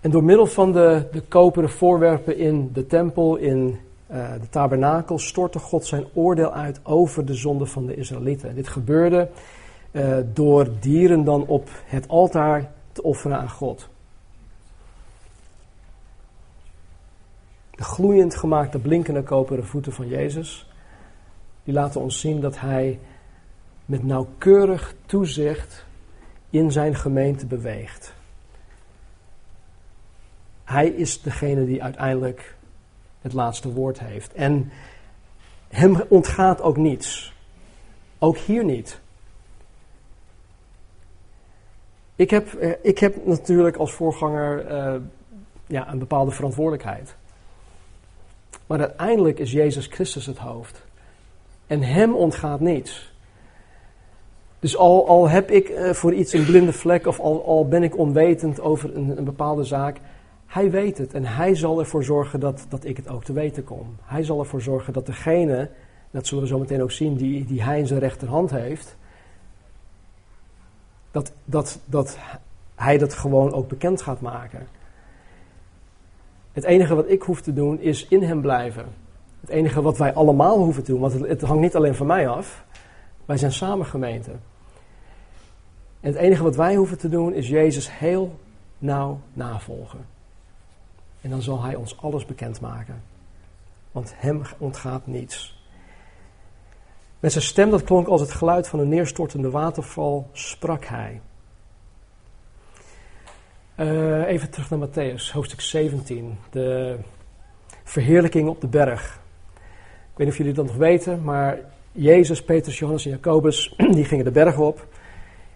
En 0.02 0.12
door 0.12 0.24
middel 0.24 0.46
van 0.46 0.72
de, 0.72 1.08
de 1.12 1.22
koperen 1.22 1.70
voorwerpen 1.70 2.38
in 2.38 2.70
de 2.74 2.88
tempel, 2.88 3.36
in 3.36 3.80
uh, 4.12 4.32
de 4.42 4.50
tabernakel, 4.50 5.20
stortte 5.20 5.60
God 5.60 5.86
zijn 5.86 6.06
oordeel 6.14 6.54
uit 6.54 6.80
over 6.84 7.26
de 7.26 7.34
zonde 7.34 7.66
van 7.66 7.86
de 7.86 7.96
Israëlieten. 7.96 8.56
Dit 8.56 8.68
gebeurde 8.68 9.30
uh, 9.92 10.18
door 10.34 10.68
dieren 10.80 11.24
dan 11.24 11.46
op 11.48 11.70
het 11.86 12.08
altaar 12.08 12.72
te 12.92 13.04
offeren 13.04 13.38
aan 13.38 13.50
God. 13.50 13.88
De 17.72 17.84
gloeiend 17.84 18.36
gemaakte, 18.36 18.80
blinkende 18.80 19.24
koperen 19.24 19.66
voeten 19.66 19.94
van 19.94 20.08
Jezus, 20.08 20.70
die 21.66 21.74
laten 21.74 22.02
ons 22.02 22.20
zien 22.20 22.42
dat 22.42 22.60
Hij 22.60 23.00
met 23.86 24.04
nauwkeurig 24.04 24.96
toezicht 25.06 25.86
in 26.50 26.72
zijn 26.72 26.96
gemeente 26.96 27.46
beweegt. 27.46 28.14
Hij 30.64 30.88
is 30.88 31.22
degene 31.22 31.66
die 31.66 31.84
uiteindelijk 31.84 32.56
het 33.22 33.34
laatste 33.34 33.74
woord 33.74 34.00
heeft. 34.00 34.34
En 34.34 34.72
hem 35.68 36.02
ontgaat 36.10 36.62
ook 36.62 36.78
niets. 36.78 37.34
Ook 38.20 38.38
hier 38.38 38.64
niet. 38.64 39.00
Ik 42.16 42.30
heb, 42.30 42.54
eh, 42.54 42.72
ik 42.82 43.00
heb 43.00 43.26
natuurlijk 43.26 43.78
als 43.78 43.92
voorganger 43.92 44.72
uh, 44.72 45.02
ja, 45.68 45.92
een 45.92 46.00
bepaalde 46.00 46.32
verantwoordelijkheid. 46.32 47.16
Maar 48.68 48.80
uiteindelijk 48.80 49.40
is 49.40 49.52
Jezus 49.52 49.88
Christus 49.88 50.26
het 50.26 50.38
hoofd. 50.38 50.84
En 51.68 51.82
hem 51.82 52.14
ontgaat 52.14 52.60
niets. 52.60 53.14
Dus 54.60 54.78
al, 54.78 55.08
al 55.08 55.30
heb 55.30 55.52
ik 55.52 55.70
uh, 55.70 55.90
voor 55.90 56.14
iets 56.14 56.34
een 56.34 56.46
blinde 56.46 56.74
vlek 56.74 57.08
of 57.08 57.20
al, 57.20 57.46
al 57.46 57.68
ben 57.68 57.84
ik 57.84 57.98
onwetend 57.98 58.62
over 58.62 58.96
een, 58.96 59.18
een, 59.18 59.24
bepaalde 59.24 59.64
zaak, 59.64 59.98
hij 60.46 60.72
weet 60.72 60.98
het 60.98 61.14
en 61.14 61.26
hij 61.26 61.56
zal 61.56 61.80
ervoor 61.80 62.04
zorgen 62.04 62.40
dat, 62.40 62.66
dat 62.70 62.86
ik 62.86 62.98
het 62.98 63.08
ook 63.08 63.24
te 63.24 63.34
weten 63.34 63.64
kom. 63.64 63.96
Hij 64.02 64.24
zal 64.24 64.40
ervoor 64.40 64.62
zorgen 64.62 64.94
dat 64.94 65.06
degene, 65.06 65.70
dat 66.12 66.28
zullen 66.28 66.44
we 66.44 66.50
zo 66.50 66.60
meteen 66.60 66.82
ook 66.82 66.92
zien, 66.92 67.16
die, 67.16 67.46
die 67.46 67.64
hij 67.64 67.80
in 67.80 67.88
zijn 67.88 68.00
rechterhand 68.00 68.52
heeft, 68.52 68.96
dat, 71.12 71.32
dat, 71.46 71.80
dat 71.86 72.18
hij 72.76 72.98
dat 72.98 73.14
gewoon 73.14 73.54
ook 73.54 73.68
bekend 73.68 74.02
gaat 74.02 74.22
maken. 74.22 74.68
Het 76.52 76.64
enige 76.64 76.96
wat 76.96 77.10
ik 77.10 77.22
hoef 77.22 77.42
te 77.42 77.54
doen 77.54 77.80
is 77.80 78.08
in 78.08 78.24
hem 78.24 78.42
blijven. 78.42 78.86
Het 79.46 79.54
enige 79.54 79.82
wat 79.82 79.98
wij 79.98 80.14
allemaal 80.14 80.58
hoeven 80.58 80.84
te 80.84 80.92
doen, 80.92 81.02
want 81.02 81.14
het, 81.14 81.28
het 81.28 81.42
hangt 81.42 81.62
niet 81.62 81.76
alleen 81.76 81.96
van 81.96 82.08
mij 82.08 82.28
af. 82.28 82.64
Wij 83.26 83.38
zijn 83.38 83.52
samen 83.52 83.86
gemeente. 83.86 84.32
En 86.00 86.12
het 86.12 86.16
enige 86.16 86.44
wat 86.44 86.56
wij 86.56 86.76
hoeven 86.76 86.98
te 86.98 87.10
doen 87.10 87.34
is 87.34 87.48
Jezus 87.48 87.98
heel 87.98 88.40
nauw 88.78 89.20
navolgen. 89.34 90.06
En 91.22 91.30
dan 91.30 91.42
zal 91.42 91.64
Hij 91.64 91.76
ons 91.76 92.02
alles 92.02 92.26
bekendmaken. 92.26 93.04
Want 93.92 94.14
Hem 94.16 94.42
ontgaat 94.58 95.08
niets. 95.08 95.64
Met 97.20 97.32
zijn 97.32 97.44
stem, 97.44 97.70
dat 97.70 97.84
klonk 97.84 98.08
als 98.08 98.22
het 98.22 98.32
geluid 98.32 98.68
van 98.68 98.80
een 98.80 98.90
neerstortende 98.90 99.50
waterval, 99.50 100.30
sprak 100.32 100.86
Hij. 100.86 101.22
Uh, 103.80 104.28
even 104.28 104.50
terug 104.50 104.70
naar 104.70 104.90
Matthäus, 104.90 105.32
hoofdstuk 105.32 105.62
17. 105.62 106.38
De 106.50 106.98
verheerlijking 107.84 108.50
op 108.50 108.62
de 108.62 108.68
berg. 108.68 109.24
Ik 110.16 110.22
weet 110.22 110.30
niet 110.30 110.40
of 110.40 110.46
jullie 110.46 110.62
dat 110.62 110.76
nog 110.76 110.88
weten, 110.88 111.24
maar 111.24 111.60
Jezus, 111.92 112.44
Petrus, 112.44 112.80
Johannes 112.80 113.06
en 113.06 113.12
Jacobus, 113.12 113.76
die 113.96 114.06
gingen 114.06 114.26
de 114.26 114.32
berg 114.32 114.58
op. 114.58 114.88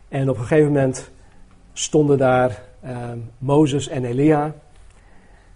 En 0.07 0.29
op 0.29 0.37
een 0.37 0.41
gegeven 0.41 0.71
moment 0.71 1.11
stonden 1.73 2.17
daar 2.17 2.63
uh, 2.85 3.11
Mozes 3.37 3.87
en 3.87 4.05
Elia. 4.05 4.55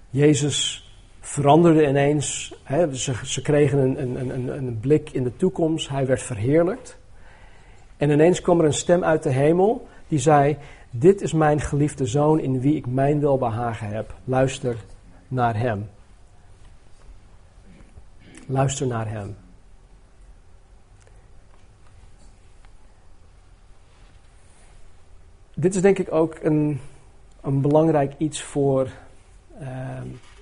Jezus 0.10 0.90
veranderde 1.20 1.88
ineens. 1.88 2.56
Hè, 2.64 2.96
ze, 2.96 3.14
ze, 3.26 3.42
kregen 3.42 3.80
een, 3.80 4.02
een, 4.02 4.30
een, 4.30 4.48
een 4.48 4.80
blik 4.80 5.10
in 5.10 5.24
de 5.24 5.36
toekomst. 5.36 5.90
Hij 5.90 6.06
werd 6.06 6.22
verheerlijkt. 6.22 6.98
En 7.98 8.10
ineens 8.10 8.42
kwam 8.42 8.60
er 8.60 8.66
een 8.66 8.74
stem 8.74 9.04
uit 9.04 9.24
de 9.24 9.32
hemel 9.32 9.88
die 10.08 10.20
zei: 10.20 10.58
Dit 10.90 11.22
is 11.22 11.34
mijn 11.34 11.62
geliefde 11.62 12.06
zoon 12.06 12.40
in 12.40 12.60
wie 12.60 12.76
ik 12.76 12.88
mijn 12.88 13.20
welbehagen 13.20 13.88
heb. 13.88 14.16
Luister 14.24 14.76
naar 15.28 15.58
hem. 15.58 15.90
Luister 18.48 18.88
naar 18.88 19.10
hem. 19.10 19.36
Dit 25.54 25.76
is 25.76 25.82
denk 25.82 26.00
ik 26.00 26.12
ook 26.12 26.40
een, 26.42 26.80
een 27.42 27.62
belangrijk 27.62 28.14
iets 28.18 28.42
voor, 28.42 28.90
uh, 29.62 30.02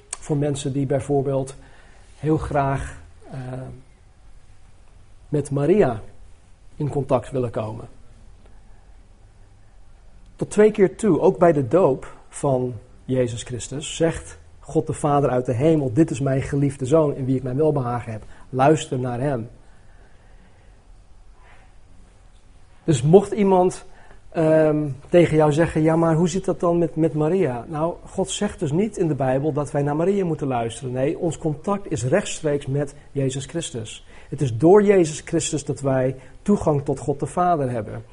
voor 0.09 0.37
mensen 0.37 0.73
die 0.73 0.85
bijvoorbeeld 0.85 1.55
heel 2.19 2.37
graag 2.37 2.99
uh, 3.33 3.61
met 5.29 5.51
Maria 5.51 6.01
in 6.75 6.89
contact 6.89 7.31
willen 7.31 7.51
komen. 7.51 7.87
Tot 10.35 10.49
twee 10.49 10.71
keer 10.71 10.95
toe, 10.95 11.19
ook 11.19 11.37
bij 11.37 11.51
de 11.51 11.67
doop 11.67 12.15
van 12.29 12.73
Jezus 13.05 13.43
Christus, 13.43 13.95
zegt 13.95 14.37
God 14.61 14.87
de 14.87 14.93
Vader 14.93 15.29
uit 15.29 15.45
de 15.45 15.53
hemel: 15.53 15.93
Dit 15.93 16.11
is 16.11 16.19
mijn 16.19 16.41
geliefde 16.41 16.85
zoon 16.85 17.15
in 17.15 17.25
wie 17.25 17.35
ik 17.35 17.43
mijn 17.43 17.57
welbehagen 17.57 18.11
heb. 18.11 18.23
Luister 18.49 18.99
naar 18.99 19.19
hem. 19.19 19.49
Dus 22.83 23.01
mocht 23.01 23.31
iemand 23.31 23.85
um, 24.37 24.95
tegen 25.09 25.35
jou 25.35 25.51
zeggen: 25.51 25.81
Ja, 25.81 25.95
maar 25.95 26.15
hoe 26.15 26.29
zit 26.29 26.45
dat 26.45 26.59
dan 26.59 26.77
met, 26.77 26.95
met 26.95 27.13
Maria? 27.13 27.65
Nou, 27.67 27.95
God 28.05 28.29
zegt 28.29 28.59
dus 28.59 28.71
niet 28.71 28.97
in 28.97 29.07
de 29.07 29.15
Bijbel 29.15 29.53
dat 29.53 29.71
wij 29.71 29.81
naar 29.81 29.95
Maria 29.95 30.25
moeten 30.25 30.47
luisteren. 30.47 30.93
Nee, 30.93 31.17
ons 31.17 31.37
contact 31.37 31.91
is 31.91 32.03
rechtstreeks 32.03 32.65
met 32.65 32.95
Jezus 33.11 33.45
Christus. 33.45 34.05
Het 34.29 34.41
is 34.41 34.57
door 34.57 34.83
Jezus 34.83 35.21
Christus 35.25 35.65
dat 35.65 35.81
wij 35.81 36.15
toegang 36.41 36.85
tot 36.85 36.99
God 36.99 37.19
de 37.19 37.25
Vader 37.25 37.69
hebben. 37.69 38.03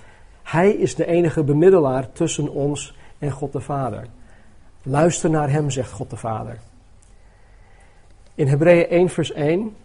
Hij 0.42 0.70
is 0.70 0.94
de 0.94 1.06
enige 1.06 1.44
bemiddelaar 1.44 2.12
tussen 2.12 2.48
ons 2.48 2.96
en 3.18 3.30
God 3.30 3.52
de 3.52 3.60
Vader. 3.60 4.06
Luister 4.88 5.30
naar 5.30 5.50
Hem, 5.50 5.70
zegt 5.70 5.92
God 5.92 6.10
de 6.10 6.16
Vader. 6.16 6.58
In 8.34 8.46
Hebreeën 8.46 8.88
1, 8.88 9.08
vers 9.08 9.32
1 9.32 9.76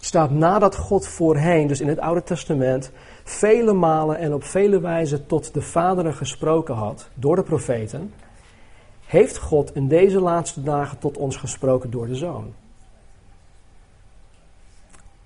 staat 0.00 0.30
nadat 0.30 0.76
God 0.76 1.06
voorheen, 1.06 1.66
dus 1.66 1.80
in 1.80 1.88
het 1.88 1.98
Oude 1.98 2.22
Testament, 2.22 2.90
vele 3.24 3.72
malen 3.72 4.18
en 4.18 4.34
op 4.34 4.44
vele 4.44 4.80
wijzen 4.80 5.26
tot 5.26 5.54
de 5.54 5.62
vaderen 5.62 6.14
gesproken 6.14 6.74
had 6.74 7.08
door 7.14 7.36
de 7.36 7.42
profeten, 7.42 8.12
heeft 9.06 9.38
God 9.38 9.74
in 9.74 9.88
deze 9.88 10.20
laatste 10.20 10.62
dagen 10.62 10.98
tot 10.98 11.16
ons 11.16 11.36
gesproken 11.36 11.90
door 11.90 12.06
de 12.06 12.16
Zoon. 12.16 12.54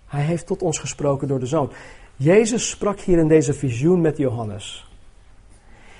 Hij 0.06 0.22
heeft 0.22 0.46
tot 0.46 0.62
ons 0.62 0.78
gesproken 0.78 1.28
door 1.28 1.40
de 1.40 1.46
Zoon. 1.46 1.70
Jezus 2.16 2.70
sprak 2.70 3.00
hier 3.00 3.18
in 3.18 3.28
deze 3.28 3.54
visioen 3.54 4.00
met 4.00 4.16
Johannes. 4.16 4.88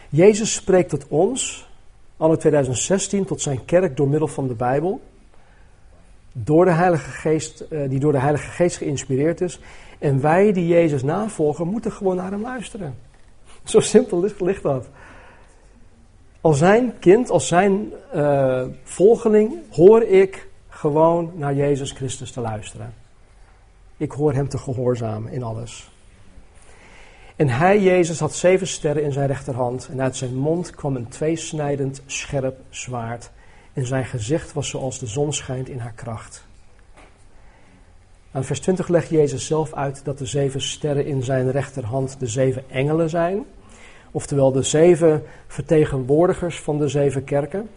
Jezus 0.09 0.55
spreekt 0.55 0.91
tot 0.91 1.09
ons, 1.09 1.69
anno 2.17 2.37
2016, 2.37 3.25
tot 3.25 3.41
zijn 3.41 3.65
kerk 3.65 3.97
door 3.97 4.09
middel 4.09 4.29
van 4.29 4.49
de 4.49 4.55
Bijbel. 4.55 5.01
Door 6.33 6.65
de 6.65 6.71
Heilige 6.71 7.11
Geest, 7.11 7.61
eh, 7.61 7.89
die 7.89 7.99
door 7.99 8.13
de 8.13 8.19
Heilige 8.19 8.51
Geest 8.51 8.77
geïnspireerd 8.77 9.41
is. 9.41 9.61
En 9.99 10.21
wij 10.21 10.53
die 10.53 10.67
Jezus 10.67 11.03
navolgen, 11.03 11.67
moeten 11.67 11.93
gewoon 11.93 12.17
naar 12.17 12.31
hem 12.31 12.43
luisteren. 12.43 12.95
Zo 13.65 13.81
simpel 13.81 14.21
ligt, 14.39 14.63
dat. 14.63 14.89
Als 16.41 16.59
zijn 16.59 16.99
kind, 16.99 17.31
als 17.31 17.49
zijn 17.49 17.93
uh, 18.15 18.65
volgeling, 18.83 19.55
hoor 19.71 20.03
ik 20.03 20.49
gewoon 20.69 21.33
naar 21.35 21.55
Jezus 21.55 21.93
Christus 21.93 22.31
te 22.31 22.41
luisteren. 22.41 22.95
Ik 23.97 24.13
hoor 24.13 24.33
hem 24.33 24.49
te 24.49 24.59
gehoorzamen 24.59 25.33
in 25.33 25.43
alles. 25.43 25.94
En 27.37 27.49
hij, 27.49 27.81
Jezus, 27.81 28.19
had 28.19 28.35
zeven 28.35 28.67
sterren 28.67 29.03
in 29.03 29.13
zijn 29.13 29.27
rechterhand. 29.27 29.89
En 29.91 30.03
uit 30.03 30.17
zijn 30.17 30.35
mond 30.35 30.71
kwam 30.71 30.97
een 30.97 31.09
tweesnijdend, 31.09 32.03
scherp 32.07 32.57
zwaard. 32.71 33.31
En 33.73 33.87
zijn 33.87 34.05
gezicht 34.05 34.53
was 34.53 34.69
zoals 34.69 34.99
de 34.99 35.07
zon 35.07 35.33
schijnt 35.33 35.69
in 35.69 35.79
haar 35.79 35.93
kracht. 35.95 36.45
Aan 38.31 38.45
vers 38.45 38.61
20 38.61 38.89
legt 38.89 39.09
Jezus 39.09 39.47
zelf 39.47 39.73
uit 39.73 40.05
dat 40.05 40.19
de 40.19 40.27
zeven 40.27 40.61
sterren 40.61 41.07
in 41.07 41.23
zijn 41.23 41.51
rechterhand 41.51 42.17
de 42.19 42.27
zeven 42.27 42.71
engelen 42.71 43.11
zijn. 43.11 43.45
Oftewel 44.11 44.53
de 44.53 44.63
zeven 44.63 45.23
vertegenwoordigers 45.47 46.61
van 46.61 46.79
de 46.79 46.89
zeven 46.89 47.25
kerken. 47.25 47.69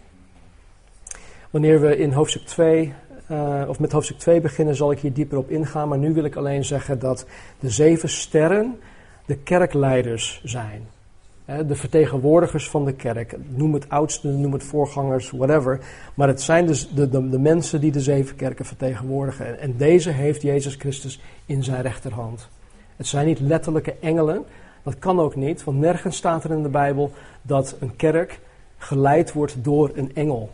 Wanneer 1.50 1.82
we 1.82 1.98
in 1.98 2.12
hoofdstuk 2.12 2.46
2, 2.46 2.94
uh, 3.32 3.62
eh, 3.62 3.70
of 3.70 3.80
met 3.80 3.92
hoofdstuk 3.92 4.18
2 4.18 4.42
beginnen, 4.42 4.76
zal 4.76 4.92
ik 4.92 5.00
hier 5.00 5.14
dieper 5.14 5.38
op 5.38 5.50
ingaan. 5.50 5.88
Maar 5.88 5.98
nu 5.98 6.14
wil 6.14 6.24
ik 6.24 6.36
alleen 6.36 6.66
zeggen 6.66 7.00
dat 7.00 7.26
de 7.60 7.70
zeven 7.70 8.10
sterren 8.10 8.80
de 9.28 9.38
kerkleiders 9.38 10.42
zijn. 10.44 10.88
De 11.46 11.76
vertegenwoordigers 11.76 12.70
van 12.70 12.86
de 12.86 12.94
kerk. 12.94 13.38
Noem 13.48 13.74
het 13.74 13.90
oudsten, 13.90 14.42
noem 14.42 14.54
het 14.54 14.64
voorgangers, 14.64 15.32
whatever. 15.32 15.80
Maar 16.14 16.28
het 16.28 16.42
zijn 16.42 16.66
dus 16.66 16.90
de, 16.90 17.10
de, 17.10 17.30
de 17.30 17.40
mensen 17.40 17.82
die 17.82 17.92
de 17.92 18.02
zeven 18.02 18.36
kerken 18.36 18.66
vertegenwoordigen. 18.66 19.60
En 19.60 19.78
deze 19.78 20.10
heeft 20.10 20.42
Jezus 20.42 20.76
Christus 20.76 21.22
in 21.46 21.64
zijn 21.64 21.82
rechterhand. 21.82 22.50
Het 22.96 23.08
zijn 23.08 23.26
niet 23.26 23.40
letterlijke 23.40 23.96
engelen. 24.00 24.46
Dat 24.84 25.00
kan 25.00 25.20
ook 25.20 25.36
niet, 25.36 25.64
want 25.64 25.80
nergens 25.80 26.18
staat 26.18 26.44
er 26.44 26.52
in 26.52 26.64
de 26.64 26.70
Bijbel 26.70 27.12
dat 27.42 27.76
een 27.80 27.96
kerk 27.96 28.40
geleid 28.78 29.34
wordt 29.34 29.64
door 29.64 29.92
een 29.94 30.16
engel. 30.16 30.50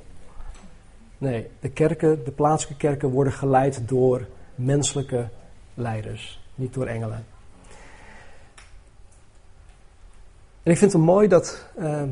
Nee, 1.17 1.47
de 1.59 1.69
kerken, 1.69 2.23
de 2.25 2.31
plaatselijke 2.31 2.87
kerken 2.87 3.09
worden 3.09 3.33
geleid 3.33 3.87
door 3.87 4.27
menselijke 4.55 5.27
leiders, 5.73 6.41
niet 6.55 6.73
door 6.73 6.85
engelen. 6.85 7.32
En 10.63 10.71
ik 10.71 10.77
vind 10.77 10.93
het 10.93 11.01
mooi 11.01 11.27
dat, 11.27 11.67
uh, 11.79 12.03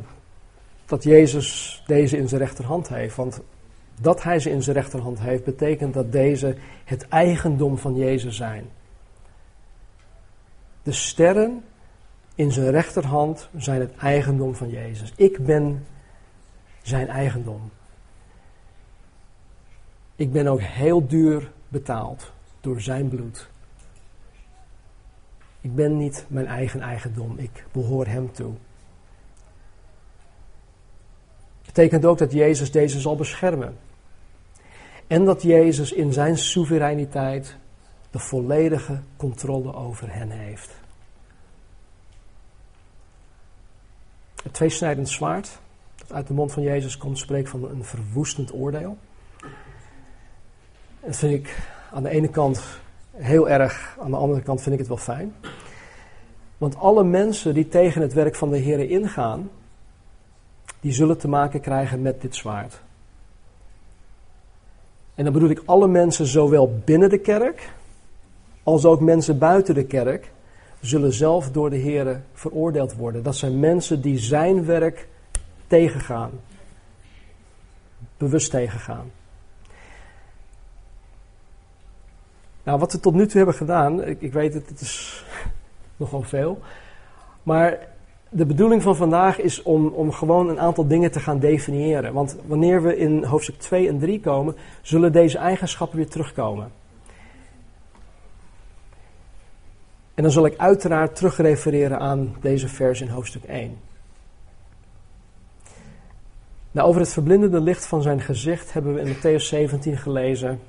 dat 0.85 1.03
Jezus 1.03 1.83
deze 1.87 2.17
in 2.17 2.27
zijn 2.27 2.41
rechterhand 2.41 2.89
heeft. 2.89 3.15
Want 3.15 3.41
dat 3.99 4.23
hij 4.23 4.39
ze 4.39 4.49
in 4.49 4.63
zijn 4.63 4.75
rechterhand 4.75 5.19
heeft, 5.19 5.43
betekent 5.43 5.93
dat 5.93 6.11
deze 6.11 6.55
het 6.83 7.07
eigendom 7.07 7.77
van 7.77 7.95
Jezus 7.95 8.35
zijn. 8.35 8.69
De 10.83 10.91
sterren 10.91 11.63
in 12.35 12.51
zijn 12.51 12.71
rechterhand 12.71 13.49
zijn 13.57 13.79
het 13.79 13.95
eigendom 13.95 14.55
van 14.55 14.69
Jezus. 14.69 15.13
Ik 15.15 15.45
ben 15.45 15.85
zijn 16.81 17.07
eigendom. 17.07 17.71
Ik 20.15 20.31
ben 20.31 20.47
ook 20.47 20.61
heel 20.61 21.07
duur 21.07 21.51
betaald 21.67 22.31
door 22.61 22.81
zijn 22.81 23.07
bloed. 23.07 23.50
Ik 25.61 25.75
ben 25.75 25.97
niet 25.97 26.25
mijn 26.27 26.47
eigen 26.47 26.81
eigendom, 26.81 27.37
ik 27.37 27.65
behoor 27.71 28.07
Hem 28.07 28.31
toe. 28.31 28.53
Betekent 31.65 32.05
ook 32.05 32.17
dat 32.17 32.31
Jezus 32.31 32.71
deze 32.71 32.99
zal 32.99 33.15
beschermen. 33.15 33.77
En 35.07 35.25
dat 35.25 35.41
Jezus 35.41 35.91
in 35.91 36.13
zijn 36.13 36.37
soevereiniteit 36.37 37.55
de 38.11 38.19
volledige 38.19 38.99
controle 39.17 39.73
over 39.73 40.13
hen 40.13 40.29
heeft. 40.29 40.71
Het 44.43 44.53
tweesnijdend 44.53 45.09
zwaard 45.09 45.59
dat 45.95 46.13
uit 46.13 46.27
de 46.27 46.33
mond 46.33 46.51
van 46.51 46.63
Jezus 46.63 46.97
komt, 46.97 47.17
spreekt 47.17 47.49
van 47.49 47.69
een 47.69 47.83
verwoestend 47.83 48.53
oordeel. 48.53 48.97
Dat 50.99 51.17
vind 51.17 51.33
ik 51.33 51.59
aan 51.91 52.03
de 52.03 52.09
ene 52.09 52.29
kant 52.29 52.63
heel 53.11 53.49
erg, 53.49 53.97
aan 53.99 54.11
de 54.11 54.17
andere 54.17 54.41
kant 54.41 54.61
vind 54.61 54.73
ik 54.73 54.79
het 54.79 54.87
wel 54.87 54.97
fijn. 54.97 55.35
Want 56.57 56.75
alle 56.75 57.03
mensen 57.03 57.53
die 57.53 57.67
tegen 57.67 58.01
het 58.01 58.13
werk 58.13 58.35
van 58.35 58.49
de 58.49 58.57
Heer 58.57 58.89
ingaan, 58.89 59.49
die 60.79 60.91
zullen 60.91 61.17
te 61.17 61.27
maken 61.27 61.61
krijgen 61.61 62.01
met 62.01 62.21
dit 62.21 62.35
zwaard. 62.35 62.81
En 65.15 65.23
dan 65.23 65.33
bedoel 65.33 65.49
ik 65.49 65.61
alle 65.65 65.87
mensen, 65.87 66.25
zowel 66.25 66.81
binnen 66.85 67.09
de 67.09 67.17
kerk, 67.17 67.69
als 68.63 68.85
ook 68.85 68.99
mensen 68.99 69.37
buiten 69.37 69.75
de 69.75 69.85
kerk, 69.85 70.31
zullen 70.79 71.13
zelf 71.13 71.51
door 71.51 71.69
de 71.69 71.75
Heer 71.75 72.21
veroordeeld 72.33 72.93
worden. 72.93 73.23
Dat 73.23 73.35
zijn 73.35 73.59
mensen 73.59 74.01
die 74.01 74.17
zijn 74.17 74.65
werk 74.65 75.07
tegengaan. 75.67 76.31
Bewust 78.17 78.51
tegengaan. 78.51 79.11
Nou, 82.63 82.79
wat 82.79 82.91
we 82.91 82.99
tot 82.99 83.13
nu 83.13 83.25
toe 83.25 83.37
hebben 83.37 83.55
gedaan, 83.55 84.03
ik, 84.03 84.21
ik 84.21 84.33
weet 84.33 84.53
het, 84.53 84.69
het 84.69 84.81
is 84.81 85.25
nogal 85.97 86.21
veel. 86.21 86.59
Maar 87.43 87.79
de 88.29 88.45
bedoeling 88.45 88.81
van 88.81 88.95
vandaag 88.95 89.39
is 89.39 89.61
om, 89.61 89.87
om 89.87 90.11
gewoon 90.11 90.49
een 90.49 90.59
aantal 90.59 90.87
dingen 90.87 91.11
te 91.11 91.19
gaan 91.19 91.39
definiëren. 91.39 92.13
Want 92.13 92.35
wanneer 92.45 92.83
we 92.83 92.97
in 92.97 93.23
hoofdstuk 93.23 93.59
2 93.59 93.87
en 93.87 93.99
3 93.99 94.19
komen, 94.19 94.55
zullen 94.81 95.11
deze 95.11 95.37
eigenschappen 95.37 95.97
weer 95.97 96.09
terugkomen. 96.09 96.71
En 100.13 100.23
dan 100.23 100.31
zal 100.31 100.45
ik 100.45 100.57
uiteraard 100.57 101.15
terugrefereren 101.15 101.99
aan 101.99 102.35
deze 102.41 102.67
vers 102.67 103.01
in 103.01 103.07
hoofdstuk 103.07 103.43
1. 103.43 103.77
Nou, 106.71 106.87
over 106.87 107.01
het 107.01 107.13
verblindende 107.13 107.61
licht 107.61 107.85
van 107.85 108.01
zijn 108.01 108.21
gezicht 108.21 108.73
hebben 108.73 108.93
we 108.93 109.01
in 109.01 109.15
Matthäus 109.15 109.43
17 109.45 109.97
gelezen, 109.97 110.49
een 110.49 110.59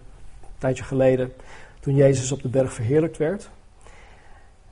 tijdje 0.58 0.84
geleden, 0.84 1.32
toen 1.82 1.94
Jezus 1.94 2.32
op 2.32 2.42
de 2.42 2.48
berg 2.48 2.72
verheerlijkt 2.72 3.16
werd. 3.16 3.50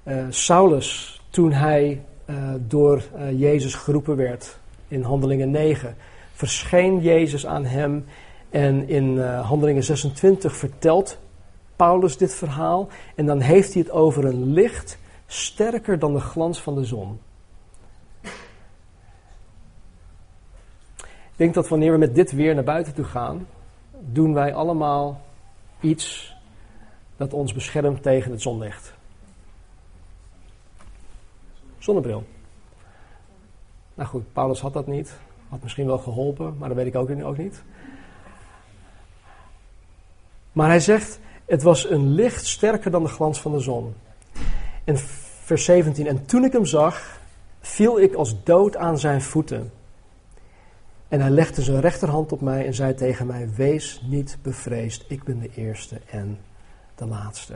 Uh, 0.05 0.25
Saulus, 0.29 1.21
toen 1.31 1.53
hij 1.53 2.03
uh, 2.27 2.55
door 2.59 3.03
uh, 3.17 3.41
Jezus 3.41 3.75
geroepen 3.75 4.17
werd 4.17 4.59
in 4.89 5.03
Handelingen 5.03 5.51
9, 5.51 5.97
verscheen 6.33 7.01
Jezus 7.01 7.47
aan 7.47 7.65
hem 7.65 8.05
en 8.51 8.89
in 8.89 9.19
Handelingen 9.21 9.85
26 9.85 10.57
vertelt 10.57 11.19
Paulus 11.77 12.17
dit 12.17 12.35
verhaal 12.35 12.89
en 13.15 13.27
dan 13.27 13.41
heeft 13.41 13.73
hij 13.73 13.83
het 13.83 13.91
over 13.91 14.25
een 14.25 14.53
licht 14.53 14.99
sterker 15.27 15.99
dan 15.99 16.13
de 16.13 16.21
glans 16.21 16.61
van 16.61 16.75
de 16.75 16.85
zon. 16.85 17.21
Ik 21.03 21.37
denk 21.37 21.55
dat 21.55 21.69
wanneer 21.69 21.93
we 21.93 21.99
met 21.99 22.15
dit 22.15 22.33
weer 22.33 22.55
naar 22.55 22.65
buiten 22.65 22.95
toe 22.95 23.05
gaan, 23.05 23.47
doen 24.01 24.35
wij 24.35 24.55
allemaal 24.55 25.21
iets 25.81 26.30
dat 27.21 27.33
ons 27.33 27.53
beschermt 27.53 28.03
tegen 28.03 28.31
het 28.31 28.43
zonlicht. 28.43 28.95
Zonnebril. 31.79 32.25
Nou 33.95 34.09
goed, 34.09 34.33
Paulus 34.33 34.61
had 34.61 34.73
dat 34.73 34.87
niet. 34.87 35.19
Had 35.49 35.63
misschien 35.63 35.87
wel 35.87 35.99
geholpen, 35.99 36.57
maar 36.59 36.69
dat 36.69 36.77
weet 36.77 36.87
ik 36.87 36.95
ook, 36.95 37.11
ook 37.23 37.37
niet. 37.37 37.63
Maar 40.53 40.69
hij 40.69 40.81
zegt, 40.81 41.21
het 41.45 41.63
was 41.63 41.91
een 41.91 42.13
licht 42.13 42.47
sterker 42.47 42.91
dan 42.91 43.03
de 43.03 43.09
glans 43.09 43.41
van 43.41 43.53
de 43.53 43.61
zon. 43.61 43.95
En 44.85 44.99
vers 45.45 45.65
17, 45.65 46.07
en 46.07 46.27
toen 46.27 46.45
ik 46.45 46.53
hem 46.53 46.67
zag, 46.67 47.21
viel 47.61 48.01
ik 48.01 48.15
als 48.15 48.43
dood 48.45 48.77
aan 48.77 48.99
zijn 48.99 49.23
voeten. 49.23 49.73
En 51.09 51.21
hij 51.21 51.31
legde 51.31 51.63
zijn 51.63 51.81
rechterhand 51.81 52.33
op 52.33 52.41
mij 52.41 52.67
en 52.67 52.75
zei 52.75 52.95
tegen 52.95 53.27
mij: 53.27 53.49
Wees 53.55 54.03
niet 54.05 54.39
bevreesd, 54.43 55.05
ik 55.09 55.25
ben 55.25 55.39
de 55.39 55.51
eerste 55.55 56.01
en 56.11 56.39
de 57.01 57.07
laatste. 57.07 57.55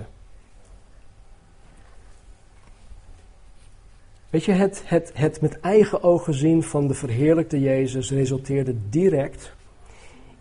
Weet 4.31 4.45
je, 4.45 4.53
het, 4.53 4.83
het, 4.85 5.11
het 5.15 5.41
met 5.41 5.61
eigen 5.61 6.03
ogen 6.03 6.35
zien 6.35 6.63
van 6.63 6.89
de 6.89 6.95
verheerlijkte 6.95 7.61
Jezus 7.61 8.11
resulteerde 8.11 8.75
direct 8.89 9.53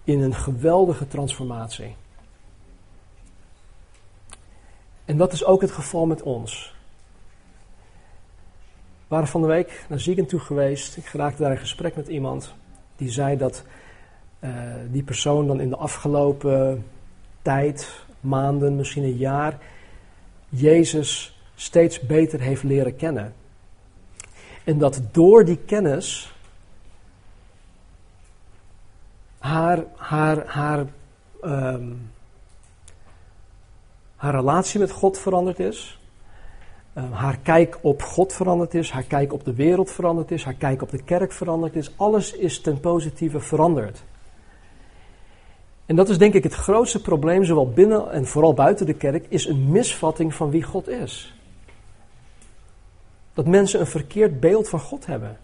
in 0.03 0.21
een 0.21 0.35
geweldige 0.35 1.07
transformatie. 1.07 1.95
En 5.05 5.17
dat 5.17 5.33
is 5.33 5.45
ook 5.45 5.61
het 5.61 5.71
geval 5.71 6.05
met 6.05 6.21
ons. 6.21 6.75
We 9.07 9.19
waren 9.19 9.27
van 9.27 9.41
de 9.41 9.47
week 9.47 9.85
naar 9.89 9.99
Ziegen 9.99 10.25
toe 10.25 10.39
geweest. 10.39 10.97
Ik 10.97 11.05
raakte 11.07 11.41
daar 11.41 11.51
in 11.51 11.57
gesprek 11.57 11.95
met 11.95 12.07
iemand 12.07 12.53
die 12.95 13.11
zei 13.11 13.37
dat 13.37 13.63
uh, 14.39 14.49
die 14.91 15.03
persoon 15.03 15.47
dan 15.47 15.59
in 15.59 15.69
de 15.69 15.77
afgelopen 15.77 16.85
tijd, 17.41 18.05
maanden, 18.23 18.75
misschien 18.75 19.03
een 19.03 19.17
jaar, 19.17 19.57
Jezus 20.49 21.39
steeds 21.55 21.99
beter 21.99 22.39
heeft 22.39 22.63
leren 22.63 22.95
kennen. 22.95 23.33
En 24.63 24.77
dat 24.77 25.01
door 25.11 25.45
die 25.45 25.57
kennis 25.57 26.33
haar, 29.39 29.83
haar, 29.95 30.45
haar, 30.45 30.85
um, 31.43 32.11
haar 34.15 34.35
relatie 34.35 34.79
met 34.79 34.91
God 34.91 35.19
veranderd 35.19 35.59
is. 35.59 35.99
Ehm, 36.93 37.11
haar 37.11 37.37
kijk 37.37 37.79
op 37.81 38.01
God 38.01 38.33
veranderd 38.33 38.73
is, 38.73 38.91
haar 38.91 39.03
kijk 39.03 39.33
op 39.33 39.43
de 39.43 39.53
wereld 39.53 39.91
veranderd 39.91 40.31
is, 40.31 40.43
haar 40.43 40.53
kijk 40.53 40.81
op 40.81 40.89
de 40.89 41.03
kerk 41.03 41.31
veranderd 41.31 41.75
is. 41.75 41.97
Alles 41.97 42.33
is 42.33 42.61
ten 42.61 42.79
positieve 42.79 43.39
veranderd. 43.39 44.03
En 45.85 45.95
dat 45.95 46.09
is 46.09 46.17
denk 46.17 46.33
ik 46.33 46.43
het 46.43 46.53
grootste 46.53 47.01
probleem, 47.01 47.43
zowel 47.43 47.69
binnen 47.69 48.11
en 48.11 48.25
vooral 48.25 48.53
buiten 48.53 48.85
de 48.85 48.93
kerk, 48.93 49.25
is 49.29 49.45
een 49.45 49.71
misvatting 49.71 50.33
van 50.33 50.49
wie 50.49 50.63
God 50.63 50.87
is. 50.87 51.33
Dat 53.33 53.47
mensen 53.47 53.79
een 53.79 53.87
verkeerd 53.87 54.39
beeld 54.39 54.69
van 54.69 54.79
God 54.79 55.05
hebben. 55.05 55.37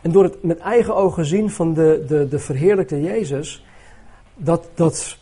En 0.00 0.12
door 0.12 0.24
het 0.24 0.42
met 0.42 0.58
eigen 0.58 0.96
ogen 0.96 1.24
zien 1.24 1.50
van 1.50 1.74
de, 1.74 2.04
de, 2.08 2.28
de 2.28 2.38
verheerlijkte 2.38 3.00
Jezus, 3.00 3.64
dat, 4.36 4.68
dat 4.74 5.18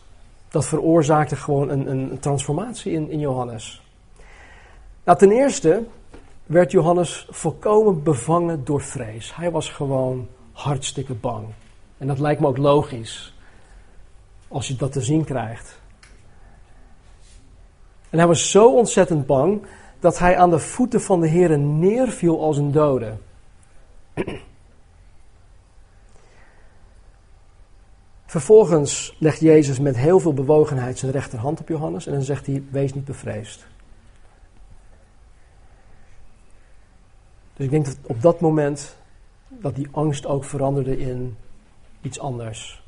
dat 0.53 0.65
veroorzaakte 0.65 1.35
gewoon 1.35 1.69
een, 1.69 1.87
een 1.87 2.19
transformatie 2.19 2.91
in, 2.91 3.09
in 3.09 3.19
Johannes. 3.19 3.81
Nou, 5.03 5.17
ten 5.17 5.31
eerste 5.31 5.83
werd 6.45 6.71
Johannes 6.71 7.27
volkomen 7.29 8.03
bevangen 8.03 8.63
door 8.63 8.81
vrees. 8.81 9.35
Hij 9.35 9.51
was 9.51 9.69
gewoon 9.69 10.27
hartstikke 10.51 11.13
bang. 11.13 11.47
En 11.97 12.07
dat 12.07 12.19
lijkt 12.19 12.41
me 12.41 12.47
ook 12.47 12.57
logisch, 12.57 13.33
als 14.47 14.67
je 14.67 14.75
dat 14.75 14.91
te 14.91 15.01
zien 15.01 15.23
krijgt. 15.23 15.81
En 18.09 18.17
hij 18.17 18.27
was 18.27 18.51
zo 18.51 18.75
ontzettend 18.75 19.25
bang 19.25 19.65
dat 19.99 20.19
hij 20.19 20.37
aan 20.37 20.49
de 20.49 20.59
voeten 20.59 21.01
van 21.01 21.21
de 21.21 21.27
Heer 21.27 21.59
neerviel 21.59 22.41
als 22.41 22.57
een 22.57 22.71
dode. 22.71 23.17
Vervolgens 28.25 29.15
legt 29.19 29.39
Jezus 29.39 29.79
met 29.79 29.97
heel 29.97 30.19
veel 30.19 30.33
bewogenheid 30.33 30.97
zijn 30.97 31.11
rechterhand 31.11 31.59
op 31.59 31.67
Johannes 31.67 32.05
en 32.05 32.13
dan 32.13 32.21
zegt 32.21 32.45
hij: 32.45 32.63
Wees 32.71 32.93
niet 32.93 33.05
bevreesd. 33.05 33.67
Dus 37.55 37.65
ik 37.65 37.71
denk 37.71 37.85
dat 37.85 37.97
op 38.01 38.21
dat 38.21 38.39
moment 38.39 38.97
dat 39.47 39.75
die 39.75 39.87
angst 39.91 40.25
ook 40.25 40.43
veranderde 40.43 40.97
in 40.97 41.37
iets 42.01 42.19
anders. 42.19 42.83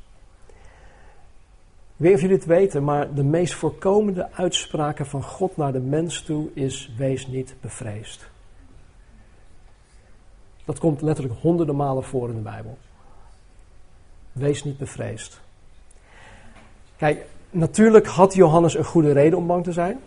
Ik 1.96 2.02
weet 2.02 2.14
of 2.14 2.20
jullie 2.20 2.36
het 2.36 2.46
weten, 2.46 2.84
maar 2.84 3.14
de 3.14 3.24
meest 3.24 3.54
voorkomende 3.54 4.32
uitspraken 4.32 5.06
van 5.06 5.22
God 5.22 5.56
naar 5.56 5.72
de 5.72 5.80
mens 5.80 6.22
toe 6.22 6.50
is: 6.54 6.94
Wees 6.96 7.26
niet 7.26 7.54
bevreesd. 7.60 8.28
Dat 10.64 10.78
komt 10.78 11.02
letterlijk 11.02 11.40
honderden 11.40 11.76
malen 11.76 12.04
voor 12.04 12.28
in 12.28 12.34
de 12.34 12.40
Bijbel. 12.40 12.78
Wees 14.32 14.64
niet 14.64 14.78
bevreesd. 14.78 15.40
Kijk, 16.96 17.26
natuurlijk 17.50 18.06
had 18.06 18.34
Johannes 18.34 18.74
een 18.74 18.84
goede 18.84 19.12
reden 19.12 19.38
om 19.38 19.46
bang 19.46 19.64
te 19.64 19.72
zijn. 19.72 20.00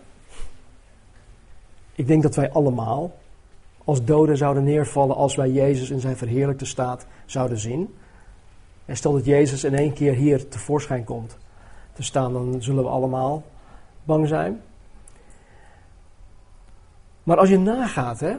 Ik 1.94 2.06
denk 2.06 2.22
dat 2.22 2.34
wij 2.34 2.50
allemaal 2.50 3.19
als 3.90 4.04
doden 4.04 4.36
zouden 4.36 4.64
neervallen 4.64 5.16
als 5.16 5.34
wij 5.34 5.50
Jezus 5.50 5.90
in 5.90 6.00
zijn 6.00 6.16
verheerlijkte 6.16 6.64
staat 6.64 7.06
zouden 7.26 7.58
zien. 7.58 7.94
En 8.84 8.96
stel 8.96 9.12
dat 9.12 9.24
Jezus 9.24 9.64
in 9.64 9.74
één 9.74 9.92
keer 9.92 10.14
hier 10.14 10.48
tevoorschijn 10.48 11.04
komt, 11.04 11.38
te 11.92 12.02
staan, 12.02 12.32
dan 12.32 12.62
zullen 12.62 12.82
we 12.82 12.88
allemaal 12.88 13.42
bang 14.04 14.28
zijn. 14.28 14.62
Maar 17.22 17.36
als 17.36 17.48
je 17.48 17.58
nagaat, 17.58 18.20
hè, 18.20 18.36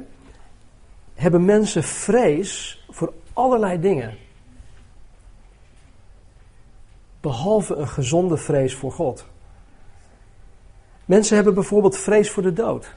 hebben 1.13 1.45
mensen 1.45 1.83
vrees 1.83 2.83
voor 2.89 3.13
allerlei 3.33 3.79
dingen. 3.79 4.17
Behalve 7.21 7.75
een 7.75 7.87
gezonde 7.87 8.37
vrees 8.37 8.75
voor 8.75 8.91
God. 8.91 9.25
Mensen 11.05 11.35
hebben 11.35 11.53
bijvoorbeeld 11.53 11.97
vrees 11.97 12.31
voor 12.31 12.43
de 12.43 12.53
dood. 12.53 12.95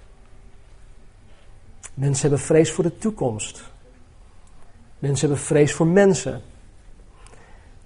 Mensen 1.94 2.28
hebben 2.28 2.46
vrees 2.46 2.70
voor 2.70 2.84
de 2.84 2.98
toekomst. 2.98 3.62
Mensen 4.98 5.28
hebben 5.28 5.46
vrees 5.46 5.72
voor 5.72 5.86
mensen. 5.86 6.42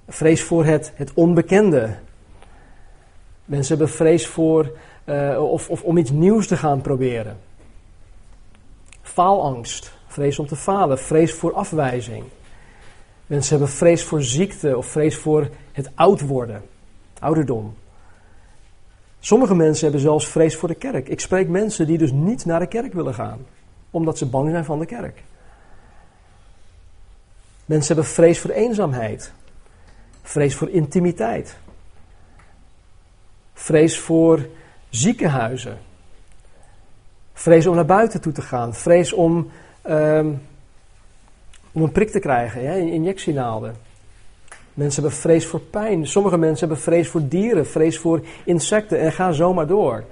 Vrees 0.09 0.43
voor 0.43 0.65
het, 0.65 0.93
het 0.95 1.13
onbekende. 1.15 1.97
Mensen 3.45 3.77
hebben 3.77 3.95
vrees 3.95 4.27
voor 4.27 4.73
uh, 5.05 5.51
of, 5.53 5.71
of 5.71 5.83
om 5.83 5.97
iets 5.97 6.11
nieuws 6.11 6.47
te 6.47 6.57
gaan 6.57 6.81
proberen. 6.81 7.39
Faalangst, 9.03 9.93
vrees 10.07 10.39
om 10.39 10.47
te 10.47 10.57
falen, 10.57 10.99
vrees 10.99 11.33
voor 11.33 11.53
afwijzing. 11.53 12.25
Mensen 13.27 13.57
hebben 13.57 13.75
vrees 13.75 14.05
voor 14.05 14.23
ziekte 14.23 14.77
of 14.77 14.87
vrees 14.87 15.17
voor 15.17 15.49
het 15.73 15.91
oud 15.95 16.21
worden, 16.21 16.63
ouderdom. 17.19 17.75
Sommige 19.21 19.55
mensen 19.55 19.83
hebben 19.83 20.01
zelfs 20.01 20.29
vrees 20.29 20.57
voor 20.57 20.69
de 20.69 20.75
kerk. 20.75 21.09
Ik 21.09 21.21
spreek 21.21 21.49
mensen 21.49 21.87
die 21.87 21.99
dus 21.99 22.13
niet 22.13 22.45
naar 22.45 22.61
de 22.61 22.67
kerk 22.67 22.93
willen 22.93 23.15
gaan, 23.15 23.47
omdat 23.99 24.19
ze 24.19 24.27
bang 24.27 24.51
zijn 24.51 24.65
van 24.65 24.79
de 24.79 24.87
kerk. 24.87 25.23
Mensen 27.65 27.95
hebben 27.95 28.13
vrees 28.13 28.41
voor 28.41 28.51
eenzaamheid, 28.51 29.33
vrees 30.23 30.55
voor 30.55 30.71
intimiteit, 30.71 31.57
vrees 33.55 33.99
voor 33.99 34.47
ziekenhuizen, 34.89 35.79
vrees 37.33 37.67
om 37.67 37.75
naar 37.75 37.85
buiten 37.85 38.21
toe 38.21 38.33
te 38.33 38.43
gaan, 38.43 38.75
vrees 38.75 39.13
om, 39.13 39.51
um, 39.89 40.43
om 41.73 41.83
een 41.83 41.93
prik 41.93 42.11
te 42.11 42.19
krijgen, 42.19 42.63
ja, 42.63 42.73
injectienaalden. 42.73 43.75
Mensen 44.75 45.03
hebben 45.03 45.21
vrees 45.21 45.47
voor 45.47 45.61
pijn. 45.61 46.07
Sommige 46.07 46.39
mensen 46.39 46.67
hebben 46.67 46.85
vrees 46.85 47.09
voor 47.09 47.29
dieren, 47.29 47.67
vrees 47.67 47.99
voor 47.99 48.25
insecten 48.45 49.01
en 49.01 49.13
ga 49.13 49.33
zo 49.33 49.55
maar 49.55 49.67
door. 49.67 50.05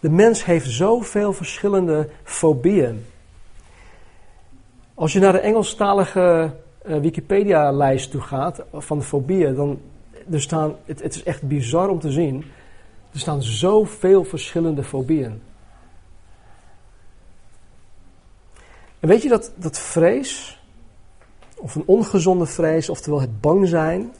De 0.00 0.10
mens 0.10 0.44
heeft 0.44 0.70
zoveel 0.70 1.32
verschillende 1.32 2.08
fobieën. 2.22 3.06
Als 4.94 5.12
je 5.12 5.20
naar 5.20 5.32
de 5.32 5.40
Engelstalige 5.40 6.54
uh, 6.86 6.98
Wikipedia-lijst 6.98 8.10
toe 8.10 8.20
gaat 8.20 8.62
van 8.72 9.02
fobieën, 9.02 9.54
dan 9.54 9.80
er 10.30 10.40
staan, 10.40 10.76
het, 10.84 11.02
het 11.02 11.14
is 11.14 11.22
echt 11.22 11.42
bizar 11.42 11.88
om 11.88 11.98
te 11.98 12.10
zien. 12.10 12.44
Er 13.12 13.18
staan 13.18 13.42
zoveel 13.42 14.24
verschillende 14.24 14.84
fobieën. 14.84 15.42
En 19.00 19.08
weet 19.08 19.22
je 19.22 19.28
dat, 19.28 19.52
dat 19.56 19.78
vrees 19.78 20.60
of 21.60 21.74
een 21.74 21.86
ongezonde 21.86 22.46
vrees, 22.46 22.88
oftewel 22.88 23.20
het 23.20 23.40
bang 23.40 23.68
zijn, 23.68 24.12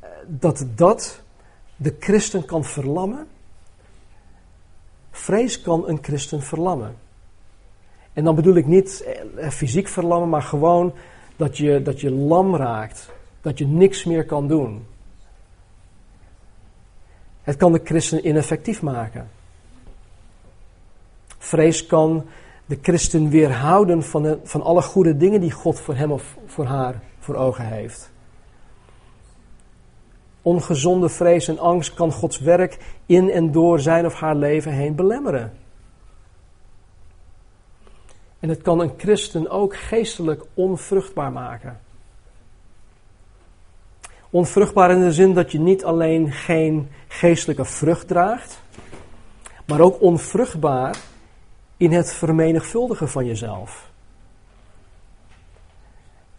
eh, 0.00 0.08
dat 0.26 0.66
dat 0.74 1.22
de 1.76 1.96
christen 1.98 2.44
kan 2.44 2.64
verlammen. 2.64 3.26
Vrees 5.16 5.62
kan 5.62 5.88
een 5.88 5.98
christen 6.02 6.42
verlammen. 6.42 6.96
En 8.12 8.24
dan 8.24 8.34
bedoel 8.34 8.54
ik 8.54 8.66
niet 8.66 9.04
eh, 9.36 9.50
fysiek 9.50 9.88
verlammen, 9.88 10.28
maar 10.28 10.42
gewoon 10.42 10.94
dat 11.36 11.56
je, 11.56 11.82
dat 11.82 12.00
je 12.00 12.10
lam 12.10 12.56
raakt. 12.56 13.10
Dat 13.40 13.58
je 13.58 13.66
niks 13.66 14.04
meer 14.04 14.24
kan 14.26 14.48
doen. 14.48 14.86
Het 17.42 17.56
kan 17.56 17.72
de 17.72 17.80
christen 17.84 18.28
ineffectief 18.28 18.82
maken. 18.82 19.30
Vrees 21.38 21.86
kan 21.86 22.26
de 22.66 22.78
christen 22.82 23.28
weerhouden 23.28 24.02
van, 24.02 24.22
de, 24.22 24.38
van 24.44 24.62
alle 24.62 24.82
goede 24.82 25.16
dingen 25.16 25.40
die 25.40 25.52
God 25.52 25.80
voor 25.80 25.94
hem 25.94 26.12
of 26.12 26.36
voor 26.46 26.64
haar 26.64 27.02
voor 27.18 27.34
ogen 27.34 27.66
heeft. 27.66 28.10
Ongezonde 30.44 31.08
vrees 31.08 31.48
en 31.48 31.58
angst 31.58 31.94
kan 31.94 32.12
Gods 32.12 32.38
werk 32.38 32.78
in 33.06 33.30
en 33.30 33.52
door 33.52 33.80
zijn 33.80 34.06
of 34.06 34.14
haar 34.14 34.36
leven 34.36 34.72
heen 34.72 34.94
belemmeren. 34.94 35.52
En 38.40 38.48
het 38.48 38.62
kan 38.62 38.80
een 38.80 38.92
christen 38.96 39.50
ook 39.50 39.76
geestelijk 39.76 40.44
onvruchtbaar 40.54 41.32
maken. 41.32 41.80
Onvruchtbaar 44.30 44.90
in 44.90 45.00
de 45.00 45.12
zin 45.12 45.34
dat 45.34 45.52
je 45.52 45.58
niet 45.58 45.84
alleen 45.84 46.32
geen 46.32 46.88
geestelijke 47.08 47.64
vrucht 47.64 48.08
draagt, 48.08 48.62
maar 49.66 49.80
ook 49.80 50.00
onvruchtbaar 50.00 50.96
in 51.76 51.92
het 51.92 52.12
vermenigvuldigen 52.12 53.08
van 53.08 53.26
jezelf. 53.26 53.92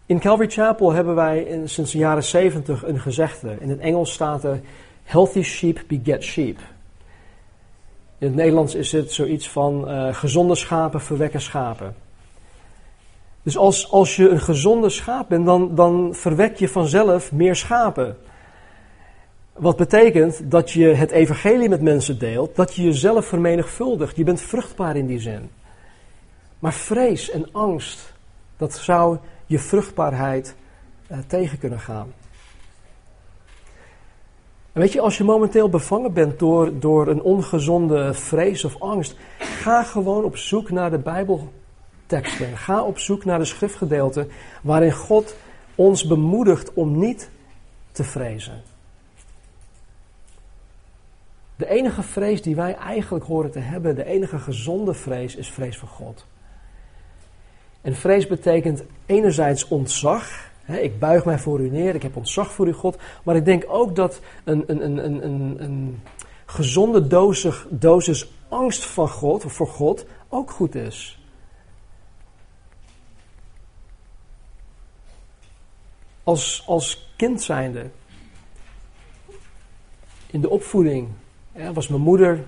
In 0.06 0.18
Calvary 0.18 0.50
Chapel 0.50 0.92
hebben 0.92 1.14
wij 1.14 1.42
in, 1.42 1.68
sinds 1.68 1.92
de 1.92 1.98
jaren 1.98 2.24
70 2.24 2.86
een 2.86 3.00
gezegde. 3.00 3.56
In 3.60 3.70
het 3.70 3.78
Engels 3.78 4.12
staat 4.12 4.44
er: 4.44 4.60
Healthy 5.02 5.42
sheep 5.42 5.82
beget 5.86 6.22
sheep. 6.22 6.58
In 8.18 8.26
het 8.26 8.34
Nederlands 8.34 8.74
is 8.74 8.92
het 8.92 9.12
zoiets 9.12 9.50
van: 9.50 9.90
uh, 9.90 10.14
gezonde 10.14 10.54
schapen 10.54 11.00
verwekken 11.00 11.40
schapen. 11.40 11.94
Dus 13.42 13.56
als, 13.56 13.90
als 13.90 14.16
je 14.16 14.28
een 14.28 14.40
gezonde 14.40 14.88
schaap 14.88 15.28
bent, 15.28 15.46
dan, 15.46 15.74
dan 15.74 16.14
verwek 16.14 16.56
je 16.56 16.68
vanzelf 16.68 17.32
meer 17.32 17.56
schapen. 17.56 18.16
Wat 19.52 19.76
betekent 19.76 20.50
dat 20.50 20.70
je 20.70 20.86
het 20.86 21.10
evangelie 21.10 21.68
met 21.68 21.80
mensen 21.80 22.18
deelt, 22.18 22.56
dat 22.56 22.74
je 22.74 22.82
jezelf 22.82 23.26
vermenigvuldigt. 23.26 24.16
Je 24.16 24.24
bent 24.24 24.40
vruchtbaar 24.40 24.96
in 24.96 25.06
die 25.06 25.20
zin. 25.20 25.50
Maar 26.58 26.74
vrees 26.74 27.30
en 27.30 27.48
angst, 27.52 28.12
dat 28.56 28.74
zou 28.74 29.18
je 29.46 29.58
vruchtbaarheid 29.58 30.54
uh, 31.10 31.18
tegen 31.26 31.58
kunnen 31.58 31.80
gaan. 31.80 32.12
En 34.72 34.82
weet 34.82 34.92
je, 34.92 35.00
als 35.00 35.18
je 35.18 35.24
momenteel 35.24 35.68
bevangen 35.68 36.12
bent 36.12 36.38
door, 36.38 36.78
door 36.78 37.08
een 37.08 37.22
ongezonde 37.22 38.14
vrees 38.14 38.64
of 38.64 38.80
angst, 38.80 39.16
ga 39.38 39.82
gewoon 39.82 40.24
op 40.24 40.36
zoek 40.36 40.70
naar 40.70 40.90
de 40.90 40.98
Bijbelteksten. 40.98 42.56
Ga 42.56 42.82
op 42.82 42.98
zoek 42.98 43.24
naar 43.24 43.38
de 43.38 43.44
schriftgedeelten 43.44 44.28
waarin 44.62 44.92
God 44.92 45.36
ons 45.74 46.06
bemoedigt 46.06 46.72
om 46.74 46.98
niet 46.98 47.30
te 47.92 48.04
vrezen. 48.04 48.62
De 51.56 51.68
enige 51.68 52.02
vrees 52.02 52.42
die 52.42 52.56
wij 52.56 52.74
eigenlijk 52.74 53.24
horen 53.24 53.50
te 53.50 53.58
hebben, 53.58 53.94
de 53.94 54.04
enige 54.04 54.38
gezonde 54.38 54.94
vrees, 54.94 55.36
is 55.36 55.50
vrees 55.50 55.78
voor 55.78 55.88
God. 55.88 56.26
En 57.86 57.94
vrees 57.94 58.26
betekent 58.26 58.82
enerzijds 59.06 59.68
ontzag. 59.68 60.50
Ik 60.66 60.98
buig 60.98 61.24
mij 61.24 61.38
voor 61.38 61.60
u 61.60 61.70
neer, 61.70 61.94
ik 61.94 62.02
heb 62.02 62.16
ontzag 62.16 62.52
voor 62.52 62.68
u 62.68 62.72
God. 62.72 62.98
Maar 63.22 63.36
ik 63.36 63.44
denk 63.44 63.64
ook 63.68 63.96
dat 63.96 64.20
een, 64.44 64.64
een, 64.66 64.84
een, 64.84 65.24
een, 65.24 65.62
een 65.62 66.02
gezonde 66.46 67.06
dosis, 67.06 67.64
dosis 67.68 68.32
angst 68.48 68.84
van 68.84 69.08
God, 69.08 69.44
of 69.44 69.52
voor 69.52 69.68
God 69.68 70.06
ook 70.28 70.50
goed 70.50 70.74
is. 70.74 71.18
Als, 76.22 76.64
als 76.66 77.12
kind 77.16 77.42
zijnde, 77.42 77.90
in 80.26 80.40
de 80.40 80.50
opvoeding, 80.50 81.08
was 81.72 81.88
mijn 81.88 82.02
moeder, 82.02 82.44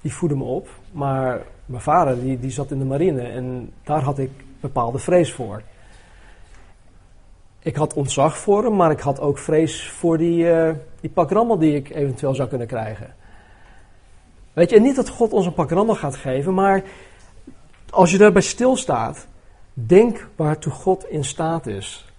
die 0.00 0.12
voedde 0.12 0.36
me 0.36 0.44
op. 0.44 0.68
Maar 0.92 1.46
mijn 1.66 1.82
vader, 1.82 2.20
die, 2.20 2.40
die 2.40 2.50
zat 2.50 2.70
in 2.70 2.78
de 2.78 2.84
marine 2.84 3.22
en 3.22 3.72
daar 3.82 4.02
had 4.02 4.18
ik 4.18 4.30
bepaalde 4.60 4.98
vrees 4.98 5.32
voor. 5.32 5.62
Ik 7.58 7.76
had 7.76 7.94
ontzag 7.94 8.38
voor 8.38 8.64
hem, 8.64 8.76
maar 8.76 8.90
ik 8.90 9.00
had 9.00 9.20
ook 9.20 9.38
vrees 9.38 9.88
voor 9.88 10.18
die, 10.18 10.44
uh, 10.44 10.70
die 11.00 11.10
pak 11.10 11.60
die 11.60 11.74
ik 11.74 11.90
eventueel 11.90 12.34
zou 12.34 12.48
kunnen 12.48 12.66
krijgen. 12.66 13.14
Weet 14.52 14.70
je, 14.70 14.76
en 14.76 14.82
niet 14.82 14.96
dat 14.96 15.08
God 15.08 15.32
ons 15.32 15.46
een 15.46 15.54
pak 15.54 15.70
rammel 15.70 15.94
gaat 15.94 16.16
geven, 16.16 16.54
maar 16.54 16.82
als 17.90 18.10
je 18.10 18.18
daarbij 18.18 18.42
stilstaat, 18.42 19.26
denk 19.72 20.28
waartoe 20.36 20.72
God 20.72 21.08
in 21.08 21.24
staat 21.24 21.66
is. 21.66 22.12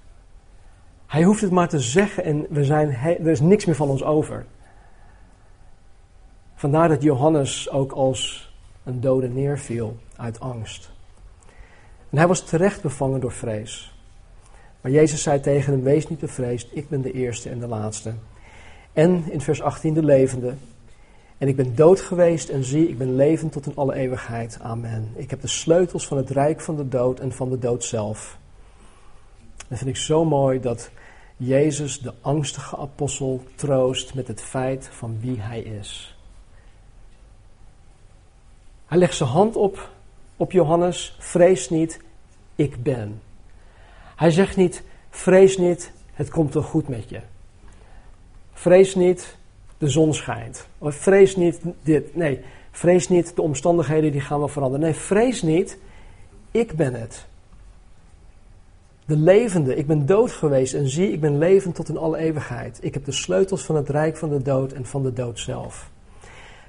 Hij 1.07 1.23
hoeft 1.23 1.41
het 1.41 1.51
maar 1.51 1.69
te 1.69 1.79
zeggen 1.79 2.23
en 2.23 2.45
we 2.49 2.63
zijn, 2.63 2.89
er 2.93 3.27
is 3.27 3.39
niks 3.39 3.65
meer 3.65 3.75
van 3.75 3.89
ons 3.89 4.03
over. 4.03 4.45
Vandaar 6.55 6.87
dat 6.87 7.01
Johannes 7.01 7.69
ook 7.69 7.91
als 7.91 8.53
een 8.85 9.01
dode 9.01 9.27
neerviel 9.27 9.97
uit 10.15 10.39
angst. 10.39 10.91
En 12.09 12.17
hij 12.17 12.27
was 12.27 12.45
terecht 12.45 12.81
bevangen 12.81 13.19
door 13.19 13.31
vrees. 13.31 13.93
Maar 14.81 14.91
Jezus 14.91 15.21
zei 15.21 15.39
tegen 15.39 15.73
hem: 15.73 15.83
Wees 15.83 16.07
niet 16.07 16.19
bevreesd, 16.19 16.67
ik 16.71 16.89
ben 16.89 17.01
de 17.01 17.11
eerste 17.11 17.49
en 17.49 17.59
de 17.59 17.67
laatste. 17.67 18.13
En 18.93 19.31
in 19.31 19.41
vers 19.41 19.61
18 19.61 19.93
de 19.93 20.03
levende. 20.03 20.53
En 21.37 21.47
ik 21.47 21.55
ben 21.55 21.75
dood 21.75 22.01
geweest 22.01 22.49
en 22.49 22.63
zie, 22.63 22.89
ik 22.89 22.97
ben 22.97 23.15
levend 23.15 23.51
tot 23.51 23.65
in 23.65 23.75
alle 23.75 23.95
eeuwigheid. 23.95 24.57
Amen. 24.61 25.11
Ik 25.15 25.29
heb 25.29 25.41
de 25.41 25.47
sleutels 25.47 26.07
van 26.07 26.17
het 26.17 26.29
rijk 26.29 26.61
van 26.61 26.75
de 26.75 26.87
dood 26.87 27.19
en 27.19 27.31
van 27.31 27.49
de 27.49 27.59
dood 27.59 27.83
zelf. 27.83 28.37
Dat 29.67 29.77
vind 29.77 29.89
ik 29.89 29.97
zo 29.97 30.25
mooi 30.25 30.59
dat 30.59 30.89
Jezus 31.37 31.99
de 31.99 32.13
angstige 32.21 32.77
apostel 32.77 33.43
troost 33.55 34.13
met 34.13 34.27
het 34.27 34.41
feit 34.41 34.89
van 34.91 35.17
wie 35.19 35.39
hij 35.39 35.61
is. 35.61 36.14
Hij 38.85 38.97
legt 38.97 39.15
zijn 39.15 39.29
hand 39.29 39.55
op, 39.55 39.89
op 40.37 40.51
Johannes, 40.51 41.15
vrees 41.19 41.69
niet, 41.69 41.99
ik 42.55 42.83
ben. 42.83 43.21
Hij 44.15 44.31
zegt 44.31 44.55
niet, 44.55 44.83
vrees 45.09 45.57
niet, 45.57 45.91
het 46.13 46.29
komt 46.29 46.53
wel 46.53 46.63
goed 46.63 46.87
met 46.87 47.09
je. 47.09 47.19
Vrees 48.53 48.95
niet, 48.95 49.37
de 49.77 49.89
zon 49.89 50.13
schijnt. 50.13 50.67
Of 50.77 50.95
vrees 50.95 51.35
niet 51.35 51.59
dit. 51.81 52.15
Nee, 52.15 52.39
vrees 52.71 53.09
niet, 53.09 53.35
de 53.35 53.41
omstandigheden 53.41 54.11
die 54.11 54.21
gaan 54.21 54.39
wel 54.39 54.47
veranderen. 54.47 54.85
Nee, 54.85 54.95
vrees 54.95 55.41
niet, 55.41 55.77
ik 56.51 56.75
ben 56.75 56.93
het. 56.93 57.25
De 59.05 59.17
levende, 59.17 59.75
ik 59.75 59.87
ben 59.87 60.05
dood 60.05 60.31
geweest 60.31 60.73
en 60.73 60.89
zie, 60.89 61.11
ik 61.11 61.19
ben 61.19 61.37
levend 61.37 61.75
tot 61.75 61.89
in 61.89 61.97
alle 61.97 62.17
eeuwigheid. 62.17 62.77
Ik 62.81 62.93
heb 62.93 63.05
de 63.05 63.11
sleutels 63.11 63.65
van 63.65 63.75
het 63.75 63.89
rijk 63.89 64.17
van 64.17 64.29
de 64.29 64.41
dood 64.41 64.71
en 64.71 64.85
van 64.85 65.03
de 65.03 65.13
dood 65.13 65.39
zelf. 65.39 65.89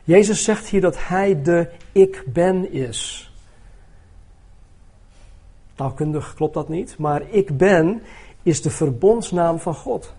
Jezus 0.07 0.45
zegt 0.45 0.67
hier 0.67 0.81
dat 0.81 1.09
hij 1.09 1.43
de 1.43 1.71
ik 1.93 2.23
ben 2.27 2.73
is. 2.73 3.31
Taalkundig 5.75 6.35
klopt 6.35 6.55
dat 6.55 6.69
niet, 6.69 6.99
maar 6.99 7.23
ik 7.31 7.57
ben 7.57 8.03
is 8.43 8.63
de 8.63 8.71
verbondsnaam 8.71 9.59
van 9.59 9.75
God. 9.75 10.15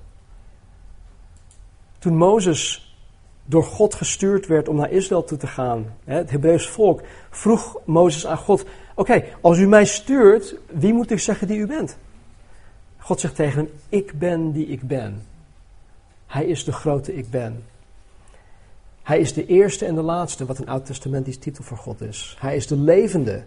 Toen 2.00 2.16
Mozes 2.16 2.96
door 3.46 3.64
God 3.64 3.94
gestuurd 3.94 4.48
werd 4.48 4.68
om 4.68 4.76
naar 4.76 4.92
Israël 4.92 5.24
toe 5.24 5.38
te 5.38 5.48
gaan, 5.48 5.94
het 6.04 6.30
Hebreeuws 6.30 6.70
volk, 6.70 7.02
vroeg 7.30 7.78
Mozes 7.86 8.26
aan 8.26 8.38
God: 8.38 8.66
Oké, 8.96 9.24
als 9.42 9.58
u 9.58 9.68
mij 9.68 9.86
stuurt, 9.86 10.56
wie 10.72 10.94
moet 10.94 11.12
ik 11.12 11.20
zeggen 11.20 11.48
die 11.48 11.58
u 11.58 11.68
bent? 11.68 11.98
God 12.98 13.20
zegt 13.20 13.36
tegen 13.36 13.58
hem: 13.58 13.70
Ik 13.90 14.20
ben 14.20 14.52
die 14.52 14.68
ik 14.68 14.82
ben. 14.82 15.26
Hij 16.26 16.46
is 16.46 16.64
de 16.64 16.72
grote 16.72 17.16
ik 17.16 17.30
ben. 17.30 17.64
Hij 19.08 19.20
is 19.20 19.34
de 19.34 19.46
eerste 19.46 19.86
en 19.86 19.96
de 19.96 20.02
laatste, 20.02 20.46
wat 20.46 20.58
een 20.58 20.68
oud-testamentisch 20.68 21.38
titel 21.38 21.64
voor 21.64 21.78
God 21.78 22.02
is. 22.02 22.38
Hij 22.40 22.56
is 22.56 22.68
de 22.68 22.78
levende. 22.78 23.44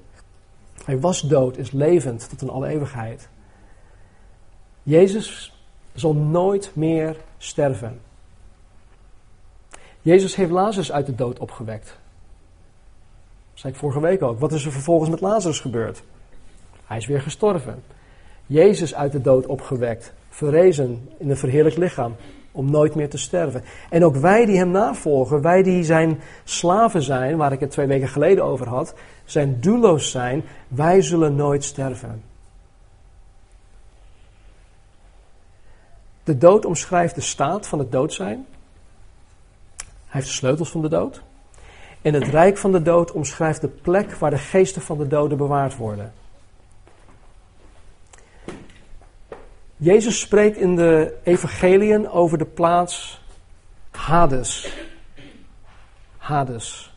Hij 0.84 1.00
was 1.00 1.20
dood, 1.20 1.56
is 1.56 1.70
levend 1.70 2.28
tot 2.28 2.42
in 2.42 2.50
alle 2.50 2.68
eeuwigheid. 2.68 3.28
Jezus 4.82 5.54
zal 5.94 6.14
nooit 6.14 6.70
meer 6.74 7.16
sterven. 7.38 8.00
Jezus 10.00 10.34
heeft 10.34 10.50
Lazarus 10.50 10.92
uit 10.92 11.06
de 11.06 11.14
dood 11.14 11.38
opgewekt. 11.38 11.86
Dat 11.86 13.60
zei 13.60 13.72
ik 13.72 13.78
vorige 13.78 14.00
week 14.00 14.22
ook. 14.22 14.38
Wat 14.38 14.52
is 14.52 14.64
er 14.64 14.72
vervolgens 14.72 15.10
met 15.10 15.20
Lazarus 15.20 15.60
gebeurd? 15.60 16.02
Hij 16.84 16.96
is 16.96 17.06
weer 17.06 17.22
gestorven. 17.22 17.82
Jezus 18.46 18.94
uit 18.94 19.12
de 19.12 19.20
dood 19.20 19.46
opgewekt, 19.46 20.12
verrezen 20.28 21.08
in 21.18 21.30
een 21.30 21.36
verheerlijk 21.36 21.76
lichaam, 21.76 22.16
om 22.52 22.70
nooit 22.70 22.94
meer 22.94 23.08
te 23.08 23.18
sterven. 23.18 23.64
En 23.90 24.04
ook 24.04 24.16
wij 24.16 24.46
die 24.46 24.56
hem 24.56 24.70
navolgen, 24.70 25.42
wij 25.42 25.62
die 25.62 25.84
zijn 25.84 26.20
slaven 26.44 27.02
zijn, 27.02 27.36
waar 27.36 27.52
ik 27.52 27.60
het 27.60 27.70
twee 27.70 27.86
weken 27.86 28.08
geleden 28.08 28.44
over 28.44 28.68
had, 28.68 28.94
zijn 29.24 29.60
doelloos 29.60 30.10
zijn, 30.10 30.44
wij 30.68 31.02
zullen 31.02 31.36
nooit 31.36 31.64
sterven. 31.64 32.22
De 36.24 36.38
dood 36.38 36.64
omschrijft 36.64 37.14
de 37.14 37.20
staat 37.20 37.66
van 37.66 37.78
het 37.78 37.92
dood 37.92 38.12
zijn. 38.12 38.46
Hij 39.76 39.88
heeft 40.06 40.26
de 40.26 40.32
sleutels 40.32 40.70
van 40.70 40.82
de 40.82 40.88
dood. 40.88 41.22
En 42.02 42.14
het 42.14 42.28
rijk 42.28 42.58
van 42.58 42.72
de 42.72 42.82
dood 42.82 43.12
omschrijft 43.12 43.60
de 43.60 43.68
plek 43.68 44.14
waar 44.14 44.30
de 44.30 44.38
geesten 44.38 44.82
van 44.82 44.98
de 44.98 45.06
doden 45.06 45.38
bewaard 45.38 45.76
worden. 45.76 46.12
Jezus 49.82 50.20
spreekt 50.20 50.56
in 50.56 50.76
de 50.76 51.18
evangeliën 51.22 52.08
over 52.08 52.38
de 52.38 52.44
plaats 52.44 53.22
Hades. 53.90 54.76
Hades. 56.16 56.94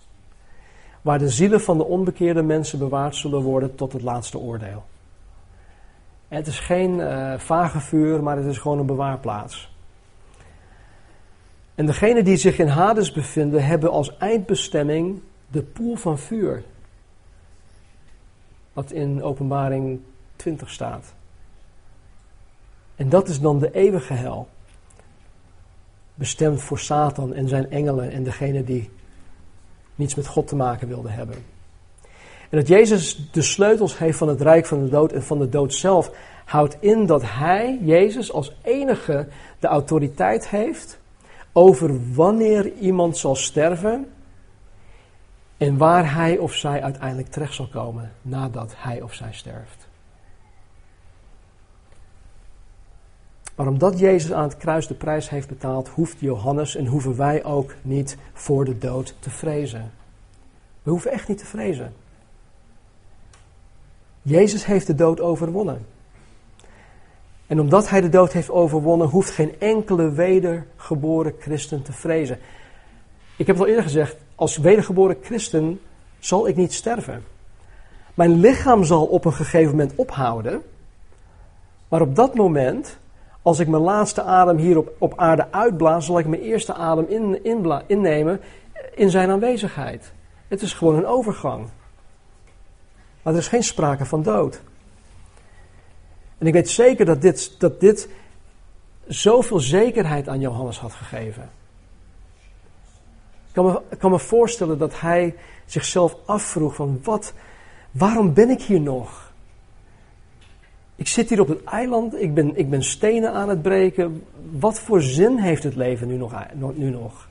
Waar 1.02 1.20
de 1.20 1.30
zielen 1.30 1.62
van 1.62 1.78
de 1.78 1.86
onbekeerde 1.86 2.42
mensen 2.42 2.80
bewaard 2.80 3.16
zullen 3.16 3.42
worden 3.42 3.76
tot 3.76 3.94
het 3.94 4.02
laatste 4.02 4.38
oordeel. 4.38 4.84
Het 6.28 6.48
is 6.48 6.60
geen 6.60 7.00
uh, 7.00 7.34
vage 7.38 7.80
vuur, 7.80 8.24
maar 8.24 8.38
het 8.38 8.46
is 8.46 8.58
gewoon 8.58 8.80
een 8.80 8.86
bewaarplaats. 8.86 9.76
En 11.76 11.86
degenen 11.86 12.24
die 12.24 12.38
zich 12.38 12.58
in 12.58 12.68
Hades 12.68 13.12
bevinden, 13.12 13.66
hebben 13.66 13.92
als 13.92 14.18
eindbestemming 14.18 15.22
de 15.48 15.62
poel 15.62 15.96
van 15.96 16.18
vuur. 16.18 16.64
Wat 18.74 18.92
in 18.92 19.24
Openbaring 19.24 20.00
20 20.36 20.70
staat. 20.70 21.14
En 22.96 23.10
dat 23.10 23.28
is 23.28 23.40
dan 23.40 23.60
de 23.60 23.72
eeuwige 23.72 24.14
hel. 24.14 24.48
Bestemd 26.16 26.62
voor 26.62 26.80
Satan 26.80 27.34
en 27.34 27.48
zijn 27.48 27.72
engelen 27.72 28.12
en 28.12 28.24
degenen 28.24 28.66
die 28.66 28.90
niets 29.96 30.16
met 30.16 30.28
God 30.28 30.48
te 30.48 30.56
maken 30.56 30.88
wilden 30.88 31.12
hebben. 31.12 31.36
En 32.50 32.60
dat 32.60 32.68
Jezus 32.68 33.30
de 33.32 33.42
sleutels 33.42 33.98
heeft 33.98 34.18
van 34.18 34.28
het 34.28 34.42
rijk 34.42 34.66
van 34.66 34.84
de 34.84 34.90
dood 34.90 35.12
en 35.12 35.24
van 35.24 35.40
de 35.40 35.50
dood 35.50 35.74
zelf, 35.74 36.12
houdt 36.46 36.78
in 36.80 37.06
dat 37.06 37.22
Hij, 37.26 37.80
Jezus, 37.82 38.32
als 38.32 38.56
enige 38.62 39.28
de 39.60 39.68
autoriteit 39.68 40.50
heeft 40.50 41.00
over 41.52 42.14
wanneer 42.14 42.74
iemand 42.74 43.18
zal 43.18 43.36
sterven 43.36 44.08
en 45.58 45.78
waar 45.78 46.14
hij 46.14 46.38
of 46.38 46.54
zij 46.54 46.84
uiteindelijk 46.84 47.28
terecht 47.28 47.54
zal 47.54 47.68
komen 47.68 48.12
nadat 48.22 48.74
hij 48.78 49.02
of 49.02 49.14
zij 49.14 49.34
sterft. 49.34 49.83
Maar 53.56 53.68
omdat 53.68 54.00
Jezus 54.00 54.34
aan 54.34 54.44
het 54.44 54.58
kruis 54.58 54.88
de 54.88 54.94
prijs 54.94 55.30
heeft 55.30 55.48
betaald, 55.48 55.88
hoeft 55.88 56.20
Johannes 56.20 56.76
en 56.76 56.86
hoeven 56.86 57.18
wij 57.18 57.44
ook 57.44 57.74
niet 57.82 58.18
voor 58.34 58.66
de 58.66 58.78
dood 58.78 59.16
te 59.20 59.30
vrezen. 59.30 59.92
We 60.84 60.90
hoeven 60.90 61.12
echt 61.12 61.28
niet 61.28 61.38
te 61.38 61.46
vrezen. 61.46 61.94
Jezus 64.22 64.66
heeft 64.66 64.88
de 64.88 64.96
dood 64.96 65.20
overwonnen. 65.20 65.86
En 67.48 67.60
omdat 67.60 67.90
hij 67.90 68.02
de 68.02 68.10
dood 68.10 68.34
heeft 68.34 68.50
overwonnen, 68.50 69.08
hoeft 69.08 69.30
geen 69.32 69.60
enkele 69.60 70.12
wedergeboren 70.12 71.34
christen 71.40 71.82
te 71.82 71.94
vrezen. 71.94 72.40
Ik 73.38 73.48
heb 73.48 73.56
het 73.56 73.60
al 73.60 73.68
eerder 73.68 73.84
gezegd, 73.84 74.16
als 74.36 74.58
wedergeboren 74.58 75.18
christen 75.22 75.80
zal 76.20 76.48
ik 76.48 76.56
niet 76.56 76.74
sterven. 76.74 77.24
Mijn 78.14 78.40
lichaam 78.40 78.84
zal 78.84 79.06
op 79.06 79.26
een 79.26 79.34
gegeven 79.34 79.70
moment 79.70 79.96
ophouden, 79.96 80.62
maar 81.88 82.02
op 82.02 82.16
dat 82.16 82.36
moment, 82.36 82.98
als 83.44 83.60
ik 83.60 83.68
mijn 83.68 83.84
laatste 83.84 84.22
adem 84.22 84.58
hier 84.58 84.78
op, 84.78 84.96
op 84.98 85.14
aarde 85.18 85.52
uitblaas, 85.52 86.06
zal 86.06 86.20
ik 86.20 86.28
mijn 86.28 86.42
eerste 86.42 86.74
adem 86.74 87.06
in, 87.08 87.44
innemen 87.88 88.42
in 88.96 89.10
zijn 89.10 89.30
aanwezigheid. 89.30 90.14
Het 90.48 90.62
is 90.62 90.74
gewoon 90.74 90.96
een 90.96 91.06
overgang. 91.06 91.68
Maar 93.22 93.34
er 93.34 93.40
is 93.40 93.48
geen 93.48 93.64
sprake 93.64 94.06
van 94.06 94.24
dood. 94.24 94.62
En 96.38 96.48
ik 96.48 96.54
weet 96.54 96.70
zeker 96.70 97.06
dat 97.06 97.22
dit, 97.22 97.60
dat 97.60 97.80
dit 97.80 98.10
zoveel 99.08 99.60
zekerheid 99.60 100.28
aan 100.28 100.40
Johannes 100.40 100.80
had 100.80 100.94
gegeven. 100.94 101.50
Ik 103.48 103.54
kan, 103.54 103.66
me, 103.66 103.82
ik 103.90 103.98
kan 104.00 104.12
me 104.12 104.20
voorstellen 104.20 104.78
dat 104.78 105.00
hij 105.00 105.36
zichzelf 105.66 106.16
afvroeg 106.26 106.76
van 106.76 107.00
wat, 107.04 107.34
waarom 107.92 108.34
ben 108.34 108.50
ik 108.50 108.62
hier 108.62 108.82
nog? 108.82 109.33
Ik 110.96 111.08
zit 111.08 111.30
hier 111.30 111.40
op 111.40 111.48
het 111.48 111.64
eiland, 111.64 112.22
ik 112.22 112.34
ben, 112.34 112.58
ik 112.58 112.70
ben 112.70 112.84
stenen 112.84 113.34
aan 113.34 113.50
het 113.50 113.62
breken. 113.62 114.24
Wat 114.52 114.80
voor 114.80 115.02
zin 115.02 115.38
heeft 115.38 115.64
het 115.64 115.76
leven 115.76 116.08
nu 116.08 116.18
nog, 116.18 116.36
nu 116.76 116.90
nog? 116.90 117.30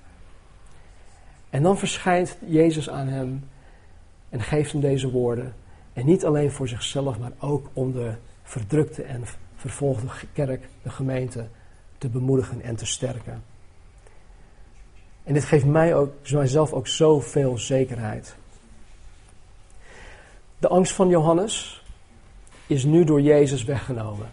En 1.50 1.62
dan 1.62 1.78
verschijnt 1.78 2.36
Jezus 2.46 2.90
aan 2.90 3.08
hem 3.08 3.44
en 4.28 4.40
geeft 4.40 4.72
hem 4.72 4.80
deze 4.80 5.10
woorden. 5.10 5.54
En 5.92 6.06
niet 6.06 6.24
alleen 6.24 6.50
voor 6.50 6.68
zichzelf, 6.68 7.18
maar 7.18 7.32
ook 7.38 7.68
om 7.72 7.92
de 7.92 8.14
verdrukte 8.42 9.02
en 9.02 9.24
vervolgde 9.56 10.06
kerk, 10.32 10.68
de 10.82 10.90
gemeente, 10.90 11.46
te 11.98 12.08
bemoedigen 12.08 12.62
en 12.62 12.76
te 12.76 12.86
sterken. 12.86 13.42
En 15.24 15.34
dit 15.34 15.44
geeft 15.44 15.64
mij 15.64 15.94
ook, 15.94 16.12
mijzelf 16.30 16.72
ook 16.72 16.86
zoveel 16.86 17.58
zekerheid. 17.58 18.36
De 20.58 20.68
angst 20.68 20.92
van 20.92 21.08
Johannes 21.08 21.81
is 22.72 22.84
nu 22.84 23.04
door 23.04 23.20
Jezus 23.20 23.64
weggenomen. 23.64 24.30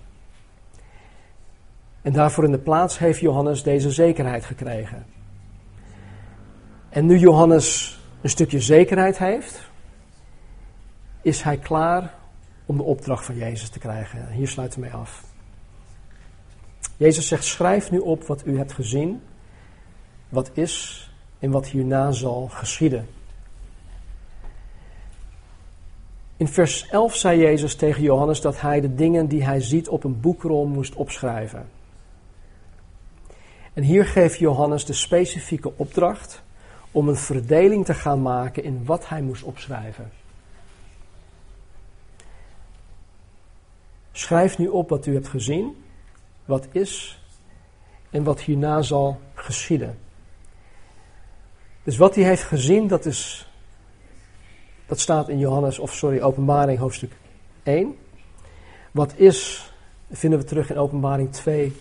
En 2.02 2.14
daarvoor 2.14 2.44
in 2.44 2.52
de 2.52 2.58
plaats 2.58 3.00
heeft 3.00 3.20
Johannes 3.20 3.64
deze 3.64 3.92
zekerheid 3.92 4.46
gekregen. 4.46 5.06
En 6.90 7.06
nu 7.06 7.18
Johannes 7.18 8.00
een 8.22 8.30
stukje 8.30 8.60
zekerheid 8.60 9.18
heeft, 9.18 9.70
is 11.22 11.42
hij 11.42 11.58
klaar 11.58 12.14
om 12.66 12.78
de 12.78 12.84
opdracht 12.84 13.26
van 13.26 13.36
Jezus 13.36 13.70
te 13.70 13.80
krijgen. 13.80 14.32
Hier 14.32 14.48
sluiten 14.48 14.80
we 14.80 14.86
mee 14.86 14.96
af. 14.96 15.24
Jezus 16.98 17.28
zegt: 17.28 17.44
Schrijf 17.44 17.92
nu 17.92 18.00
op 18.00 18.24
wat 18.24 18.46
u 18.46 18.58
hebt 18.58 18.74
gezien, 18.74 19.22
wat 20.30 20.52
is 20.54 21.04
en 21.40 21.52
wat 21.52 21.68
hierna 21.68 22.12
zal 22.12 22.48
geschieden. 22.48 23.08
In 26.40 26.48
vers 26.48 26.88
11 26.88 27.16
zei 27.16 27.40
Jezus 27.40 27.76
tegen 27.76 28.02
Johannes 28.02 28.42
dat 28.42 28.62
hij 28.62 28.82
de 28.82 28.96
dingen 28.96 29.28
die 29.28 29.44
hij 29.44 29.62
ziet 29.62 29.90
op 29.90 30.04
een 30.04 30.20
boekrol 30.20 30.66
moest 30.66 30.96
opschrijven. 30.96 31.70
En 33.74 33.84
hier 33.84 34.06
geeft 34.06 34.40
Johannes 34.40 34.86
de 34.86 34.94
specifieke 34.94 35.72
opdracht 35.76 36.42
om 36.92 37.08
een 37.08 37.16
verdeling 37.16 37.86
te 37.86 37.94
gaan 37.94 38.22
maken 38.22 38.64
in 38.64 38.86
wat 38.86 39.10
hij 39.10 39.22
moest 39.22 39.44
opschrijven. 39.44 40.12
Schrijf 44.12 44.58
nu 44.58 44.68
op 44.68 44.90
wat 44.90 45.06
u 45.06 45.14
hebt 45.14 45.28
gezien, 45.28 45.84
wat 46.46 46.68
is 46.72 47.22
en 48.10 48.24
wat 48.24 48.42
hierna 48.42 48.82
zal 48.82 49.20
geschieden. 49.34 50.00
Dus 51.84 51.98
wat 51.98 52.16
hij 52.16 52.24
heeft 52.24 52.44
gezien, 52.44 52.88
dat, 52.88 53.06
is, 53.06 53.49
dat 54.90 55.00
staat 55.00 55.30
in 55.30 55.38
Johannes, 55.38 55.80
of 55.80 55.94
sorry, 55.94 56.22
Openbaring 56.22 56.80
hoofdstuk 56.80 57.12
1. 57.64 57.98
Wat 58.92 59.14
is, 59.16 59.72
vinden 60.12 60.40
we 60.40 60.46
terug 60.46 60.70
in 60.70 60.78
Openbaring 60.78 61.32
2 61.32 61.76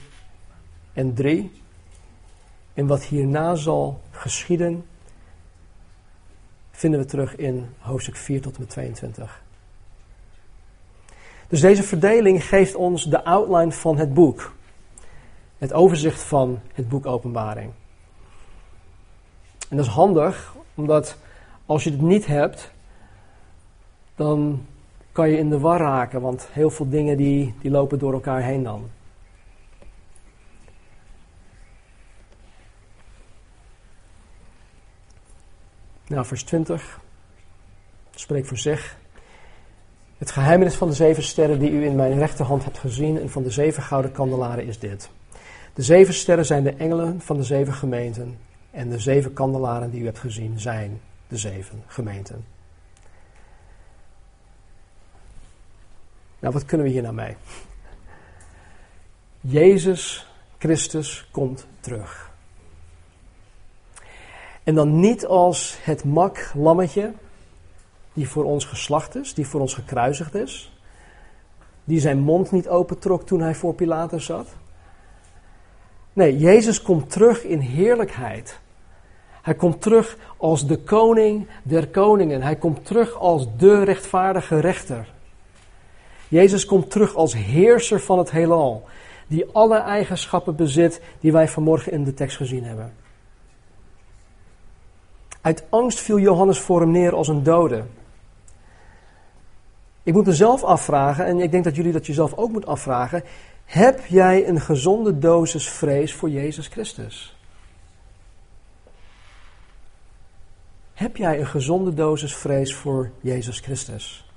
en 0.92 1.14
3. 1.14 1.52
En 2.74 2.86
wat 2.86 3.02
hierna 3.02 3.54
zal 3.54 4.00
geschieden, 4.10 4.84
vinden 6.70 7.00
we 7.00 7.06
terug 7.06 7.36
in 7.36 7.68
hoofdstuk 7.78 8.16
4 8.16 8.40
tot 8.40 8.54
en 8.54 8.60
met 8.60 8.70
22. 8.70 9.42
Dus 11.48 11.60
deze 11.60 11.82
verdeling 11.82 12.44
geeft 12.44 12.74
ons 12.74 13.04
de 13.04 13.24
outline 13.24 13.72
van 13.72 13.98
het 13.98 14.14
boek. 14.14 14.52
Het 15.58 15.72
overzicht 15.72 16.22
van 16.22 16.60
het 16.72 16.88
boek 16.88 17.06
Openbaring. 17.06 17.72
En 19.68 19.76
dat 19.76 19.86
is 19.86 19.92
handig, 19.92 20.54
omdat 20.74 21.16
als 21.66 21.84
je 21.84 21.90
het 21.90 22.00
niet 22.00 22.26
hebt, 22.26 22.70
dan 24.18 24.66
kan 25.12 25.30
je 25.30 25.38
in 25.38 25.50
de 25.50 25.58
war 25.58 25.78
raken, 25.78 26.20
want 26.20 26.48
heel 26.50 26.70
veel 26.70 26.88
dingen 26.88 27.16
die, 27.16 27.54
die 27.60 27.70
lopen 27.70 27.98
door 27.98 28.12
elkaar 28.12 28.42
heen 28.42 28.62
dan. 28.62 28.90
Nou, 36.06 36.26
vers 36.26 36.42
20 36.42 37.00
spreekt 38.10 38.48
voor 38.48 38.58
zich. 38.58 38.96
Het 40.18 40.30
geheimenis 40.30 40.74
van 40.74 40.88
de 40.88 40.94
zeven 40.94 41.22
sterren 41.22 41.58
die 41.58 41.70
u 41.70 41.84
in 41.84 41.96
mijn 41.96 42.18
rechterhand 42.18 42.64
hebt 42.64 42.78
gezien 42.78 43.20
en 43.20 43.30
van 43.30 43.42
de 43.42 43.50
zeven 43.50 43.82
gouden 43.82 44.12
kandelaren 44.12 44.66
is 44.66 44.78
dit. 44.78 45.10
De 45.74 45.82
zeven 45.82 46.14
sterren 46.14 46.46
zijn 46.46 46.62
de 46.62 46.74
engelen 46.74 47.20
van 47.20 47.36
de 47.36 47.44
zeven 47.44 47.74
gemeenten 47.74 48.38
en 48.70 48.88
de 48.88 48.98
zeven 48.98 49.32
kandelaren 49.32 49.90
die 49.90 50.00
u 50.00 50.04
hebt 50.04 50.18
gezien 50.18 50.60
zijn 50.60 51.00
de 51.28 51.36
zeven 51.36 51.82
gemeenten. 51.86 52.57
Nou, 56.38 56.52
wat 56.52 56.64
kunnen 56.64 56.86
we 56.86 56.92
hier 56.92 57.02
nou 57.02 57.14
mee? 57.14 57.36
Jezus 59.40 60.26
Christus 60.58 61.28
komt 61.30 61.66
terug. 61.80 62.30
En 64.64 64.74
dan 64.74 65.00
niet 65.00 65.26
als 65.26 65.78
het 65.82 66.04
mak 66.04 66.50
lammetje 66.54 67.12
die 68.12 68.28
voor 68.28 68.44
ons 68.44 68.64
geslacht 68.64 69.14
is, 69.14 69.34
die 69.34 69.46
voor 69.46 69.60
ons 69.60 69.74
gekruisigd 69.74 70.34
is, 70.34 70.78
die 71.84 72.00
zijn 72.00 72.18
mond 72.18 72.50
niet 72.50 72.68
opentrok 72.68 73.26
toen 73.26 73.40
hij 73.40 73.54
voor 73.54 73.74
Pilatus 73.74 74.24
zat. 74.24 74.48
Nee, 76.12 76.38
Jezus 76.38 76.82
komt 76.82 77.10
terug 77.10 77.44
in 77.44 77.58
heerlijkheid. 77.58 78.60
Hij 79.42 79.54
komt 79.54 79.80
terug 79.82 80.16
als 80.36 80.66
de 80.66 80.78
koning 80.78 81.46
der 81.62 81.88
koningen. 81.88 82.42
Hij 82.42 82.56
komt 82.56 82.84
terug 82.84 83.14
als 83.14 83.46
de 83.56 83.84
rechtvaardige 83.84 84.60
rechter. 84.60 85.12
Jezus 86.28 86.64
komt 86.64 86.90
terug 86.90 87.14
als 87.14 87.34
heerser 87.34 88.00
van 88.00 88.18
het 88.18 88.30
heelal, 88.30 88.84
die 89.26 89.46
alle 89.52 89.78
eigenschappen 89.78 90.56
bezit 90.56 91.00
die 91.20 91.32
wij 91.32 91.48
vanmorgen 91.48 91.92
in 91.92 92.04
de 92.04 92.14
tekst 92.14 92.36
gezien 92.36 92.64
hebben. 92.64 92.94
Uit 95.40 95.64
angst 95.68 95.98
viel 95.98 96.18
Johannes 96.18 96.58
voor 96.58 96.80
hem 96.80 96.90
neer 96.90 97.14
als 97.14 97.28
een 97.28 97.42
dode. 97.42 97.84
Ik 100.02 100.12
moet 100.14 100.26
mezelf 100.26 100.64
afvragen, 100.64 101.26
en 101.26 101.40
ik 101.40 101.50
denk 101.50 101.64
dat 101.64 101.76
jullie 101.76 101.92
dat 101.92 102.06
jezelf 102.06 102.34
ook 102.34 102.50
moeten 102.50 102.70
afvragen. 102.70 103.22
Heb 103.64 104.06
jij 104.06 104.48
een 104.48 104.60
gezonde 104.60 105.18
dosis 105.18 105.68
vrees 105.68 106.14
voor 106.14 106.30
Jezus 106.30 106.66
Christus? 106.66 107.36
Heb 110.94 111.16
jij 111.16 111.40
een 111.40 111.46
gezonde 111.46 111.94
dosis 111.94 112.36
vrees 112.36 112.74
voor 112.74 113.10
Jezus 113.20 113.60
Christus? 113.60 114.27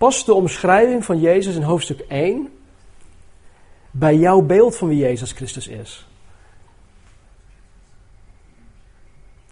Past 0.00 0.26
de 0.26 0.34
omschrijving 0.34 1.04
van 1.04 1.20
Jezus 1.20 1.56
in 1.56 1.62
hoofdstuk 1.62 2.00
1 2.08 2.48
bij 3.90 4.16
jouw 4.16 4.40
beeld 4.40 4.76
van 4.76 4.88
wie 4.88 4.98
Jezus 4.98 5.32
Christus 5.32 5.68
is? 5.68 6.06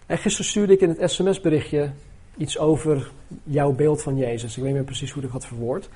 En 0.05 0.17
gisteren 0.17 0.49
stuurde 0.49 0.73
ik 0.73 0.81
in 0.81 0.89
het 0.89 1.11
sms-berichtje 1.11 1.91
iets 2.37 2.57
over 2.57 3.11
jouw 3.43 3.71
beeld 3.71 4.01
van 4.01 4.17
Jezus. 4.17 4.51
Ik 4.51 4.55
weet 4.55 4.65
niet 4.65 4.73
meer 4.73 4.83
precies 4.83 5.11
hoe 5.11 5.23
ik 5.23 5.29
had 5.29 5.45
verwoord. 5.45 5.89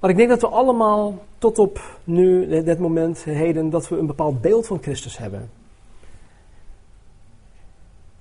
Maar 0.00 0.10
ik 0.10 0.16
denk 0.16 0.28
dat 0.28 0.40
we 0.40 0.48
allemaal 0.48 1.24
tot 1.38 1.58
op 1.58 1.98
nu, 2.04 2.62
dit 2.62 2.78
moment, 2.78 3.24
heden, 3.24 3.70
dat 3.70 3.88
we 3.88 3.96
een 3.96 4.06
bepaald 4.06 4.40
beeld 4.40 4.66
van 4.66 4.82
Christus 4.82 5.18
hebben. 5.18 5.50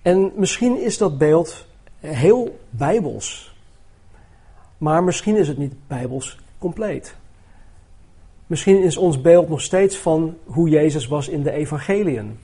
En 0.01 0.32
misschien 0.36 0.82
is 0.82 0.97
dat 0.97 1.18
beeld 1.18 1.66
heel 1.99 2.60
bijbels. 2.70 3.57
Maar 4.80 5.04
misschien 5.04 5.36
is 5.36 5.48
het 5.48 5.58
niet 5.58 5.74
bijbels 5.88 6.40
compleet. 6.58 7.16
Misschien 8.48 8.84
is 8.84 8.98
ons 8.98 9.22
beeld 9.22 9.50
nog 9.50 9.62
steeds 9.62 9.98
van 9.98 10.38
hoe 10.46 10.70
Jezus 10.70 11.08
was 11.08 11.28
in 11.28 11.44
de 11.44 11.52
evangeliën. 11.52 12.40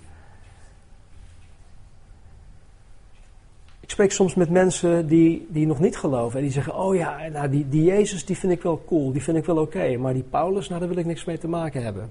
Ik 3.80 3.90
spreek 3.90 4.12
soms 4.12 4.36
met 4.36 4.50
mensen 4.50 5.08
die, 5.08 5.48
die 5.50 5.68
nog 5.68 5.80
niet 5.80 5.98
geloven. 5.98 6.38
En 6.38 6.44
die 6.44 6.54
zeggen, 6.54 6.76
oh 6.76 6.96
ja, 6.96 7.28
nou 7.32 7.50
die, 7.50 7.70
die 7.70 7.84
Jezus 7.84 8.26
die 8.26 8.38
vind 8.38 8.52
ik 8.52 8.62
wel 8.62 8.84
cool, 8.88 9.12
die 9.12 9.24
vind 9.24 9.38
ik 9.38 9.46
wel 9.46 9.58
oké. 9.58 9.98
maar 9.98 10.14
die 10.14 10.24
Paulus, 10.24 10.68
nou 10.68 10.80
daar 10.80 10.90
wil 10.90 10.98
ik 10.98 11.06
niks 11.06 11.26
mee 11.26 11.38
te 11.38 11.48
maken 11.48 11.84
hebben. 11.84 12.10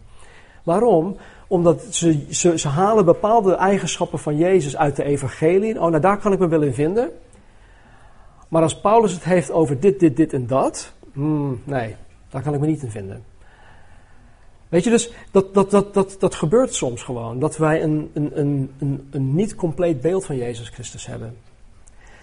Waarom? 0.62 1.16
Omdat 1.46 1.82
ze, 1.90 2.24
ze, 2.30 2.58
ze 2.58 2.68
halen 2.68 3.04
bepaalde 3.04 3.54
eigenschappen 3.54 4.18
van 4.18 4.36
Jezus 4.36 4.76
uit 4.76 4.96
de 4.96 5.04
evangelie. 5.04 5.74
Oh, 5.74 5.88
nou 5.88 6.00
daar 6.00 6.18
kan 6.18 6.32
ik 6.32 6.38
me 6.38 6.48
wel 6.48 6.62
in 6.62 6.74
vinden. 6.74 7.10
Maar 8.54 8.62
als 8.62 8.80
Paulus 8.80 9.12
het 9.12 9.24
heeft 9.24 9.50
over 9.50 9.80
dit, 9.80 10.00
dit, 10.00 10.16
dit 10.16 10.32
en 10.32 10.46
dat. 10.46 10.92
Hmm, 11.12 11.60
nee, 11.64 11.96
daar 12.28 12.42
kan 12.42 12.54
ik 12.54 12.60
me 12.60 12.66
niet 12.66 12.82
in 12.82 12.90
vinden. 12.90 13.24
Weet 14.68 14.84
je, 14.84 14.90
dus 14.90 15.12
dat, 15.30 15.54
dat, 15.54 15.70
dat, 15.70 15.94
dat, 15.94 16.16
dat 16.18 16.34
gebeurt 16.34 16.74
soms 16.74 17.02
gewoon. 17.02 17.38
Dat 17.38 17.56
wij 17.56 17.82
een, 17.82 18.10
een, 18.14 18.38
een, 18.38 18.70
een, 19.10 19.34
niet 19.34 19.54
compleet 19.54 20.00
beeld 20.00 20.24
van 20.24 20.36
Jezus 20.36 20.68
Christus 20.68 21.06
hebben. 21.06 21.36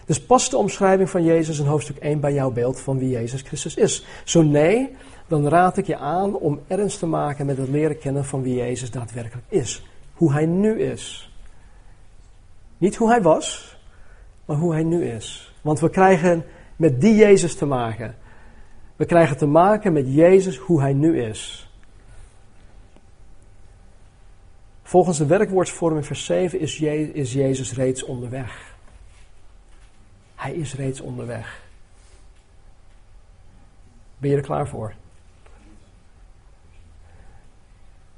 Dus 0.05 0.21
past 0.21 0.51
de 0.51 0.57
omschrijving 0.57 1.09
van 1.09 1.23
Jezus 1.23 1.59
in 1.59 1.65
hoofdstuk 1.65 1.97
1 1.97 2.19
bij 2.19 2.33
jouw 2.33 2.51
beeld 2.51 2.79
van 2.81 2.97
wie 2.97 3.09
Jezus 3.09 3.41
Christus 3.41 3.75
is? 3.75 4.05
Zo 4.23 4.41
nee, 4.41 4.95
dan 5.27 5.47
raad 5.47 5.77
ik 5.77 5.87
je 5.87 5.97
aan 5.97 6.35
om 6.35 6.59
ernst 6.67 6.99
te 6.99 7.05
maken 7.05 7.45
met 7.45 7.57
het 7.57 7.69
leren 7.69 7.99
kennen 7.99 8.25
van 8.25 8.41
wie 8.41 8.55
Jezus 8.55 8.91
daadwerkelijk 8.91 9.47
is. 9.49 9.85
Hoe 10.13 10.31
hij 10.33 10.45
nu 10.45 10.81
is. 10.81 11.33
Niet 12.77 12.95
hoe 12.95 13.09
hij 13.09 13.21
was, 13.21 13.77
maar 14.45 14.57
hoe 14.57 14.73
hij 14.73 14.83
nu 14.83 15.05
is. 15.05 15.50
Want 15.61 15.79
we 15.79 15.89
krijgen 15.89 16.45
met 16.75 17.01
die 17.01 17.15
Jezus 17.15 17.55
te 17.55 17.65
maken. 17.65 18.15
We 18.95 19.05
krijgen 19.05 19.37
te 19.37 19.45
maken 19.45 19.93
met 19.93 20.13
Jezus 20.13 20.57
hoe 20.57 20.81
hij 20.81 20.93
nu 20.93 21.21
is. 21.21 21.69
Volgens 24.83 25.17
de 25.17 25.25
werkwoordsvorm 25.25 25.95
in 25.95 26.03
vers 26.03 26.25
7 26.25 26.59
is, 26.59 26.79
is 27.13 27.33
Jezus 27.33 27.73
reeds 27.73 28.03
onderweg. 28.03 28.75
Hij 30.35 30.53
is 30.53 30.75
reeds 30.75 31.01
onderweg. 31.01 31.61
Ben 34.17 34.29
je 34.29 34.35
er 34.35 34.41
klaar 34.41 34.67
voor? 34.67 34.93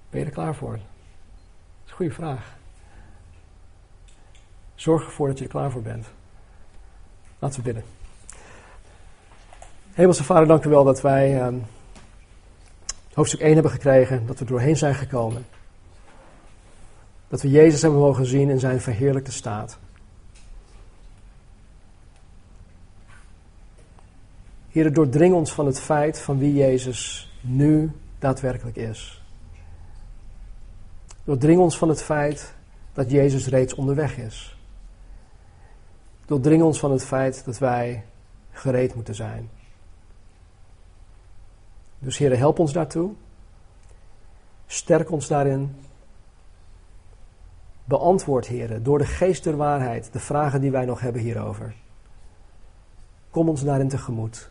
Ben 0.10 0.20
je 0.20 0.26
er 0.26 0.32
klaar 0.32 0.56
voor? 0.56 0.72
Dat 0.72 0.82
is 1.86 1.89
een 1.89 1.96
goede 1.96 2.14
vraag. 2.14 2.58
Zorg 4.76 5.06
ervoor 5.06 5.28
dat 5.28 5.38
je 5.38 5.44
er 5.44 5.50
klaar 5.50 5.72
voor 5.72 5.82
bent. 5.82 6.08
Laten 7.44 7.64
we 7.64 7.66
bidden. 7.74 7.84
Hemelse 9.94 10.24
Vader, 10.24 10.48
dank 10.48 10.66
u 10.66 10.70
wel 10.70 10.84
dat 10.84 11.02
wij 11.02 11.46
um, 11.46 11.66
hoofdstuk 13.14 13.39
1 13.39 13.54
hebben 13.54 13.72
gekregen, 13.72 14.26
dat 14.26 14.39
we 14.39 14.46
doorheen 14.46 14.78
zijn 14.78 14.96
gekomen. 14.96 15.46
Dat 17.28 17.41
we 17.41 17.50
Jezus 17.50 17.82
hebben 17.82 18.00
mogen 18.00 18.26
zien 18.26 18.50
in 18.50 18.60
zijn 18.60 18.82
verheerlijkte 18.82 19.32
staat. 19.32 19.78
Heer, 24.70 24.94
doordring 24.94 25.34
ons 25.34 25.54
van 25.54 25.66
het 25.66 25.80
feit 25.80 26.20
van 26.20 26.38
wie 26.38 26.54
Jezus 26.54 27.32
nu 27.41 27.91
daadwerkelijk 28.20 28.76
is. 28.76 29.24
Doordring 31.24 31.60
ons 31.60 31.78
van 31.78 31.89
het 31.89 32.04
feit 32.04 32.54
dat 32.94 33.12
Jezus 33.12 33.48
reeds 33.48 33.74
onderweg 33.74 34.18
is. 34.18 34.58
Doordring 36.26 36.64
ons 36.64 36.80
van 36.80 36.92
het 36.92 37.06
feit 37.06 37.46
dat 37.46 37.58
wij 37.58 38.04
gereed 38.52 38.96
moeten 38.96 39.16
zijn. 39.16 39.50
Dus 42.00 42.18
Heer, 42.18 42.38
help 42.38 42.60
ons 42.60 42.74
daartoe. 42.74 43.12
Sterk 44.66 45.12
ons 45.12 45.28
daarin. 45.28 45.76
Beantwoord, 47.86 48.48
heren, 48.48 48.84
door 48.84 48.98
de 48.98 49.06
geest 49.06 49.44
der 49.44 49.58
waarheid, 49.58 50.14
de 50.14 50.20
vragen 50.20 50.62
die 50.62 50.72
wij 50.72 50.86
nog 50.86 51.00
hebben 51.00 51.22
hierover. 51.22 51.76
Kom 53.30 53.50
ons 53.50 53.64
daarin 53.64 53.88
tegemoet. 53.88 54.50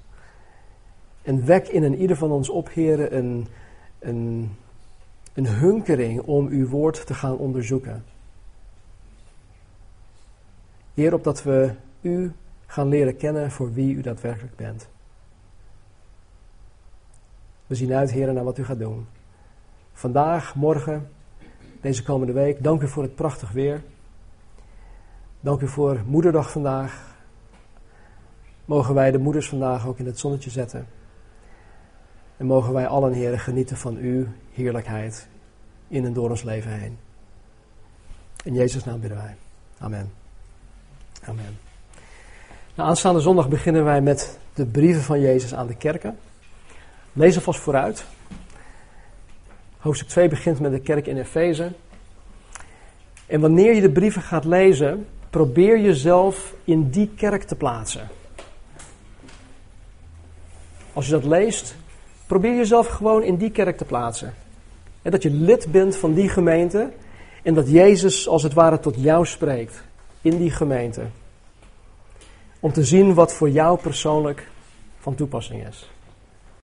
En 1.22 1.44
wek 1.44 1.68
in 1.68 1.82
een 1.82 1.96
ieder 1.96 2.16
van 2.16 2.30
ons 2.30 2.48
op, 2.48 2.68
heren, 2.68 3.16
een, 3.16 3.46
een, 3.98 4.56
een 5.32 5.46
hunkering 5.46 6.20
om 6.20 6.46
uw 6.46 6.68
woord 6.68 7.06
te 7.06 7.14
gaan 7.14 7.36
onderzoeken. 7.36 8.04
Heer, 10.94 11.14
opdat 11.14 11.42
we 11.42 11.74
u 12.00 12.32
gaan 12.66 12.88
leren 12.88 13.16
kennen 13.16 13.50
voor 13.50 13.72
wie 13.72 13.94
u 13.94 14.00
daadwerkelijk 14.00 14.56
bent. 14.56 14.88
We 17.66 17.74
zien 17.74 17.92
uit, 17.92 18.10
heren, 18.10 18.34
naar 18.34 18.44
wat 18.44 18.58
u 18.58 18.64
gaat 18.64 18.78
doen. 18.78 19.06
Vandaag, 19.92 20.54
morgen, 20.54 21.08
deze 21.80 22.02
komende 22.02 22.32
week. 22.32 22.62
Dank 22.62 22.82
u 22.82 22.88
voor 22.88 23.02
het 23.02 23.14
prachtig 23.14 23.50
weer. 23.50 23.82
Dank 25.40 25.60
u 25.60 25.68
voor 25.68 26.00
Moederdag 26.06 26.50
vandaag. 26.50 27.16
Mogen 28.64 28.94
wij 28.94 29.10
de 29.10 29.18
moeders 29.18 29.48
vandaag 29.48 29.86
ook 29.86 29.98
in 29.98 30.06
het 30.06 30.18
zonnetje 30.18 30.50
zetten. 30.50 30.86
En 32.36 32.46
mogen 32.46 32.72
wij 32.72 32.86
allen, 32.86 33.12
heren, 33.12 33.38
genieten 33.38 33.76
van 33.76 33.96
uw 33.96 34.26
heerlijkheid 34.52 35.28
in 35.88 36.04
en 36.04 36.12
door 36.12 36.30
ons 36.30 36.42
leven 36.42 36.70
heen. 36.70 36.98
In 38.44 38.54
Jezus' 38.54 38.84
naam 38.84 39.00
bidden 39.00 39.18
wij. 39.18 39.36
Amen. 39.78 40.21
Amen. 41.24 41.58
Nou, 42.74 42.88
aanstaande 42.88 43.20
zondag 43.20 43.48
beginnen 43.48 43.84
wij 43.84 44.00
met 44.00 44.38
de 44.54 44.66
brieven 44.66 45.02
van 45.02 45.20
Jezus 45.20 45.54
aan 45.54 45.66
de 45.66 45.76
kerken. 45.76 46.18
Lees 47.12 47.36
alvast 47.36 47.60
vooruit. 47.60 48.04
Hoofdstuk 49.78 50.08
2 50.08 50.28
begint 50.28 50.60
met 50.60 50.72
de 50.72 50.80
kerk 50.80 51.06
in 51.06 51.18
Efeze. 51.18 51.72
En 53.26 53.40
wanneer 53.40 53.74
je 53.74 53.80
de 53.80 53.90
brieven 53.90 54.22
gaat 54.22 54.44
lezen, 54.44 55.06
probeer 55.30 55.80
jezelf 55.80 56.54
in 56.64 56.90
die 56.90 57.10
kerk 57.16 57.42
te 57.42 57.54
plaatsen. 57.54 58.08
Als 60.92 61.06
je 61.06 61.12
dat 61.12 61.24
leest, 61.24 61.76
probeer 62.26 62.56
jezelf 62.56 62.86
gewoon 62.86 63.22
in 63.22 63.36
die 63.36 63.50
kerk 63.50 63.76
te 63.76 63.84
plaatsen. 63.84 64.34
En 65.02 65.10
dat 65.10 65.22
je 65.22 65.30
lid 65.30 65.70
bent 65.70 65.96
van 65.96 66.14
die 66.14 66.28
gemeente 66.28 66.92
en 67.42 67.54
dat 67.54 67.70
Jezus 67.70 68.28
als 68.28 68.42
het 68.42 68.52
ware 68.52 68.80
tot 68.80 68.94
jou 68.98 69.26
spreekt 69.26 69.84
in 70.22 70.38
die 70.38 70.50
gemeente. 70.50 71.06
Om 72.60 72.72
te 72.72 72.84
zien 72.84 73.14
wat 73.14 73.32
voor 73.32 73.50
jou 73.50 73.78
persoonlijk 73.78 74.48
van 74.98 75.14
toepassing 75.14 75.66
is. 75.66 75.90